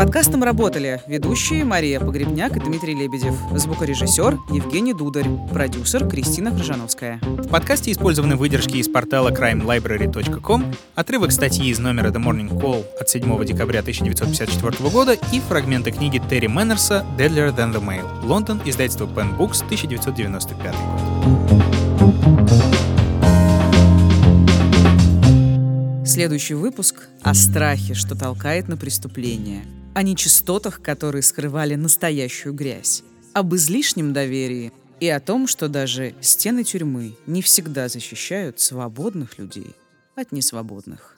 Подкастом 0.00 0.42
работали 0.42 1.02
ведущие 1.06 1.62
Мария 1.62 2.00
Погребняк 2.00 2.56
и 2.56 2.60
Дмитрий 2.60 2.94
Лебедев, 2.94 3.34
звукорежиссер 3.54 4.38
Евгений 4.50 4.94
Дударь, 4.94 5.26
продюсер 5.52 6.08
Кристина 6.08 6.50
Крыжановская. 6.50 7.20
В 7.20 7.48
подкасте 7.48 7.92
использованы 7.92 8.36
выдержки 8.36 8.78
из 8.78 8.88
портала 8.88 9.30
crimelibrary.com, 9.30 10.74
отрывок 10.94 11.32
статьи 11.32 11.68
из 11.68 11.80
номера 11.80 12.08
The 12.08 12.16
Morning 12.16 12.48
Call 12.48 12.82
от 12.98 13.10
7 13.10 13.44
декабря 13.44 13.80
1954 13.80 14.88
года 14.88 15.18
и 15.32 15.40
фрагменты 15.40 15.90
книги 15.90 16.18
Терри 16.30 16.46
Мэннерса 16.46 17.04
«Deadlier 17.18 17.54
Than 17.54 17.74
the 17.74 17.84
Mail», 17.84 18.24
Лондон, 18.24 18.62
издательство 18.64 19.04
Pen 19.04 19.36
Books, 19.36 19.62
1995 19.66 20.74
год. 20.76 21.00
Следующий 26.06 26.54
выпуск 26.54 27.06
о 27.20 27.34
страхе, 27.34 27.92
что 27.92 28.18
толкает 28.18 28.66
на 28.66 28.78
преступление, 28.78 29.62
о 29.94 30.02
нечистотах, 30.02 30.80
которые 30.82 31.22
скрывали 31.22 31.74
настоящую 31.74 32.54
грязь, 32.54 33.02
об 33.32 33.54
излишнем 33.54 34.12
доверии 34.12 34.72
и 35.00 35.08
о 35.08 35.20
том, 35.20 35.46
что 35.46 35.68
даже 35.68 36.14
стены 36.20 36.64
тюрьмы 36.64 37.16
не 37.26 37.42
всегда 37.42 37.88
защищают 37.88 38.60
свободных 38.60 39.38
людей 39.38 39.74
от 40.14 40.32
несвободных. 40.32 41.16